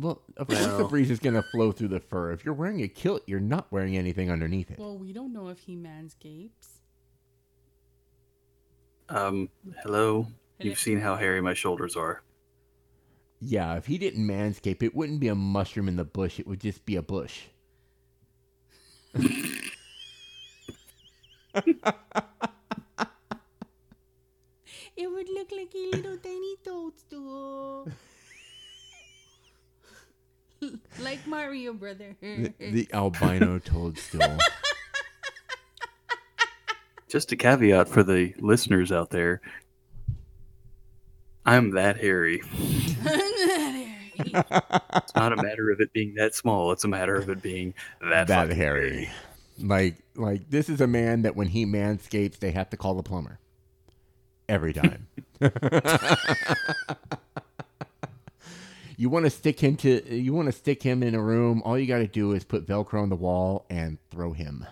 Well, 0.00 0.22
of 0.36 0.48
course 0.48 0.66
the 0.66 0.84
breeze 0.84 1.12
is 1.12 1.20
gonna 1.20 1.44
flow 1.52 1.70
through 1.70 1.88
the 1.88 2.00
fur. 2.00 2.32
If 2.32 2.44
you're 2.44 2.54
wearing 2.54 2.82
a 2.82 2.88
kilt, 2.88 3.22
you're 3.26 3.38
not 3.38 3.70
wearing 3.70 3.96
anything 3.96 4.32
underneath 4.32 4.72
it. 4.72 4.80
Well, 4.80 4.98
we 4.98 5.12
don't 5.12 5.32
know 5.32 5.46
if 5.46 5.60
he 5.60 5.76
manscapes. 5.76 6.80
Um, 9.08 9.48
hello. 9.84 10.26
And 10.60 10.68
You've 10.68 10.78
seen 10.78 11.00
how 11.00 11.16
hairy 11.16 11.40
my 11.40 11.54
shoulders 11.54 11.96
are. 11.96 12.22
Yeah, 13.40 13.76
if 13.76 13.86
he 13.86 13.96
didn't 13.96 14.26
manscape, 14.26 14.82
it 14.82 14.94
wouldn't 14.94 15.20
be 15.20 15.28
a 15.28 15.34
mushroom 15.34 15.88
in 15.88 15.96
the 15.96 16.04
bush. 16.04 16.38
It 16.38 16.46
would 16.46 16.60
just 16.60 16.84
be 16.84 16.96
a 16.96 17.02
bush. 17.02 17.44
It 24.96 25.10
would 25.10 25.28
look 25.30 25.50
like 25.50 25.74
a 25.74 25.96
little 25.96 26.18
tiny 26.18 26.56
toadstool. 26.62 27.88
like 31.00 31.26
Mario 31.26 31.72
brother. 31.72 32.16
The, 32.20 32.52
the 32.58 32.88
albino 32.92 33.58
toadstool. 33.60 34.36
Just 37.08 37.32
a 37.32 37.36
caveat 37.36 37.88
for 37.88 38.04
the 38.04 38.34
listeners 38.38 38.92
out 38.92 39.10
there. 39.10 39.40
I'm 41.50 41.72
that 41.72 41.96
hairy. 41.96 42.42
It's 44.22 45.14
not 45.14 45.32
a 45.32 45.42
matter 45.42 45.70
of 45.70 45.80
it 45.80 45.94
being 45.94 46.14
that 46.16 46.34
small. 46.34 46.72
It's 46.72 46.84
a 46.84 46.88
matter 46.88 47.16
of 47.16 47.30
it 47.30 47.40
being 47.40 47.72
that, 48.02 48.26
that 48.26 48.42
fucking 48.42 48.54
hairy. 48.54 49.10
Like, 49.58 49.96
like 50.14 50.50
this 50.50 50.68
is 50.68 50.82
a 50.82 50.86
man 50.86 51.22
that 51.22 51.34
when 51.34 51.48
he 51.48 51.64
manscapes, 51.64 52.38
they 52.38 52.50
have 52.50 52.68
to 52.70 52.76
call 52.76 52.94
the 52.94 53.02
plumber 53.02 53.38
every 54.46 54.74
time. 54.74 55.08
you 58.98 59.08
want 59.08 59.24
to 59.24 59.30
stick 59.30 59.58
him 59.58 59.76
to, 59.78 60.14
you 60.14 60.34
want 60.34 60.46
to 60.46 60.52
stick 60.52 60.82
him 60.82 61.02
in 61.02 61.14
a 61.14 61.22
room. 61.22 61.62
All 61.64 61.78
you 61.78 61.86
got 61.86 61.98
to 61.98 62.06
do 62.06 62.32
is 62.32 62.44
put 62.44 62.66
Velcro 62.66 63.02
on 63.02 63.08
the 63.08 63.16
wall 63.16 63.64
and 63.70 63.96
throw 64.10 64.34
him. 64.34 64.66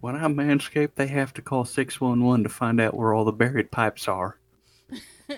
When 0.00 0.14
I'm 0.14 0.36
manscaped, 0.36 0.94
they 0.94 1.08
have 1.08 1.34
to 1.34 1.42
call 1.42 1.64
611 1.64 2.44
to 2.44 2.48
find 2.48 2.80
out 2.80 2.94
where 2.94 3.12
all 3.12 3.24
the 3.24 3.32
buried 3.32 3.72
pipes 3.72 4.06
are. 4.06 4.38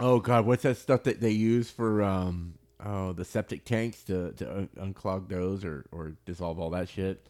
Oh 0.00 0.18
God, 0.18 0.44
what's 0.44 0.64
that 0.64 0.76
stuff 0.76 1.04
that 1.04 1.20
they 1.20 1.30
use 1.30 1.70
for 1.70 2.02
um 2.02 2.54
oh 2.84 3.12
the 3.12 3.24
septic 3.24 3.64
tanks 3.64 4.02
to 4.04 4.32
to 4.32 4.56
un- 4.56 4.92
unclog 4.92 5.28
those 5.28 5.64
or 5.64 5.86
or 5.92 6.14
dissolve 6.26 6.58
all 6.58 6.70
that 6.70 6.88
shit? 6.88 7.26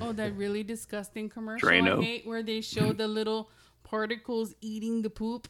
oh, 0.00 0.12
that 0.12 0.36
really 0.36 0.62
disgusting 0.62 1.28
commercial 1.28 1.68
Drano. 1.68 2.00
I 2.00 2.04
hate 2.04 2.26
where 2.26 2.42
they 2.42 2.60
show 2.60 2.92
the 2.92 3.08
little 3.08 3.50
particles 3.84 4.54
eating 4.60 5.02
the 5.02 5.10
poop. 5.10 5.48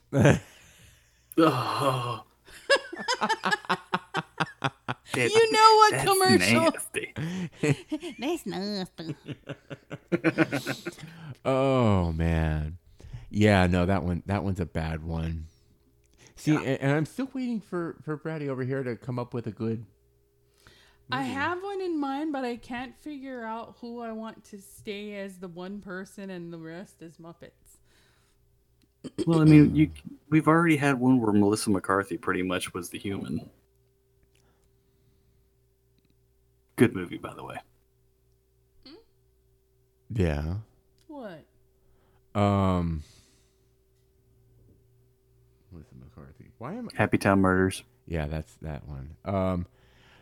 Oh. 1.39 2.25
That- 5.15 5.31
You 5.31 5.53
know 5.53 5.77
what 5.77 5.91
that's 5.93 6.05
commercial? 6.05 6.71
nasty. 6.71 7.15
That's 8.19 8.47
nasty. 8.47 9.17
Oh 11.45 12.13
man, 12.13 12.79
yeah, 13.31 13.67
no, 13.67 13.87
that 13.87 14.03
one 14.03 14.23
that 14.27 14.45
one's 14.45 14.61
a 14.61 14.67
bad 14.67 15.03
one. 15.05 15.47
See, 16.37 16.55
and, 16.55 16.67
and 16.67 16.93
I'm 16.93 17.07
still 17.07 17.31
waiting 17.33 17.61
for 17.61 17.97
for 18.03 18.17
Brady 18.17 18.49
over 18.49 18.65
here 18.65 18.83
to 18.83 18.97
come 18.97 19.19
up 19.19 19.33
with 19.35 19.47
a 19.47 19.51
good. 19.51 19.87
I 21.11 21.23
have 21.23 21.63
one 21.63 21.81
in 21.81 21.99
mind, 21.99 22.33
but 22.33 22.45
I 22.45 22.57
can't 22.57 22.95
figure 23.01 23.43
out 23.43 23.77
who 23.81 24.01
I 24.01 24.13
want 24.13 24.45
to 24.47 24.59
stay 24.61 25.15
as 25.21 25.39
the 25.39 25.49
one 25.49 25.81
person 25.81 26.29
and 26.29 26.53
the 26.53 26.59
rest 26.59 27.01
as 27.03 27.17
Muppets. 27.17 27.58
Well, 29.27 29.41
I 29.41 29.45
mean, 29.45 29.75
you 29.75 29.91
we've 30.31 30.49
already 30.49 30.77
had 30.77 30.99
one 31.01 31.21
where 31.21 31.33
Melissa 31.33 31.71
McCarthy 31.71 32.17
pretty 32.17 32.43
much 32.43 32.73
was 32.75 32.91
the 32.91 32.99
human. 32.99 33.49
Good 36.77 36.95
movie, 36.95 37.19
by 37.19 37.35
the 37.35 37.45
way. 37.45 37.57
Yeah. 40.11 40.55
What? 41.09 41.45
Um. 42.35 43.03
Melissa 45.73 45.95
McCarthy. 45.99 46.51
Why 46.59 46.75
am 46.75 46.89
I? 46.93 46.97
Happy 46.97 47.19
Town 47.19 47.41
Murders. 47.41 47.83
Yeah, 48.07 48.27
that's 48.27 48.55
that 48.63 48.87
one. 48.89 49.17
Um, 49.25 49.67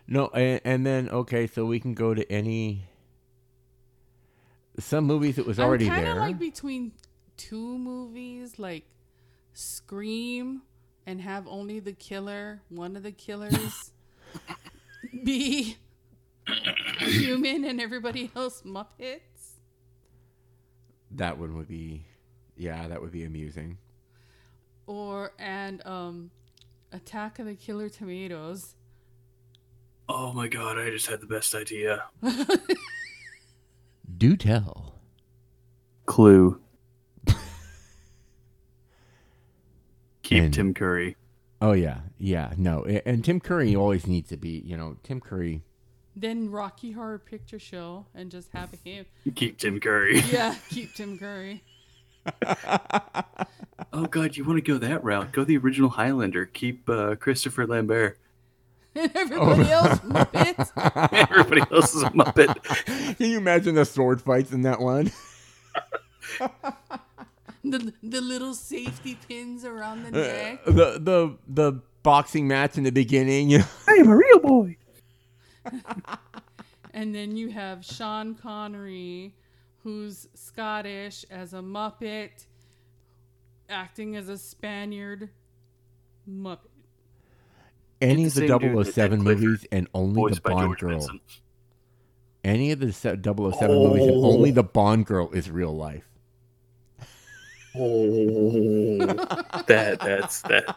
no, 0.08 0.28
and, 0.28 0.60
and 0.64 0.86
then 0.86 1.08
okay, 1.08 1.46
so 1.46 1.64
we 1.66 1.78
can 1.78 1.94
go 1.94 2.14
to 2.14 2.30
any. 2.32 2.84
Some 4.78 5.04
movies 5.04 5.36
that 5.36 5.46
was 5.46 5.58
already 5.58 5.86
I'm 5.86 5.92
kind 5.92 6.06
there. 6.06 6.12
of 6.12 6.18
like 6.18 6.38
between 6.38 6.92
two 7.36 7.78
movies, 7.78 8.58
like 8.58 8.84
Scream, 9.52 10.62
and 11.06 11.20
have 11.20 11.46
only 11.46 11.80
the 11.80 11.92
killer, 11.92 12.62
one 12.68 12.96
of 12.96 13.02
the 13.02 13.12
killers, 13.12 13.92
be 15.24 15.76
human 16.98 17.64
and 17.64 17.80
everybody 17.80 18.30
else 18.36 18.62
Muppets. 18.62 19.54
that 21.10 21.38
one 21.38 21.56
would 21.56 21.68
be, 21.68 22.04
yeah, 22.56 22.88
that 22.88 23.00
would 23.00 23.12
be 23.12 23.24
amusing. 23.24 23.78
Or 24.86 25.32
and 25.38 25.84
um, 25.86 26.30
Attack 26.92 27.38
of 27.38 27.46
the 27.46 27.54
Killer 27.54 27.88
Tomatoes. 27.88 28.74
Oh 30.08 30.32
my 30.32 30.46
god, 30.46 30.78
I 30.78 30.90
just 30.90 31.06
had 31.08 31.20
the 31.20 31.26
best 31.26 31.54
idea. 31.54 32.04
Do 34.18 34.36
tell. 34.36 34.94
Clue. 36.06 36.60
Keep 40.26 40.42
And- 40.42 40.54
Tim 40.54 40.74
Curry. 40.74 41.16
Oh 41.60 41.72
yeah, 41.72 42.00
yeah, 42.18 42.52
no, 42.56 42.84
a- 42.86 43.06
and 43.08 43.24
Tim 43.24 43.38
Curry 43.40 43.74
always 43.76 44.06
needs 44.08 44.28
to 44.30 44.36
be, 44.36 44.60
you 44.64 44.76
know, 44.76 44.96
Tim 45.04 45.20
Curry. 45.20 45.62
Then 46.16 46.50
Rocky 46.50 46.92
Horror 46.92 47.18
Picture 47.18 47.58
Show 47.58 48.06
and 48.14 48.30
just 48.30 48.50
have 48.52 48.70
him. 48.84 49.06
Keep 49.36 49.58
Tim 49.58 49.78
Curry. 49.80 50.20
Yeah, 50.32 50.54
keep 50.68 50.94
Tim 50.94 51.16
Curry. 51.18 51.62
Oh 53.92 54.06
god, 54.06 54.36
you 54.36 54.44
want 54.44 54.56
to 54.56 54.62
go 54.62 54.78
that 54.78 55.04
route? 55.04 55.32
Go 55.32 55.44
the 55.44 55.56
original 55.58 55.88
Highlander. 55.90 56.44
Keep 56.44 56.88
uh, 56.90 57.14
Christopher 57.14 57.66
Lambert. 57.66 58.18
And 58.94 59.10
everybody 59.16 59.70
else 59.70 59.98
Muppet. 60.00 61.12
Everybody 61.30 61.62
else 61.70 61.94
is 61.94 62.02
a 62.02 62.10
Muppet. 62.10 63.16
Can 63.16 63.30
you 63.30 63.38
imagine 63.38 63.74
the 63.76 63.84
sword 63.84 64.20
fights 64.20 64.52
in 64.52 64.62
that 64.62 64.80
one? 64.80 65.12
The, 67.70 67.92
the 68.02 68.20
little 68.20 68.54
safety 68.54 69.18
pins 69.28 69.64
around 69.64 70.04
the 70.04 70.08
Uh, 70.08 70.22
neck. 70.26 70.64
the 70.66 70.98
the 71.00 71.36
the 71.48 71.82
boxing 72.02 72.46
match 72.46 72.78
in 72.78 72.84
the 72.84 72.92
beginning. 72.92 73.54
I 73.88 73.92
am 73.94 74.08
a 74.08 74.16
real 74.16 74.38
boy. 74.38 74.76
And 76.94 77.14
then 77.14 77.36
you 77.36 77.50
have 77.50 77.84
Sean 77.84 78.34
Connery, 78.34 79.34
who's 79.82 80.28
Scottish 80.32 81.26
as 81.30 81.52
a 81.52 81.58
Muppet, 81.58 82.46
acting 83.68 84.16
as 84.16 84.30
a 84.30 84.38
Spaniard 84.38 85.28
Muppet. 86.26 86.60
Any 88.00 88.24
of 88.24 88.32
the 88.32 88.48
same 88.48 88.84
007 88.84 89.22
movies 89.22 89.66
and 89.70 89.88
only 89.92 90.32
the 90.32 90.40
Bond 90.40 90.78
girl. 90.78 90.90
Benson. 91.00 91.20
Any 92.42 92.72
of 92.72 92.80
the 92.80 92.92
se- 92.94 93.16
007 93.22 93.76
movies 93.76 94.06
and 94.06 94.16
Oh. 94.16 94.32
only 94.32 94.50
the 94.50 94.62
Bond 94.62 95.04
girl 95.04 95.30
is 95.32 95.50
real 95.50 95.76
life. 95.76 96.08
Oh, 97.78 98.98
that 99.66 100.00
that's 100.00 100.40
that. 100.42 100.76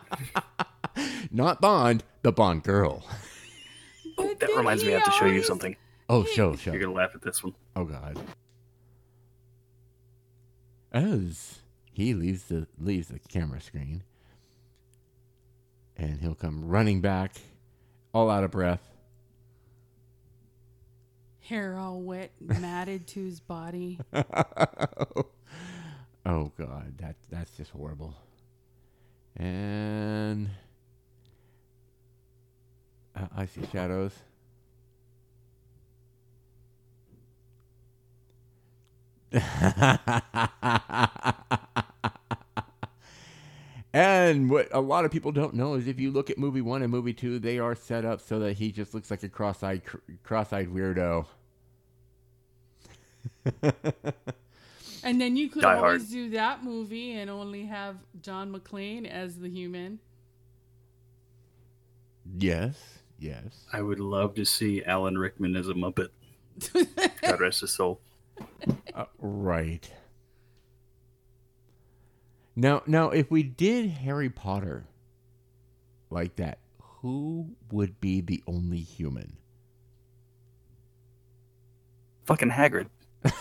Not 1.32 1.62
Bond, 1.62 2.04
the 2.24 2.32
Bond 2.32 2.64
girl. 2.64 3.06
But 4.18 4.39
That 4.39 4.50
reminds 4.56 4.84
me, 4.84 4.93
I 4.93 5.00
have 5.00 5.06
to 5.06 5.12
show 5.12 5.26
you 5.26 5.43
something. 5.43 5.76
Oh, 6.10 6.24
show, 6.26 6.56
show. 6.56 6.72
You're 6.72 6.82
gonna 6.82 6.93
laugh 6.93 7.12
at 7.16 7.22
this 7.22 7.43
one. 7.43 7.54
Oh 7.76 7.86
God. 7.86 8.20
As 10.91 11.60
he 11.91 12.14
leaves 12.14 12.43
the 12.45 12.68
leaves 12.80 13.10
the 13.10 13.20
camera 13.20 13.62
screen, 13.62 14.04
and 15.95 16.20
he'll 16.20 16.36
come 16.36 16.66
running 16.66 17.00
back, 17.00 17.36
all 18.14 18.30
out 18.30 18.43
of 18.43 18.52
breath. 18.52 18.82
Hair 21.41 21.78
all 21.78 22.02
wet, 22.02 22.32
matted 22.39 23.08
to 23.08 23.24
his 23.24 23.39
body. 23.39 24.00
oh 26.26 26.52
God, 26.58 26.98
that 27.00 27.16
that's 27.30 27.56
just 27.58 27.72
horrible. 27.72 28.16
And 29.38 30.50
uh, 33.16 33.28
I 33.36 33.46
see 33.46 33.62
shadows. 33.72 34.14
and 43.94 44.50
what 44.50 44.68
a 44.72 44.82
lot 44.82 45.06
of 45.06 45.12
people 45.12 45.32
don't 45.32 45.54
know 45.54 45.76
is 45.76 45.88
if 45.88 46.00
you 46.00 46.12
look 46.12 46.30
at 46.30 46.38
movie 46.38 46.62
one 46.62 46.82
and 46.82 46.92
movie 46.92 47.14
two, 47.14 47.40
they 47.40 47.60
are 47.60 47.76
set 47.76 48.06
up 48.06 48.22
so 48.22 48.40
that 48.40 48.54
he 48.54 48.72
just 48.72 48.94
looks 48.94 49.12
like 49.12 49.24
a 49.24 49.30
cross-eyed, 49.30 49.86
cr- 49.86 49.98
cross-eyed 50.24 50.70
weirdo. 50.70 51.26
And 55.10 55.20
then 55.20 55.36
you 55.36 55.49
could 55.49 55.64
Die 55.64 55.76
always 55.76 56.01
Hard. 56.03 56.12
do 56.12 56.30
that 56.32 56.64
movie 56.64 57.14
and 57.14 57.32
only 57.32 57.66
have 57.66 57.95
John 58.22 58.53
McClane 58.53 59.07
as 59.10 59.39
the 59.39 59.49
human. 59.49 59.97
yes, 62.38 62.99
yes. 63.18 63.66
I 63.74 63.82
would 63.82 63.99
love 63.99 64.36
to 64.36 64.45
see 64.45 64.84
Alan 64.84 65.18
Rickman 65.18 65.55
as 65.55 65.68
a 65.68 65.74
Muppet. 65.74 66.10
God 67.24 67.39
rest 67.39 67.62
his 67.62 67.72
soul. 67.74 68.01
Uh, 68.93 69.05
right. 69.18 69.91
Now, 72.55 72.84
now, 72.86 73.10
if 73.10 73.32
we 73.32 73.41
did 73.41 73.89
Harry 73.89 74.30
Potter 74.30 74.86
like 76.12 76.36
that, 76.36 76.60
who 77.01 77.55
would 77.72 77.99
be 77.99 78.22
the 78.22 78.43
only 78.45 78.82
human? 78.82 79.38
Fucking 82.26 82.51
Hagrid. 82.51 82.89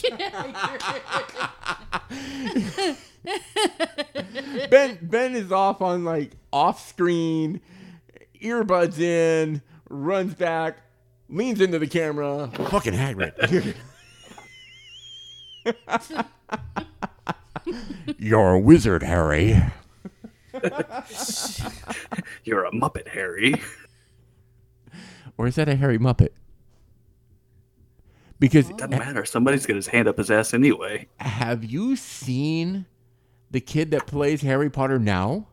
Fucking 0.00 0.16
Ben 4.70 4.98
Ben 5.02 5.34
is 5.34 5.52
off 5.52 5.82
on 5.82 6.04
like 6.04 6.32
off 6.52 6.88
screen, 6.88 7.60
earbuds 8.42 8.98
in, 8.98 9.62
runs 9.88 10.34
back, 10.34 10.78
leans 11.28 11.60
into 11.60 11.78
the 11.78 11.86
camera. 11.86 12.50
Fucking 12.54 12.94
Hagrid. 12.94 13.74
You're 18.18 18.54
a 18.54 18.58
wizard, 18.58 19.02
Harry. 19.02 19.62
You're 22.44 22.64
a 22.64 22.70
Muppet, 22.72 23.08
Harry. 23.08 23.60
Or 25.38 25.46
is 25.46 25.54
that 25.56 25.68
a 25.68 25.76
Harry 25.76 25.98
Muppet? 25.98 26.30
Because 28.40 28.68
it 28.70 28.78
Doesn't 28.78 28.90
matter. 28.98 29.24
Somebody's 29.24 29.66
got 29.66 29.76
his 29.76 29.86
hand 29.86 30.08
up 30.08 30.16
his 30.18 30.30
ass 30.30 30.52
anyway. 30.54 31.06
have 31.18 31.62
you 31.64 31.94
seen 31.94 32.86
the 33.50 33.60
kid 33.60 33.90
that 33.92 34.06
plays 34.06 34.40
Harry 34.42 34.70
Potter 34.70 34.98
now? 34.98 35.46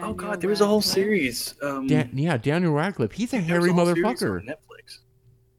oh 0.00 0.14
God, 0.14 0.40
there 0.40 0.50
was 0.50 0.60
a 0.60 0.66
whole 0.66 0.80
series. 0.82 1.54
Um, 1.62 1.86
Dan- 1.86 2.10
yeah, 2.14 2.36
Daniel 2.38 2.72
Radcliffe. 2.72 3.12
He's 3.12 3.32
a 3.32 3.40
there 3.40 3.60
was 3.60 3.66
Hairy 3.66 3.70
a 3.70 3.72
whole 3.72 3.86
series 3.86 4.04
motherfucker. 4.04 4.40
on 4.40 4.46
Netflix. 4.46 4.98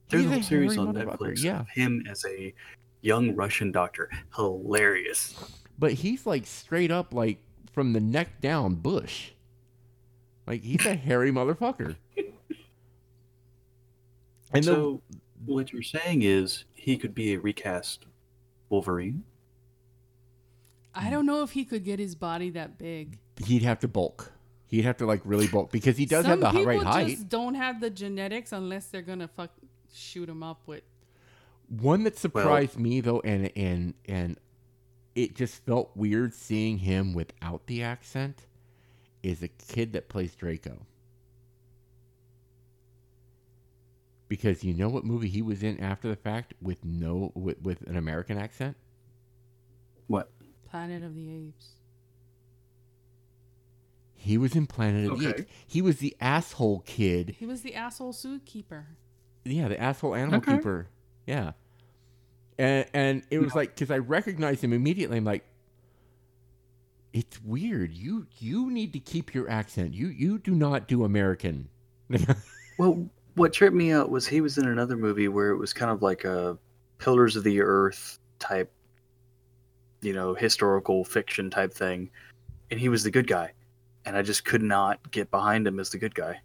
There's 0.10 0.24
He's 0.24 0.26
a 0.26 0.30
a 0.30 0.34
whole 0.34 0.44
series 0.44 0.78
on 0.78 0.94
Netflix. 0.94 1.44
yeah. 1.44 1.60
of 1.62 1.70
him 1.70 2.04
as 2.10 2.26
a 2.26 2.54
young 3.02 3.36
Russian 3.36 3.72
doctor. 3.72 4.10
Hilarious. 4.36 5.36
But 5.80 5.94
he's 5.94 6.26
like 6.26 6.46
straight 6.46 6.92
up 6.92 7.14
like 7.14 7.40
from 7.72 7.94
the 7.94 8.00
neck 8.02 8.42
down 8.42 8.76
Bush. 8.76 9.32
Like 10.46 10.62
he's 10.64 10.86
a 10.86 10.96
hairy 10.96 11.32
motherfucker. 11.32 11.96
And 14.56 14.64
the, 14.64 14.72
so, 14.72 15.02
what 15.46 15.72
you're 15.74 15.82
saying 15.82 16.22
is 16.22 16.66
he 16.74 16.98
could 16.98 17.14
be 17.16 17.34
a 17.34 17.40
recast 17.40 18.06
Wolverine. 18.70 19.24
I 20.96 21.10
don't 21.10 21.26
know 21.26 21.42
if 21.44 21.52
he 21.52 21.66
could 21.66 21.84
get 21.84 22.00
his 22.00 22.16
body 22.16 22.50
that 22.52 22.78
big. 22.78 23.20
he'd 23.46 23.64
have 23.64 23.80
to 23.80 23.88
bulk. 23.88 24.32
He'd 24.68 24.84
have 24.86 24.98
to 24.98 25.06
like 25.06 25.22
really 25.24 25.48
bulk 25.48 25.72
because 25.72 25.98
he 25.98 26.06
does 26.06 26.26
Some 26.26 26.42
have 26.42 26.54
the 26.54 26.64
right 26.66 26.82
height. 26.82 27.08
just 27.08 27.30
don't 27.30 27.56
have 27.56 27.80
the 27.82 27.90
genetics 27.90 28.52
unless 28.52 28.88
they're 28.88 29.02
gonna 29.02 29.28
fuck 29.28 29.52
shoot 29.94 30.28
him 30.30 30.44
up 30.44 30.62
with. 30.66 30.84
One 31.70 32.04
that 32.04 32.18
surprised 32.18 32.78
me 32.80 33.02
though, 33.02 33.22
and 33.22 33.52
and 33.56 33.94
and 34.08 34.40
it 35.16 35.36
just 35.36 35.64
felt 35.66 35.92
weird 35.96 36.34
seeing 36.34 36.80
him 36.80 37.14
without 37.14 37.68
the 37.68 37.84
accent, 37.84 38.48
is 39.22 39.44
a 39.44 39.48
kid 39.48 39.94
that 39.94 40.10
plays 40.10 40.36
Draco. 40.36 40.86
Because 44.34 44.64
you 44.64 44.74
know 44.74 44.90
what 44.90 45.06
movie 45.06 45.30
he 45.30 45.44
was 45.44 45.62
in 45.62 45.80
after 45.80 46.10
the 46.10 46.16
fact 46.16 46.56
with 46.60 46.84
no 46.84 47.32
with, 47.36 47.62
with 47.62 47.82
an 47.84 47.96
American 47.96 48.36
accent? 48.36 48.76
What? 50.08 50.32
Planet 50.72 51.04
of 51.04 51.14
the 51.14 51.32
Apes. 51.32 51.74
He 54.16 54.40
was 54.40 54.56
in 54.56 54.66
Planet 54.66 55.12
of 55.12 55.20
the 55.20 55.30
Apes. 55.30 55.44
He 55.68 55.84
was 55.84 55.98
the 55.98 56.16
asshole 56.20 56.80
kid. 56.80 57.36
He 57.38 57.46
was 57.46 57.62
the 57.62 57.76
asshole 57.76 58.12
zookeeper. 58.12 58.86
Yeah, 59.46 59.68
the 59.68 59.80
asshole 59.80 60.16
animal 60.16 60.40
Okay. 60.40 60.56
keeper. 60.56 60.88
Yeah. 61.28 61.52
And 62.58 62.88
and 62.92 63.24
it 63.30 63.38
was 63.38 63.54
like 63.54 63.76
because 63.76 63.92
I 63.92 64.00
recognized 64.00 64.64
him 64.64 64.74
immediately. 64.74 65.18
I'm 65.18 65.26
like, 65.26 65.46
it's 67.14 67.40
weird. 67.44 67.94
You 67.94 68.26
you 68.40 68.72
need 68.72 68.94
to 68.94 69.00
keep 69.00 69.36
your 69.36 69.48
accent. 69.48 69.94
You 69.94 70.08
you 70.08 70.40
do 70.40 70.56
not 70.56 70.88
do 70.88 71.04
American. 71.04 71.70
Well, 72.80 73.12
what 73.36 73.54
tripped 73.54 73.76
me 73.76 73.92
out 73.92 74.10
was 74.10 74.28
he 74.28 74.42
was 74.42 74.58
in 74.58 74.68
another 74.68 74.96
movie 74.98 75.28
where 75.28 75.50
it 75.50 75.58
was 75.58 75.74
kind 75.74 75.92
of 75.92 76.02
like 76.02 76.24
a 76.24 76.58
Pillars 77.00 77.36
of 77.36 77.44
the 77.44 77.62
Earth 77.62 78.20
type, 78.40 78.72
you 80.02 80.14
know, 80.14 80.34
historical 80.34 81.04
fiction 81.04 81.50
type 81.50 81.74
thing, 81.74 82.10
and 82.72 82.80
he 82.80 82.90
was 82.90 83.04
the 83.04 83.12
good 83.12 83.28
guy, 83.28 83.52
and 84.06 84.16
I 84.16 84.22
just 84.22 84.46
could 84.46 84.62
not 84.64 85.12
get 85.12 85.30
behind 85.32 85.66
him 85.68 85.80
as 85.80 85.90
the 85.90 85.98
good 85.98 86.16
guy. 86.16 86.40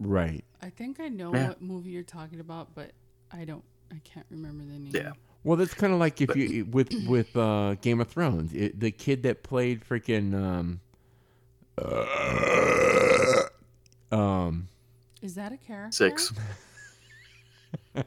right. 0.00 0.44
I 0.60 0.70
think 0.70 0.98
I 0.98 1.08
know 1.08 1.32
Yeah. 1.34 1.48
what 1.48 1.62
movie 1.62 1.90
you're 1.90 2.02
talking 2.02 2.40
about, 2.40 2.74
but 2.74 2.90
I 3.30 3.44
don't. 3.44 3.62
I 3.92 4.00
can't 4.04 4.26
remember 4.28 4.64
the 4.64 4.78
name. 4.78 4.90
Yeah. 4.92 5.12
Well, 5.44 5.56
that's 5.56 5.72
kind 5.72 5.92
of 5.92 6.00
like 6.00 6.20
if 6.20 6.26
But- 6.28 6.36
you 6.36 6.64
with 6.64 6.92
with 7.06 7.36
uh, 7.36 7.76
Game 7.80 8.00
of 8.00 8.08
Thrones, 8.08 8.52
it, 8.52 8.80
the 8.80 8.90
kid 8.90 9.22
that 9.22 9.42
played 9.44 9.82
freaking 9.88 10.34
um, 10.34 10.80
um, 14.10 14.68
Is 15.22 15.34
that 15.34 15.52
a 15.52 15.56
character? 15.56 15.92
Six. 15.92 16.32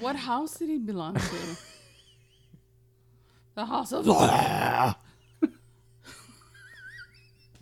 What 0.00 0.16
house 0.16 0.58
did 0.58 0.68
he 0.68 0.78
belong 0.78 1.14
to? 1.14 1.56
the 3.54 3.64
house 3.64 3.92
of. 3.92 4.06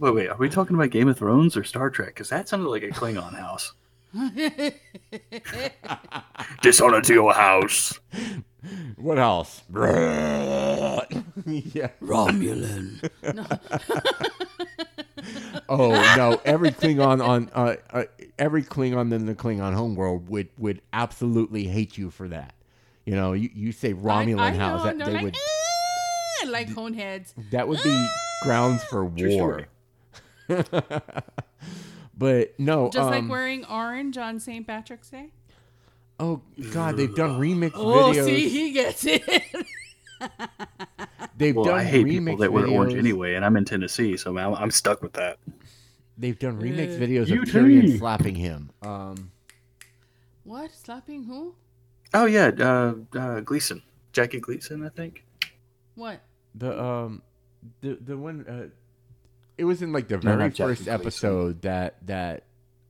Wait, 0.00 0.12
wait, 0.12 0.28
are 0.28 0.36
we 0.36 0.48
talking 0.48 0.74
about 0.74 0.90
Game 0.90 1.06
of 1.06 1.16
Thrones 1.16 1.56
or 1.56 1.62
Star 1.62 1.88
Trek? 1.88 2.08
Because 2.08 2.28
that 2.30 2.48
sounded 2.48 2.68
like 2.68 2.82
a 2.82 2.88
Klingon 2.88 3.32
house. 3.38 3.72
Dishonor 6.62 7.00
to 7.00 7.14
your 7.14 7.32
house. 7.32 7.96
what 8.96 9.20
else? 9.20 9.62
yeah. 9.70 11.04
Romulan. 12.02 13.08
Oh 15.68 15.90
no! 16.16 16.40
Every 16.44 16.70
Klingon 16.70 17.26
on 17.26 17.50
uh, 17.54 17.76
uh, 17.90 18.04
every 18.38 18.62
Klingon 18.62 19.12
in 19.12 19.26
the 19.26 19.34
Klingon 19.34 19.74
homeworld 19.74 20.28
would 20.28 20.48
would 20.58 20.80
absolutely 20.92 21.64
hate 21.64 21.96
you 21.98 22.10
for 22.10 22.28
that. 22.28 22.54
You 23.04 23.14
know, 23.16 23.32
you, 23.34 23.50
you 23.54 23.72
say 23.72 23.92
Romulan 23.94 24.38
I, 24.38 24.48
I 24.48 24.50
house, 24.52 24.78
know, 24.80 24.84
that 24.84 24.98
they're 24.98 25.14
like, 25.14 25.22
would 25.24 25.36
"Eh," 26.42 26.48
like 26.48 26.68
coneheads. 26.70 27.34
that 27.50 27.68
would 27.68 27.82
be 27.82 28.08
grounds 28.42 28.82
for 28.84 29.04
war. 29.04 29.66
but 32.16 32.58
no, 32.58 32.90
Just 32.90 33.10
like 33.10 33.20
um, 33.22 33.28
wearing 33.28 33.64
orange 33.66 34.16
on 34.18 34.38
St. 34.40 34.66
Patrick's 34.66 35.10
Day. 35.10 35.30
oh 36.20 36.40
god, 36.72 36.96
they've 36.96 37.14
done 37.14 37.40
remix 37.40 37.72
Oh, 37.74 37.86
videos. 38.12 38.24
see, 38.24 38.48
he 38.48 38.72
gets 38.72 39.04
it. 39.06 39.22
they've 41.36 41.54
Well, 41.56 41.64
done 41.66 41.80
I 41.80 41.84
hate 41.84 42.06
remix 42.06 42.18
people 42.20 42.36
that 42.38 42.52
wear 42.52 42.66
orange 42.66 42.94
anyway, 42.94 43.34
and 43.34 43.44
I'm 43.44 43.56
in 43.56 43.64
Tennessee, 43.64 44.16
so 44.16 44.36
I'm, 44.36 44.54
I'm 44.54 44.70
stuck 44.70 45.02
with 45.02 45.12
that. 45.14 45.38
They've 46.16 46.38
done 46.38 46.60
remix 46.60 46.96
Uh, 46.96 47.00
videos 47.00 47.22
of 47.32 47.40
UT. 47.40 47.48
Tyrion 47.48 47.98
slapping 47.98 48.34
him. 48.36 48.70
Um, 48.82 49.30
what? 50.44 50.70
Slapping 50.72 51.24
who? 51.24 51.54
Oh 52.12 52.26
yeah, 52.26 52.50
uh, 52.58 52.94
uh, 53.18 53.40
Gleason, 53.40 53.82
Jackie 54.12 54.40
Gleason, 54.40 54.84
I 54.84 54.88
think. 54.90 55.24
What? 55.96 56.20
the 56.54 56.80
um, 56.82 57.22
the 57.80 57.98
the 58.00 58.16
one. 58.16 58.46
Uh, 58.48 58.68
it 59.58 59.64
was 59.64 59.82
in 59.82 59.92
like 59.92 60.08
the 60.08 60.16
No, 60.16 60.20
very 60.20 60.36
not 60.36 60.54
Jackie 60.54 60.68
first 60.70 60.84
Gleason. 60.84 60.94
episode 61.00 61.62
that 61.62 62.06
that 62.06 62.44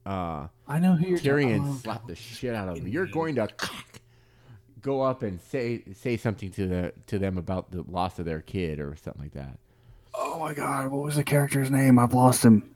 uh 0.05 0.47
I 0.67 0.79
know 0.79 0.95
who 0.95 1.07
you're 1.07 1.17
Tyrion 1.19 1.57
talking 1.59 1.77
slapped 1.79 2.07
the 2.07 2.15
shit 2.15 2.53
out 2.53 2.69
of 2.69 2.77
him. 2.77 2.87
You're 2.87 3.07
going 3.07 3.35
to 3.35 3.47
go 4.81 5.01
up 5.01 5.23
and 5.23 5.41
say 5.41 5.83
say 5.93 6.17
something 6.17 6.51
to 6.51 6.67
the 6.67 6.93
to 7.07 7.17
them 7.17 7.37
about 7.37 7.71
the 7.71 7.83
loss 7.83 8.19
of 8.19 8.25
their 8.25 8.41
kid 8.41 8.79
or 8.79 8.95
something 8.95 9.23
like 9.23 9.33
that. 9.33 9.57
Oh 10.13 10.39
my 10.39 10.53
god, 10.53 10.91
what 10.91 11.03
was 11.03 11.15
the 11.15 11.23
character's 11.23 11.71
name? 11.71 11.97
I've 11.99 12.13
lost 12.13 12.43
him. 12.45 12.74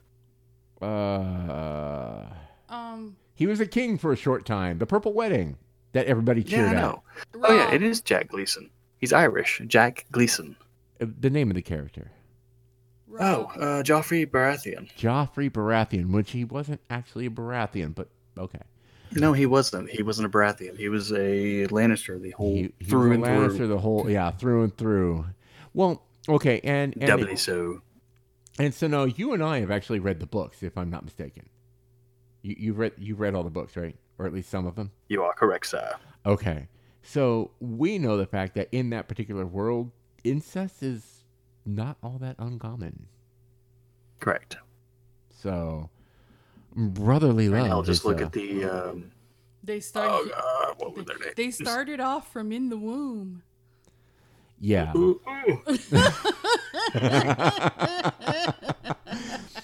Uh, 0.82 2.26
Um. 2.70 3.16
he 3.36 3.46
was 3.48 3.60
a 3.60 3.66
king 3.66 3.98
for 3.98 4.12
a 4.12 4.16
short 4.16 4.46
time. 4.46 4.78
The 4.78 4.86
Purple 4.86 5.14
Wedding 5.14 5.58
that 5.94 6.06
everybody 6.08 6.44
cheered 6.44 6.70
I 6.70 6.76
at. 6.76 7.00
Oh 7.44 7.54
yeah, 7.56 7.72
it 7.72 7.82
is 7.82 8.02
Jack 8.02 8.30
Gleeson. 8.30 8.70
He's 8.98 9.14
Irish. 9.14 9.62
Jack 9.68 10.06
Gleeson. 10.12 10.56
Uh, 11.02 11.06
The 11.20 11.30
name 11.30 11.50
of 11.50 11.56
the 11.56 11.62
character, 11.62 12.12
Oh, 13.20 13.46
uh, 13.56 13.82
Joffrey 13.84 14.26
Baratheon. 14.26 14.90
Joffrey 14.96 15.50
Baratheon, 15.50 16.12
which 16.12 16.32
he 16.32 16.46
wasn't 16.46 16.80
actually 16.90 17.26
a 17.26 17.30
Baratheon, 17.30 17.94
but 17.96 18.08
okay. 18.38 18.60
No, 19.14 19.34
he 19.34 19.46
wasn't. 19.48 19.90
He 19.90 20.04
wasn't 20.04 20.28
a 20.28 20.30
Baratheon. 20.30 20.78
He 20.78 20.88
was 20.90 21.12
a 21.12 21.66
Lannister. 21.68 22.22
The 22.22 22.30
whole 22.32 22.54
He, 22.54 22.72
he 22.80 22.86
through 22.86 23.10
was 23.10 23.16
and 23.18 23.24
Lannister 23.26 23.58
through. 23.58 23.68
the 23.68 23.78
whole 23.80 24.10
yeah 24.10 24.30
through 24.32 24.64
and 24.66 24.78
through. 24.78 25.26
Well, 25.74 26.04
okay, 26.30 26.62
and 26.64 26.94
and, 26.98 27.08
Doubly 27.08 27.36
so. 27.36 27.82
And 28.60 28.74
so 28.74 28.88
now 28.88 29.06
you 29.06 29.34
and 29.34 29.44
I 29.44 29.60
have 29.62 29.72
actually 29.72 30.00
read 30.00 30.20
the 30.20 30.28
books, 30.28 30.62
if 30.64 30.78
I'm 30.78 30.90
not 30.90 31.04
mistaken. 31.04 31.50
You 32.42 32.56
you 32.58 32.74
read 32.74 32.94
you've 32.98 33.20
read 33.20 33.34
all 33.36 33.44
the 33.44 33.50
books, 33.50 33.76
right? 33.76 33.96
Or 34.18 34.26
at 34.26 34.34
least 34.34 34.50
some 34.50 34.66
of 34.68 34.76
them. 34.76 34.92
You 35.08 35.24
are 35.24 35.34
correct, 35.34 35.66
sir. 35.68 35.94
Okay, 36.26 36.68
so 37.02 37.52
we 37.60 37.98
know 37.98 38.18
the 38.18 38.26
fact 38.28 38.56
that 38.56 38.68
in 38.72 38.90
that 38.92 39.08
particular 39.08 39.46
world, 39.46 39.92
incest 40.24 40.84
is 40.84 41.24
not 41.66 41.98
all 42.04 42.18
that 42.20 42.36
uncommon. 42.40 43.08
Correct. 44.20 44.58
So 45.30 45.90
brotherly 46.76 47.50
Right 47.50 47.62
love. 47.62 47.70
now, 47.70 47.82
just 47.84 48.02
is, 48.02 48.06
look 48.06 48.22
uh, 48.22 48.26
at 48.26 48.34
the. 48.34 48.66
Um, 48.66 49.12
They 49.64 49.78
oh 49.78 49.80
started. 49.80 50.32
God, 50.34 50.76
what 50.78 50.96
was 50.96 51.06
their 51.06 51.18
name? 51.18 51.34
they 51.36 51.52
started 51.52 52.00
off 52.00 52.32
from 52.32 52.52
in 52.52 52.70
the 52.70 52.78
womb. 52.78 53.44
Yeah. 54.60 54.92
Ooh, 54.96 55.20
ooh. 55.48 55.62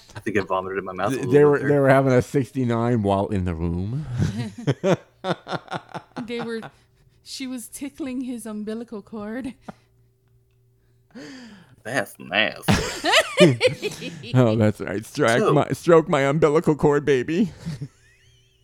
I 0.08 0.20
think 0.22 0.38
I 0.38 0.40
vomited 0.42 0.78
in 0.78 0.84
my 0.84 0.92
mouth. 0.92 1.12
a 1.14 1.26
They 1.26 1.44
were 1.44 1.58
there. 1.58 1.68
they 1.68 1.78
were 1.78 1.88
having 1.88 2.12
a 2.12 2.22
69 2.22 3.02
while 3.02 3.26
in 3.28 3.44
the 3.44 3.54
room. 3.54 4.06
They 6.26 6.40
were. 6.40 6.60
She 7.24 7.46
was 7.48 7.68
tickling 7.68 8.20
his 8.22 8.46
umbilical 8.46 9.02
cord. 9.02 9.54
That's 11.84 12.16
nasty. 12.18 12.72
oh, 14.34 14.56
that's 14.56 14.80
right. 14.80 15.04
Stroke 15.04 15.38
So- 15.38 15.52
my 15.52 15.68
stroke 15.72 16.08
my 16.08 16.22
umbilical 16.22 16.74
cord, 16.76 17.04
baby. 17.04 17.52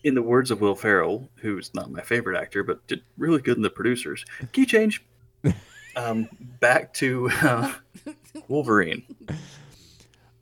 in 0.04 0.14
the 0.14 0.22
words 0.22 0.50
of 0.52 0.60
Will 0.60 0.74
Ferrell, 0.76 1.28
who's 1.36 1.72
not 1.74 1.90
my 1.90 2.00
favorite 2.02 2.36
actor, 2.40 2.62
but 2.64 2.84
did 2.88 3.02
really 3.18 3.40
good 3.40 3.56
in 3.56 3.62
the 3.62 3.70
producers. 3.70 4.24
Key 4.52 4.66
change. 4.66 5.04
Um, 5.96 6.28
back 6.60 6.92
to 6.94 7.30
uh, 7.42 7.72
Wolverine. 8.48 9.04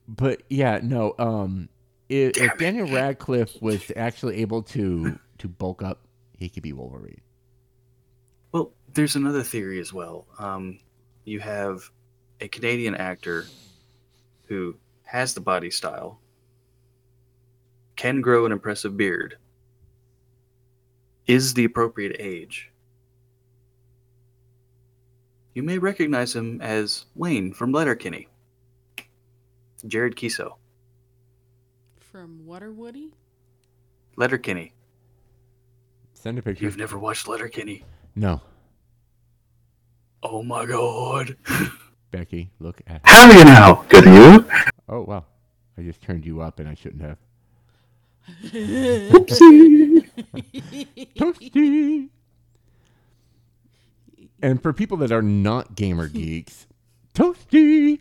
But 0.09 0.43
yeah, 0.49 0.81
no. 0.83 1.15
Um, 1.19 1.69
if, 2.09 2.37
if. 2.37 2.59
Daniel 2.59 2.89
Radcliffe 2.89 3.61
was 3.61 3.91
actually 3.97 4.37
able 4.39 4.63
to 4.65 5.19
to 5.39 5.49
bulk 5.49 5.83
up, 5.83 6.07
he 6.39 6.49
could 6.49 6.63
be 6.63 6.73
Wolverine. 6.73 7.21
Well, 8.53 8.73
there's 8.93 9.17
another 9.17 9.43
theory 9.43 9.81
as 9.81 9.93
well. 9.93 10.27
Um, 10.39 10.79
you 11.25 11.41
have 11.41 11.91
a 12.41 12.49
Canadian 12.49 12.95
actor 12.95 13.47
who 14.47 14.75
has 15.05 15.35
the 15.35 15.41
body 15.41 15.71
style, 15.71 16.21
can 17.97 18.21
grow 18.21 18.47
an 18.47 18.53
impressive 18.53 18.97
beard, 18.97 19.37
is 21.27 21.55
the 21.55 21.65
appropriate 21.65 22.17
age. 22.19 22.70
You 25.55 25.63
may 25.63 25.79
recognize 25.79 26.35
him 26.35 26.61
as 26.61 27.07
Wayne 27.15 27.53
from 27.53 27.73
Letterkenny. 27.73 28.29
Jared 29.87 30.17
Keeso. 30.17 30.55
From 31.99 32.45
Waterwoody? 32.47 33.13
Letterkenny. 34.17 34.17
Letterkenny. 34.17 34.73
Send 36.13 36.39
a 36.39 36.43
picture. 36.43 36.65
You've 36.65 36.77
never 36.77 36.99
watched 36.99 37.27
Letterkenny. 37.29 37.85
No, 38.15 38.43
Oh 40.23 40.43
my 40.43 40.67
god. 40.67 41.37
Becky, 42.11 42.51
look 42.59 42.81
at. 42.87 43.01
How 43.05 43.31
are 43.31 43.39
you 43.39 43.45
now? 43.45 43.85
Good 43.89 44.05
to 44.05 44.13
you? 44.13 44.51
Oh 44.89 45.03
wow, 45.03 45.25
I 45.79 45.83
just 45.83 46.03
turned 46.03 46.27
you 46.27 46.41
up, 46.43 46.59
and 46.59 46.69
I 46.69 46.75
shouldn't 46.75 47.03
have. 47.03 47.17
Oopsie. 48.53 50.09
Toasty. 51.17 52.09
And 54.43 54.63
for 54.63 54.73
people 54.73 54.97
that 54.99 55.13
are 55.13 55.23
not 55.23 55.75
gamer 55.75 56.09
hmm. 56.09 56.17
geeks, 56.17 56.67
Toasty 57.15 58.01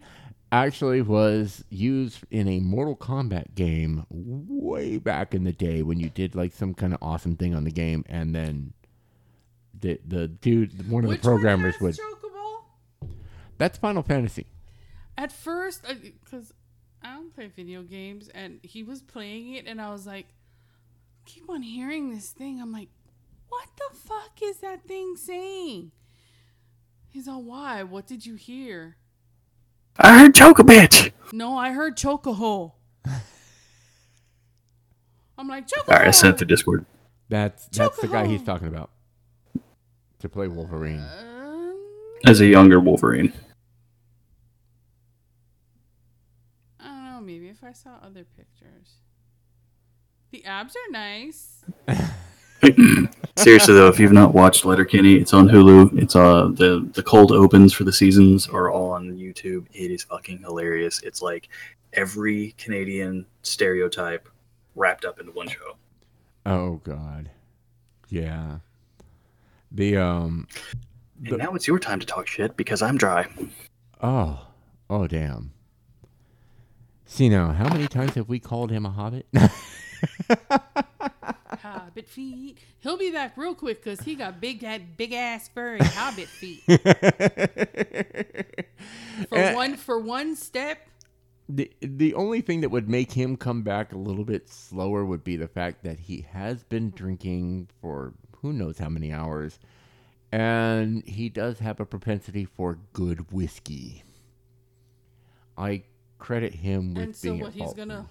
actually 0.52 1.02
was 1.02 1.64
used 1.70 2.24
in 2.32 2.48
a 2.48 2.60
Mortal 2.60 2.96
Kombat 2.96 3.56
game 3.56 4.06
way 4.10 4.98
back 4.98 5.34
in 5.34 5.44
the 5.44 5.52
day 5.52 5.82
when 5.82 6.00
you 6.00 6.10
did 6.10 6.36
like 6.36 6.54
some 6.54 6.74
kind 6.74 6.94
of 6.94 7.00
awesome 7.02 7.36
thing 7.36 7.54
on 7.54 7.64
the 7.64 7.72
game, 7.72 8.04
and 8.08 8.34
then 8.34 8.74
the 9.80 10.00
the 10.06 10.28
dude, 10.28 10.90
one 10.90 11.04
of 11.04 11.10
Which 11.10 11.22
the 11.22 11.28
programmers 11.28 11.76
would. 11.80 11.98
has 11.98 13.10
That's 13.58 13.78
Final 13.78 14.04
Fantasy. 14.04 14.48
At 15.18 15.32
first, 15.32 15.86
because 16.24 16.54
I 17.04 17.14
don't 17.14 17.34
play 17.34 17.48
video 17.48 17.84
games, 17.84 18.30
and 18.30 18.60
he 18.64 18.84
was 18.84 19.02
playing 19.02 19.56
it, 19.56 19.68
and 19.68 19.82
I 19.82 19.92
was 19.92 20.08
like, 20.08 20.28
keep 21.26 21.50
on 21.50 21.62
hearing 21.62 22.10
this 22.10 22.30
thing. 22.30 22.62
I'm 22.62 22.72
like, 22.72 22.90
what 23.50 23.68
the 23.78 23.98
fuck 23.98 24.42
is 24.42 24.58
that 24.58 24.86
thing 24.86 25.16
saying? 25.16 25.92
He's 27.10 27.28
all, 27.28 27.42
why? 27.44 27.84
What 27.84 28.06
did 28.08 28.26
you 28.26 28.36
hear? 28.36 28.98
I 29.98 30.20
heard 30.20 30.36
choke 30.36 30.60
a 30.60 30.64
bitch. 30.64 31.12
No, 31.34 31.58
I 31.58 31.72
heard 31.72 31.98
Chocobo. 31.98 32.74
I'm 35.38 35.48
like, 35.48 35.68
Chocobo. 35.68 35.90
All 35.90 35.98
right, 36.00 36.08
I 36.08 36.12
sent 36.12 36.38
the 36.38 36.46
Discord. 36.46 36.86
That's 37.30 37.68
that's 37.68 38.00
the 38.00 38.08
guy 38.08 38.26
he's 38.26 38.42
talking 38.44 38.68
about 38.68 38.90
to 40.20 40.28
play 40.30 40.48
Wolverine. 40.48 41.00
Um, 41.00 41.78
As 42.26 42.42
a 42.42 42.46
younger 42.48 42.80
Wolverine. 42.80 43.34
I 46.80 46.88
don't 46.88 47.06
know, 47.06 47.22
maybe 47.22 47.50
if 47.50 47.64
I 47.64 47.72
saw 47.74 47.98
other 48.04 48.24
pictures. 48.24 48.96
The 50.32 50.44
abs 50.46 50.76
are 50.76 50.92
nice. 50.92 51.64
Seriously 53.38 53.74
though, 53.74 53.88
if 53.88 54.00
you've 54.00 54.12
not 54.12 54.34
watched 54.34 54.66
Letterkenny, 54.66 55.16
it's 55.16 55.34
on 55.34 55.48
Hulu. 55.48 55.98
It's 56.02 56.16
uh 56.16 56.50
the 56.54 56.90
the 56.94 57.04
cold 57.04 57.32
opens 57.32 57.74
for 57.74 57.84
the 57.86 57.94
seasons 57.94 58.48
are 58.48 58.70
all 58.70 58.92
on 58.92 59.12
YouTube. 59.12 59.66
It 59.72 59.92
is 59.92 60.04
fucking 60.04 60.40
hilarious. 60.40 61.02
It's 61.04 61.22
like 61.22 61.50
every 61.94 62.54
Canadian 62.58 63.26
stereotype 63.44 64.28
wrapped 64.76 65.06
up 65.06 65.20
into 65.20 65.32
one 65.32 65.48
show. 65.48 65.78
Oh 66.46 66.82
God, 66.84 67.30
yeah. 68.10 68.60
The 69.72 69.98
um. 69.98 70.48
And 71.26 71.38
now 71.38 71.54
it's 71.54 71.68
your 71.68 71.80
time 71.80 72.00
to 72.00 72.06
talk 72.06 72.28
shit 72.28 72.56
because 72.58 72.82
I'm 72.82 72.98
dry. 72.98 73.28
Oh, 74.02 74.48
oh 74.90 75.08
damn. 75.08 75.52
See 77.06 77.28
now, 77.28 77.52
how 77.52 77.68
many 77.70 77.88
times 77.88 78.16
have 78.16 78.30
we 78.30 78.40
called 78.40 78.72
him 78.72 78.86
a 78.86 78.90
hobbit? 78.90 79.28
Hobbit 82.00 82.10
feet. 82.10 82.58
He'll 82.80 82.98
be 82.98 83.12
back 83.12 83.36
real 83.36 83.54
quick 83.54 83.84
because 83.84 84.00
he 84.02 84.16
got 84.16 84.40
big, 84.40 84.62
that 84.62 84.96
big 84.96 85.12
ass 85.12 85.50
furry 85.50 85.80
hobbit 85.82 86.28
feet. 86.28 86.64
For 89.28 89.54
one, 89.54 89.76
for 89.76 90.00
one 90.00 90.38
step, 90.38 90.88
the 91.50 91.70
the 91.82 92.14
only 92.14 92.40
thing 92.40 92.62
that 92.62 92.70
would 92.70 92.88
make 92.88 93.12
him 93.12 93.36
come 93.36 93.64
back 93.64 93.92
a 93.92 93.98
little 93.98 94.24
bit 94.24 94.48
slower 94.48 95.04
would 95.04 95.26
be 95.26 95.36
the 95.36 95.50
fact 95.50 95.84
that 95.84 96.00
he 96.00 96.26
has 96.32 96.64
been 96.64 96.92
drinking 96.92 97.68
for 97.82 98.14
who 98.42 98.54
knows 98.54 98.78
how 98.78 98.88
many 98.88 99.12
hours, 99.12 99.60
and 100.32 101.04
he 101.06 101.28
does 101.28 101.60
have 101.60 101.82
a 101.82 101.86
propensity 101.86 102.46
for 102.46 102.80
good 102.94 103.30
whiskey. 103.34 104.04
I 105.58 105.84
credit 106.18 106.54
him 106.56 106.94
with 106.94 107.04
and 107.04 107.16
so 107.16 107.32
being 107.32 107.42
what? 107.42 107.50
at 107.50 107.56
He's 107.56 107.74
gonna 107.74 108.08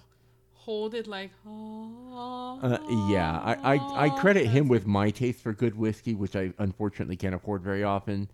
hold 0.59 0.93
it 0.93 1.07
like. 1.07 1.31
Oh, 1.47 2.59
Uh, 2.61 2.77
yeah, 3.09 3.39
I, 3.39 3.75
I, 3.75 4.05
I 4.05 4.09
credit 4.19 4.45
him 4.47 4.67
with 4.67 4.85
my 4.85 5.09
taste 5.09 5.41
for 5.41 5.53
good 5.53 5.75
whiskey, 5.75 6.13
which 6.15 6.35
I 6.35 6.53
unfortunately 6.59 7.15
can't 7.15 7.33
afford 7.35 7.61
very 7.61 7.83
often. 7.83 8.29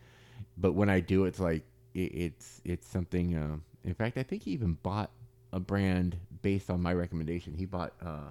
But 0.57 0.73
when 0.73 0.89
I 0.89 0.99
do, 0.99 1.25
it's 1.25 1.39
like 1.39 1.63
it, 1.93 2.11
it's 2.13 2.61
it's 2.65 2.87
something. 2.87 3.35
Uh, 3.35 3.57
in 3.83 3.93
fact, 3.93 4.17
I 4.17 4.23
think 4.23 4.43
he 4.43 4.51
even 4.51 4.73
bought 4.83 5.11
a 5.53 5.59
brand 5.59 6.17
based 6.41 6.69
on 6.69 6.81
my 6.81 6.93
recommendation. 6.93 7.53
He 7.53 7.65
bought 7.65 7.93
uh, 8.03 8.29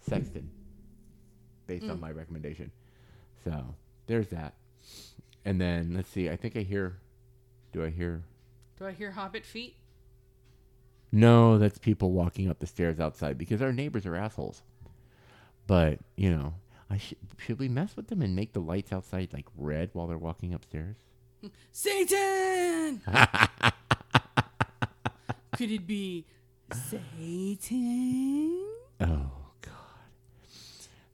Sexton 0.00 0.50
based 1.66 1.88
on 1.88 2.00
my 2.00 2.10
recommendation. 2.10 2.70
So 3.44 3.74
there's 4.06 4.28
that. 4.28 4.54
And 5.44 5.60
then 5.60 5.94
let's 5.94 6.08
see. 6.08 6.28
I 6.28 6.36
think 6.36 6.56
I 6.56 6.60
hear. 6.60 6.98
Do 7.72 7.84
I 7.84 7.90
hear? 7.90 8.22
Do 8.78 8.86
I 8.86 8.92
hear 8.92 9.12
hobbit 9.12 9.46
feet? 9.46 9.76
No, 11.12 11.58
that's 11.58 11.78
people 11.78 12.12
walking 12.12 12.48
up 12.48 12.58
the 12.60 12.66
stairs 12.66 13.00
outside 13.00 13.36
because 13.36 13.60
our 13.60 13.72
neighbors 13.72 14.06
are 14.06 14.14
assholes. 14.16 14.62
But 15.66 15.98
you 16.16 16.30
know, 16.30 16.54
I 16.88 16.98
sh- 16.98 17.14
should 17.36 17.58
we 17.58 17.68
mess 17.68 17.96
with 17.96 18.08
them 18.08 18.22
and 18.22 18.34
make 18.36 18.52
the 18.52 18.60
lights 18.60 18.92
outside 18.92 19.32
like 19.32 19.46
red 19.56 19.90
while 19.92 20.06
they're 20.06 20.18
walking 20.18 20.54
upstairs? 20.54 20.96
Satan! 21.72 23.00
Could 25.56 25.70
it 25.72 25.86
be 25.86 26.24
Satan? 26.72 28.66
Oh 29.00 29.30
God, 29.60 29.72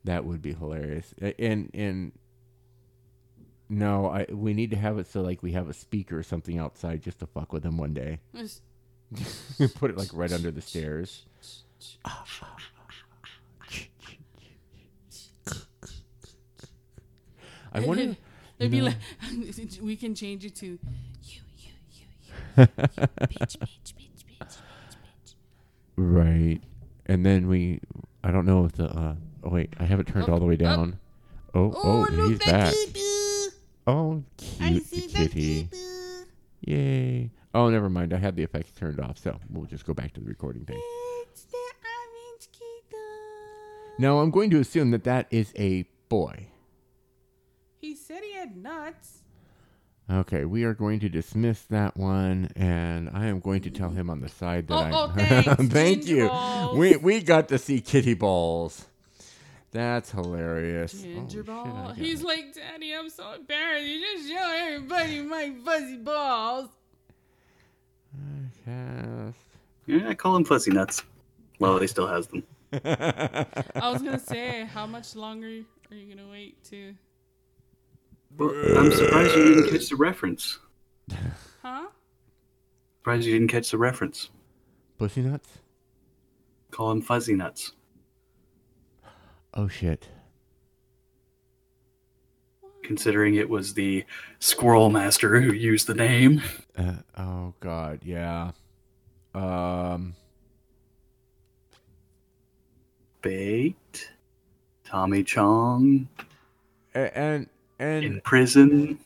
that 0.05 0.25
would 0.25 0.43
be 0.43 0.53
hilarious. 0.55 1.15
And 1.39 1.71
and 1.75 2.13
no, 3.69 4.07
I 4.09 4.27
we 4.31 4.55
need 4.55 4.71
to 4.71 4.77
have 4.77 4.99
it 4.99 5.07
so 5.09 5.21
like 5.23 5.43
we 5.43 5.53
have 5.53 5.69
a 5.69 5.75
speaker 5.75 6.19
or 6.19 6.23
something 6.23 6.59
outside 6.59 7.03
just 7.03 7.19
to 7.21 7.27
fuck 7.27 7.53
with 7.53 7.63
them 7.63 7.77
one 7.79 7.95
day. 7.95 8.21
Just- 8.35 8.63
Put 9.77 9.91
it 9.91 9.97
like 9.97 10.09
right 10.13 10.33
under 10.33 10.51
the 10.51 10.61
stairs. 10.63 11.25
I 17.73 17.81
wonder. 17.81 18.17
You 18.59 18.69
be 18.69 18.79
know- 18.81 18.87
like 18.87 18.97
we 19.83 19.97
can 19.97 20.15
change 20.15 20.45
it 20.45 20.55
to 20.57 20.67
you, 20.67 20.79
you, 21.23 21.41
you, 21.59 21.71
you, 21.93 22.07
you, 22.57 22.67
bitch, 22.67 23.59
bitch, 23.59 23.59
bitch, 23.59 23.93
bitch, 23.93 24.25
bitch, 24.41 24.57
bitch. 25.23 25.35
Right. 25.97 26.61
And 27.05 27.25
then 27.25 27.49
we, 27.49 27.81
I 28.25 28.31
don't 28.31 28.47
know 28.47 28.65
if 28.65 28.73
the, 28.73 28.87
uh, 28.87 29.15
oh 29.45 29.51
wait, 29.51 29.75
I 29.79 29.85
have 29.85 30.01
it 30.01 30.07
turned 30.07 30.29
Oh, 30.29 30.33
all 30.33 30.39
the 30.41 30.47
way 30.47 30.55
oh. 30.55 30.57
down. 30.57 30.99
Oh, 31.55 31.73
oh, 31.77 32.07
look 32.11 32.31
he's 32.31 32.39
back. 32.39 32.73
Kitty. 32.73 33.01
Oh, 33.87 34.23
cute 34.39 34.85
see 34.87 35.01
the 35.03 35.07
the 35.07 35.13
kitty. 35.19 35.69
kitty. 35.71 35.79
Yay. 36.63 37.31
Oh, 37.57 37.71
never 37.71 37.89
mind. 37.89 38.13
I 38.13 38.19
had 38.19 38.37
the 38.37 38.43
effects 38.43 38.73
turned 38.73 39.01
off, 39.01 39.17
so 39.19 39.39
we'll 39.49 39.65
just 39.67 39.87
go 39.87 39.95
back 39.95 40.13
to 40.15 40.21
the 40.21 40.27
recording 40.27 40.65
thing. 40.67 40.79
It's 41.23 41.45
the 41.45 41.57
orange 41.57 42.49
kitty. 42.53 42.97
Now, 43.99 44.19
I'm 44.19 44.31
going 44.31 44.51
to 44.51 44.61
assume 44.61 44.91
that 44.91 45.05
that 45.05 45.27
is 45.31 45.53
a 45.57 45.87
boy. 46.11 46.49
He 47.81 47.95
said 47.95 48.23
he 48.23 48.35
had 48.35 48.57
nuts. 48.57 49.23
Okay, 50.11 50.45
we 50.45 50.65
are 50.65 50.75
going 50.75 51.01
to 51.01 51.09
dismiss 51.09 51.63
that 51.63 51.97
one, 51.97 52.51
and 52.57 53.09
I 53.13 53.27
am 53.27 53.41
going 53.41 53.63
to 53.63 53.71
tell 53.71 53.91
him 53.91 54.11
on 54.11 54.21
the 54.21 54.29
side 54.29 54.69
that 54.69 54.75
Oh, 54.75 54.77
I. 54.77 54.91
oh, 54.93 55.09
thanks, 55.17 55.73
Thank 55.73 56.07
you. 56.07 56.29
balls. 56.29 56.77
We 56.79 56.97
we 56.97 57.21
got 57.23 57.49
to 57.49 57.59
see 57.59 57.81
kitty 57.81 58.15
balls. 58.15 58.85
That's 59.73 60.11
hilarious. 60.13 60.95
Oh, 61.01 61.03
Ginger 61.03 61.43
shit, 61.43 61.49
I 61.49 61.53
ball. 61.55 61.87
got 61.89 61.97
He's 61.97 62.21
it. 62.21 62.27
like, 62.27 62.55
Daddy, 62.55 62.95
I'm 62.95 63.09
so 63.11 63.33
embarrassed. 63.33 63.85
You 63.87 64.01
just 64.01 64.29
show 64.29 64.53
everybody 64.69 65.23
my 65.23 65.53
fuzzy 65.65 65.97
balls. 65.97 66.69
Cast. 68.65 69.39
Yeah, 69.87 70.09
I 70.09 70.15
call 70.15 70.35
them 70.35 70.45
fuzzy 70.45 70.71
nuts. 70.71 71.03
Well, 71.59 71.79
he 71.79 71.87
still 71.87 72.07
has 72.07 72.27
them. 72.27 72.43
I 72.73 73.91
was 73.91 74.03
gonna 74.03 74.19
say, 74.19 74.65
how 74.65 74.87
much 74.87 75.15
longer 75.15 75.47
are 75.47 75.95
you 75.95 76.15
gonna 76.15 76.29
wait 76.29 76.63
to? 76.65 76.95
Well, 78.37 78.51
I'm 78.77 78.93
surprised 78.93 79.37
you 79.37 79.55
didn't 79.55 79.71
catch 79.71 79.89
the 79.89 79.97
reference. 79.97 80.59
Huh? 81.63 81.87
Surprised 82.99 83.25
you 83.25 83.33
didn't 83.33 83.49
catch 83.49 83.71
the 83.71 83.79
reference. 83.79 84.31
Pussy 84.99 85.23
nuts? 85.23 85.49
Call 86.71 86.89
them 86.91 87.01
fuzzy 87.01 87.35
nuts. 87.35 87.73
Oh 89.55 89.69
shit. 89.69 90.09
Considering 92.87 93.35
it 93.35 93.51
was 93.51 93.75
the 93.75 94.05
squirrel 94.39 94.91
master 94.91 95.41
who 95.41 95.53
used 95.53 95.89
the 95.89 95.95
name. 95.95 96.41
Uh, 96.79 96.93
oh 97.19 97.53
god, 97.61 98.01
yeah. 98.05 98.53
Um. 99.35 100.15
Baked. 103.23 104.13
Tommy 104.85 105.25
Chong 105.25 106.07
a- 106.95 107.19
And 107.19 107.49
and 107.81 108.05
in 108.05 108.21
prison. 108.21 109.01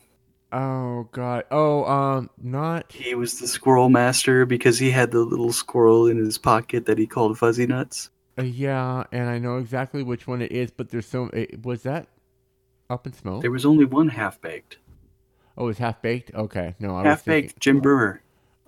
oh 0.53 1.09
god. 1.13 1.45
Oh 1.51 1.85
um. 1.87 2.29
Not. 2.43 2.93
He 2.93 3.15
was 3.15 3.41
the 3.41 3.47
squirrel 3.47 3.89
master 3.89 4.45
because 4.45 4.79
he 4.79 4.91
had 4.91 5.11
the 5.11 5.21
little 5.21 5.53
squirrel 5.53 6.07
in 6.07 6.19
his 6.19 6.37
pocket 6.37 6.85
that 6.87 6.99
he 6.99 7.07
called 7.07 7.39
fuzzy 7.39 7.67
nuts. 7.67 8.11
Uh, 8.39 8.43
yeah, 8.43 9.05
and 9.11 9.29
I 9.31 9.39
know 9.39 9.57
exactly 9.57 10.03
which 10.03 10.27
one 10.27 10.43
it 10.43 10.53
is, 10.53 10.71
but 10.71 10.91
there's 10.91 11.07
so. 11.07 11.25
It, 11.33 11.65
was 11.65 11.83
that 11.85 12.09
up 12.91 13.07
in 13.07 13.13
smoke? 13.13 13.41
There 13.43 13.51
was 13.51 13.65
only 13.65 13.85
one 13.85 14.09
half 14.09 14.41
baked. 14.41 14.79
oh, 15.57 15.65
it 15.65 15.69
was 15.69 15.79
half 15.79 16.03
baked. 16.03 16.35
Okay, 16.35 16.75
no, 16.79 16.91
I 16.97 17.03
was 17.03 17.07
Half 17.07 17.23
thinking. 17.23 17.49
baked 17.49 17.61
Jim 17.61 17.81
Breuer. 17.81 18.21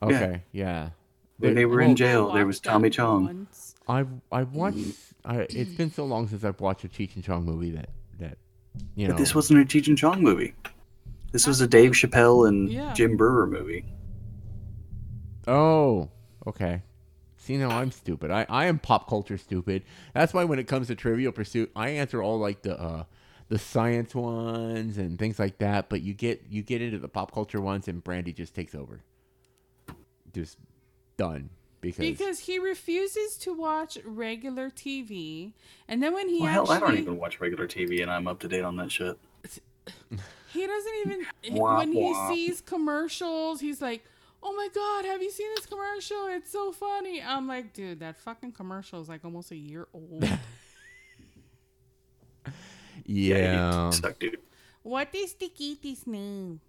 Okay, 0.03 0.43
yeah. 0.53 0.91
When 1.39 1.55
There- 1.55 1.55
they 1.55 1.65
were 1.67 1.79
well, 1.79 1.91
in 1.91 1.97
jail, 1.97 2.33
there 2.33 2.47
was 2.47 2.57
watched 2.57 2.65
that 2.65 2.71
Tommy 2.71 2.91
Chong. 2.91 3.25
once. 3.27 3.75
I 3.89 4.05
I 4.31 4.43
watched. 4.45 4.97
I, 5.25 5.41
it's 5.51 5.75
been 5.75 5.91
so 5.91 6.05
long 6.05 6.29
since 6.29 6.45
I've 6.45 6.61
watched 6.61 6.85
a 6.85 6.89
Cheech 6.89 7.15
and 7.17 7.25
Chong 7.25 7.45
movie 7.45 7.71
that 7.73 7.89
that 8.21 8.39
you 8.95 9.07
know. 9.09 9.15
But 9.15 9.19
this 9.19 9.35
wasn't 9.35 9.61
a 9.61 9.65
Cheech 9.65 9.89
and 9.89 9.99
Chong 9.99 10.23
movie. 10.23 10.55
This 11.33 11.47
was 11.47 11.61
a 11.61 11.67
Dave 11.67 11.93
Chappelle 11.93 12.47
and 12.49 12.71
Yeah. 12.71 12.93
Jim 12.93 13.17
Breuer 13.17 13.47
movie. 13.47 13.85
Oh, 15.47 16.11
okay. 16.47 16.83
See, 17.37 17.57
now 17.57 17.71
I'm 17.71 17.91
stupid. 17.91 18.31
I, 18.31 18.47
I 18.49 18.67
am 18.67 18.79
pop 18.79 19.09
culture 19.09 19.37
stupid. 19.37 19.83
That's 20.15 20.33
why 20.33 20.45
when 20.45 20.59
it 20.61 20.69
comes 20.69 20.87
to 20.89 20.95
Trivial 20.95 21.33
Pursuit, 21.33 21.73
I 21.75 21.89
answer 21.91 22.23
all 22.23 22.39
like 22.39 22.63
the 22.63 22.81
uh, 22.81 23.05
the 23.53 23.59
science 23.59 24.15
ones 24.15 24.97
and 24.97 25.19
things 25.19 25.39
like 25.39 25.59
that. 25.59 25.91
But 25.91 26.01
you 26.01 26.15
get 26.15 26.43
you 26.49 26.63
get 26.63 26.81
into 26.81 26.99
the 26.99 27.07
pop 27.07 27.33
culture 27.33 27.61
ones, 27.61 27.87
and 27.87 28.03
Brandy 28.03 28.33
just 28.33 28.55
takes 28.55 28.75
over. 28.75 29.01
Just 30.33 30.57
done 31.19 31.51
because, 31.83 31.99
Because 31.99 32.39
he 32.39 32.59
refuses 32.59 33.37
to 33.39 33.53
watch 33.53 33.99
regular 34.07 34.71
TV, 34.71 35.53
and 35.87 36.03
then 36.03 36.15
when 36.15 36.31
he 36.31 36.41
Well, 36.41 36.65
hell, 36.65 36.71
I 36.73 36.81
don't 36.81 36.97
even 36.97 37.19
watch 37.19 37.41
regular 37.41 37.67
TV, 37.67 38.01
and 38.01 38.11
I'm 38.11 38.27
up 38.27 38.39
to 38.41 38.49
date 38.49 38.63
on 38.63 38.77
that 38.77 38.91
shit. 38.91 39.19
he 40.51 40.67
doesn't 40.67 40.95
even 41.05 41.27
Wah, 41.51 41.77
when 41.77 41.93
he 41.93 42.15
sees 42.29 42.63
commercials, 42.63 43.61
he's 43.61 43.83
like, 43.83 44.03
"Oh 44.43 44.55
my 44.55 44.69
god, 44.75 45.05
have 45.05 45.21
you 45.21 45.31
seen 45.31 45.49
this 45.57 45.67
commercial? 45.67 46.27
It's 46.29 46.51
so 46.51 46.73
funny." 46.73 47.21
I'm 47.21 47.47
like, 47.47 47.75
"Dude, 47.75 48.01
that 48.01 48.17
fucking 48.17 48.53
commercial 48.53 49.03
is 49.03 49.11
like 49.11 49.27
almost 49.27 49.51
a 49.51 49.57
year 49.57 49.89
old." 49.93 50.27
yeah. 53.13 53.87
you 53.87 53.93
suck, 53.93 54.19
dude. 54.19 54.39
what 54.83 55.09
is 55.15 55.35
the 55.35 55.49
kitty's 55.49 56.07
name? 56.07 56.61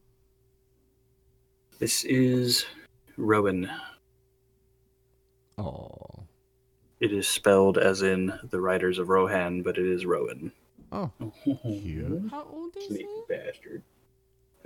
This 1.79 2.03
is 2.03 2.65
Rowan. 3.17 3.69
Oh, 5.57 5.95
It 6.99 7.11
is 7.13 7.27
spelled 7.27 7.77
as 7.77 8.01
in 8.01 8.33
the 8.49 8.59
Riders 8.59 8.97
of 8.99 9.09
Rohan, 9.09 9.61
but 9.61 9.77
it 9.77 9.85
is 9.85 10.05
Rowan. 10.05 10.51
oh, 10.91 11.11
cute. 11.43 12.29
How 12.31 12.45
old 12.51 12.75
is 12.77 12.87
Sneaky 12.87 13.03
he? 13.05 13.23
bastard. 13.29 13.83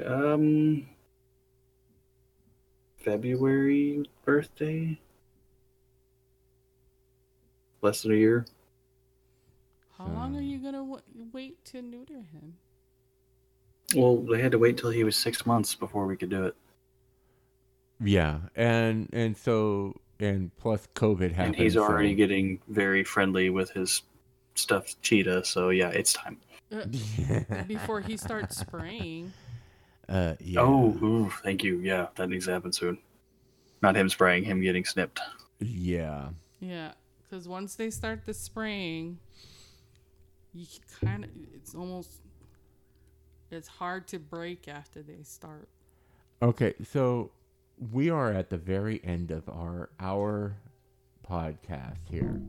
Um, 0.06 0.88
February 2.98 4.06
birthday. 4.26 5.00
Less 7.82 8.02
than 8.04 8.12
a 8.12 8.16
year. 8.16 8.46
How 9.98 10.06
long 10.08 10.36
are 10.38 10.42
you 10.42 10.60
gonna 10.60 10.80
w- 10.80 11.02
wait 11.34 11.64
to 11.66 11.82
neuter 11.82 12.22
him? 12.32 12.58
Well, 13.96 14.18
they 14.18 14.42
had 14.42 14.52
to 14.52 14.60
wait 14.60 14.78
till 14.78 14.90
he 14.92 15.04
was 15.04 15.16
six 15.16 15.46
months 15.46 15.74
before 15.74 16.06
we 16.06 16.18
could 16.18 16.30
do 16.30 16.46
it. 16.46 16.56
Yeah, 18.04 18.40
and 18.56 19.10
and 19.12 19.36
so 19.36 20.00
and 20.20 20.56
plus 20.58 20.88
COVID 20.96 21.32
happened. 21.32 21.56
and 21.56 21.64
he's 21.64 21.74
so- 21.74 21.84
already 21.84 22.14
getting 22.14 22.60
very 22.68 23.04
friendly 23.04 23.50
with 23.50 23.72
his 23.72 24.04
stuffed 24.56 25.02
cheetah. 25.02 25.46
So 25.46 25.70
yeah, 25.70 25.90
it's 25.90 26.14
time. 26.14 26.38
Uh, 26.72 26.84
before 27.68 28.02
he 28.02 28.18
starts 28.18 28.58
spraying. 28.58 29.32
uh, 30.10 30.36
yeah. 30.42 30.60
Oh, 30.60 30.98
ooh, 31.02 31.30
thank 31.44 31.64
you. 31.64 31.78
Yeah, 31.80 32.08
that 32.16 32.30
needs 32.30 32.46
to 32.46 32.52
happen 32.52 32.74
soon. 32.74 32.98
Not 33.82 33.96
him 33.96 34.10
spraying, 34.10 34.44
him 34.44 34.62
getting 34.62 34.84
snipped. 34.86 35.20
yeah. 35.60 36.30
Yeah, 36.60 36.94
because 37.24 37.48
once 37.48 37.76
they 37.76 37.90
start 37.92 38.26
the 38.26 38.34
spraying, 38.34 39.20
you 40.58 40.66
kind 41.06 41.24
of 41.24 41.30
it's 41.54 41.76
almost 41.76 42.10
it's 43.52 43.68
hard 43.68 44.08
to 44.10 44.20
break 44.20 44.68
after 44.68 45.02
they 45.02 45.24
start. 45.24 45.70
Okay, 46.42 46.74
so 46.92 47.32
we 47.92 48.10
are 48.10 48.32
at 48.32 48.50
the 48.50 48.58
very 48.58 49.00
end 49.04 49.32
of 49.32 49.48
our 49.50 49.90
hour 50.00 50.56
podcast 51.30 51.98
here. 52.10 52.42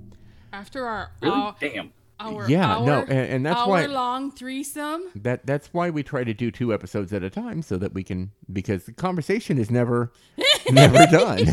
After 0.52 0.86
our 0.86 1.10
Really? 1.22 1.34
hour, 1.34 1.56
Damn. 1.60 1.92
our 2.18 2.48
yeah, 2.50 2.76
hour, 2.76 2.86
no, 2.86 3.00
and, 3.02 3.10
and 3.10 3.46
that's 3.46 3.60
hour 3.60 3.68
why 3.68 3.86
long 3.86 4.30
threesome. 4.32 5.02
that 5.14 5.46
that's 5.46 5.68
why 5.74 5.90
we 5.90 6.02
try 6.02 6.24
to 6.24 6.32
do 6.34 6.50
two 6.50 6.72
episodes 6.72 7.12
at 7.12 7.22
a 7.22 7.30
time 7.30 7.60
so 7.62 7.76
that 7.76 7.92
we 7.92 8.02
can 8.02 8.30
because 8.52 8.84
the 8.84 8.92
conversation 8.92 9.58
is 9.58 9.70
never 9.70 10.10
never 10.70 11.06
done. 11.06 11.44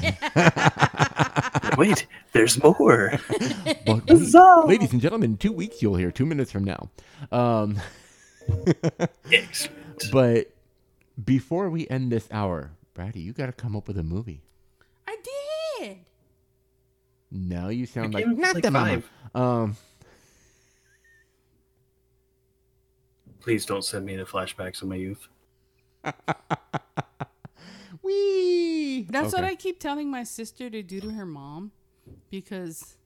Wait, 1.77 2.07
there's 2.31 2.61
more. 2.61 3.19
But 3.85 3.87
wait, 3.87 4.09
Huzzah! 4.09 4.63
ladies 4.65 4.91
and 4.93 5.01
gentlemen, 5.01 5.31
in 5.31 5.37
two 5.37 5.51
weeks 5.51 5.81
you'll 5.81 5.95
hear 5.95 6.11
two 6.11 6.25
minutes 6.25 6.51
from 6.51 6.63
now. 6.63 6.89
Um, 7.31 7.79
but 10.11 10.51
before 11.23 11.69
we 11.69 11.87
end 11.87 12.11
this 12.11 12.27
hour, 12.31 12.71
Brady, 12.93 13.21
you 13.21 13.33
got 13.33 13.47
to 13.47 13.51
come 13.51 13.75
up 13.75 13.87
with 13.87 13.97
a 13.97 14.03
movie. 14.03 14.41
I 15.07 15.17
did. 15.79 15.97
Now 17.31 17.69
you 17.69 17.85
sound 17.85 18.13
like 18.13 18.27
not 18.27 18.55
like, 18.55 18.63
the 18.63 18.71
mama. 18.71 19.01
five. 19.01 19.41
Um, 19.41 19.77
Please 23.41 23.65
don't 23.65 23.83
send 23.83 24.05
me 24.05 24.15
the 24.15 24.23
flashbacks 24.23 24.81
of 24.81 24.87
my 24.87 24.95
youth. 24.95 25.27
That's 29.07 29.33
what 29.33 29.43
I 29.43 29.55
keep 29.55 29.79
telling 29.79 30.09
my 30.09 30.23
sister 30.23 30.69
to 30.69 30.81
do 30.81 30.99
to 31.01 31.09
her 31.11 31.25
mom 31.25 31.71
because 32.29 32.97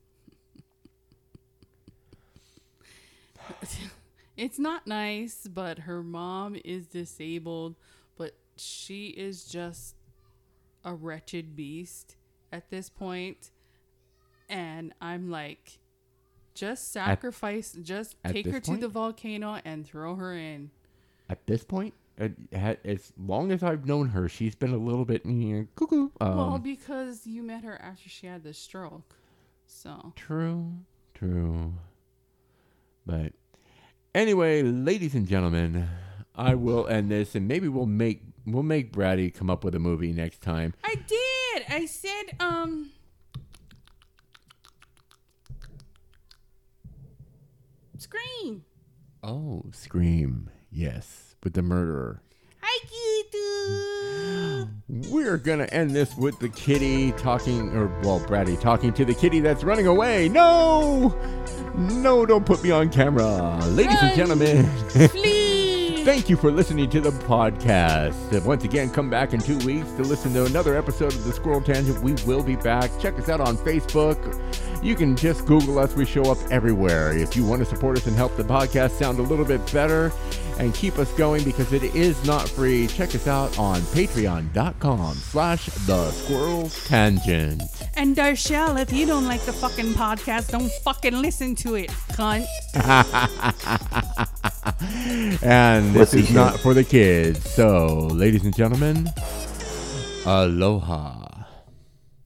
it's 4.36 4.58
not 4.58 4.86
nice, 4.86 5.46
but 5.46 5.80
her 5.80 6.02
mom 6.02 6.56
is 6.64 6.86
disabled, 6.86 7.76
but 8.16 8.36
she 8.56 9.08
is 9.08 9.44
just 9.44 9.96
a 10.84 10.94
wretched 10.94 11.54
beast 11.56 12.16
at 12.52 12.70
this 12.70 12.88
point. 12.88 13.50
And 14.48 14.92
I'm 15.00 15.30
like, 15.30 15.78
just 16.54 16.92
sacrifice, 16.92 17.72
just 17.80 18.16
at 18.24 18.32
take 18.32 18.46
this 18.46 18.54
her 18.54 18.60
to 18.60 18.76
the 18.76 18.88
volcano 18.88 19.60
and 19.64 19.86
throw 19.86 20.16
her 20.16 20.34
in. 20.34 20.70
at 21.28 21.46
this 21.46 21.62
point, 21.64 21.94
as 22.20 23.12
long 23.18 23.50
as 23.52 23.62
I've 23.62 23.86
known 23.86 24.10
her, 24.10 24.28
she's 24.28 24.54
been 24.54 24.72
a 24.72 24.78
little 24.78 25.04
bit 25.04 25.22
eh, 25.26 25.64
cuckoo. 25.74 26.10
Um, 26.20 26.36
well, 26.36 26.58
because 26.58 27.26
you 27.26 27.42
met 27.42 27.64
her 27.64 27.80
after 27.80 28.08
she 28.08 28.26
had 28.26 28.44
the 28.44 28.52
stroke. 28.52 29.14
So 29.66 30.12
True, 30.16 30.72
true. 31.14 31.74
But 33.06 33.32
anyway, 34.14 34.62
ladies 34.62 35.14
and 35.14 35.26
gentlemen, 35.26 35.88
I 36.34 36.54
will 36.54 36.86
end 36.88 37.10
this, 37.10 37.34
and 37.34 37.48
maybe 37.48 37.68
we'll 37.68 37.86
make 37.86 38.22
we'll 38.46 38.62
make 38.62 38.92
Brady 38.92 39.30
come 39.30 39.48
up 39.48 39.64
with 39.64 39.74
a 39.74 39.78
movie 39.78 40.12
next 40.12 40.42
time. 40.42 40.74
I 40.84 40.94
did. 40.94 41.64
I 41.68 41.86
said, 41.86 42.36
um, 42.40 42.90
Scream. 47.98 48.64
Oh, 49.22 49.64
Scream, 49.72 50.50
yes, 50.70 51.29
with 51.42 51.54
the 51.54 51.62
murderer. 51.62 52.22
We're 54.88 55.38
gonna 55.38 55.64
end 55.66 55.92
this 55.92 56.16
with 56.16 56.38
the 56.40 56.48
kitty 56.48 57.12
talking, 57.12 57.70
or 57.76 57.86
well, 58.02 58.20
Brady 58.26 58.56
talking 58.56 58.92
to 58.94 59.04
the 59.04 59.14
kitty 59.14 59.40
that's 59.40 59.62
running 59.62 59.86
away. 59.86 60.28
No, 60.28 61.16
no, 61.76 62.26
don't 62.26 62.44
put 62.44 62.62
me 62.62 62.70
on 62.70 62.90
camera, 62.90 63.58
ladies 63.66 64.02
and 64.02 64.16
gentlemen. 64.16 64.66
Flee. 65.08 66.04
Thank 66.04 66.30
you 66.30 66.36
for 66.36 66.50
listening 66.50 66.88
to 66.90 67.00
the 67.00 67.10
podcast. 67.10 68.44
Once 68.44 68.64
again, 68.64 68.90
come 68.90 69.10
back 69.10 69.32
in 69.32 69.40
two 69.40 69.58
weeks 69.58 69.90
to 69.92 70.02
listen 70.02 70.32
to 70.32 70.46
another 70.46 70.76
episode 70.76 71.12
of 71.12 71.24
the 71.24 71.32
Squirrel 71.32 71.60
Tangent. 71.60 72.00
We 72.02 72.14
will 72.26 72.42
be 72.42 72.56
back. 72.56 72.90
Check 73.00 73.18
us 73.18 73.28
out 73.28 73.40
on 73.40 73.56
Facebook. 73.58 74.18
You 74.82 74.94
can 74.94 75.14
just 75.16 75.46
Google 75.46 75.78
us. 75.78 75.94
We 75.94 76.04
show 76.06 76.30
up 76.30 76.38
everywhere. 76.50 77.12
If 77.16 77.36
you 77.36 77.44
want 77.44 77.60
to 77.60 77.66
support 77.66 77.98
us 77.98 78.06
and 78.06 78.16
help 78.16 78.36
the 78.36 78.44
podcast 78.44 78.92
sound 78.92 79.18
a 79.18 79.22
little 79.22 79.44
bit 79.44 79.60
better 79.72 80.10
and 80.58 80.74
keep 80.74 80.98
us 80.98 81.12
going 81.12 81.44
because 81.44 81.72
it 81.72 81.82
is 81.94 82.24
not 82.26 82.48
free, 82.48 82.86
check 82.86 83.14
us 83.14 83.26
out 83.26 83.58
on 83.58 83.80
patreon.com 83.80 85.14
slash 85.16 85.66
the 85.66 86.10
Squirrel 86.12 86.68
Tangent. 86.86 87.62
And 87.96 88.16
Darshell, 88.16 88.78
if 88.78 88.92
you 88.92 89.06
don't 89.06 89.26
like 89.26 89.42
the 89.42 89.52
fucking 89.52 89.92
podcast, 89.92 90.50
don't 90.50 90.72
fucking 90.82 91.20
listen 91.20 91.54
to 91.56 91.74
it, 91.74 91.90
cunt. 92.12 92.46
And 95.42 95.94
this 95.94 96.14
is 96.14 96.32
not 96.32 96.58
for 96.60 96.74
the 96.74 96.84
kids. 96.84 97.48
So, 97.50 98.06
ladies 98.12 98.44
and 98.44 98.54
gentlemen, 98.54 99.08
aloha. 100.26 101.19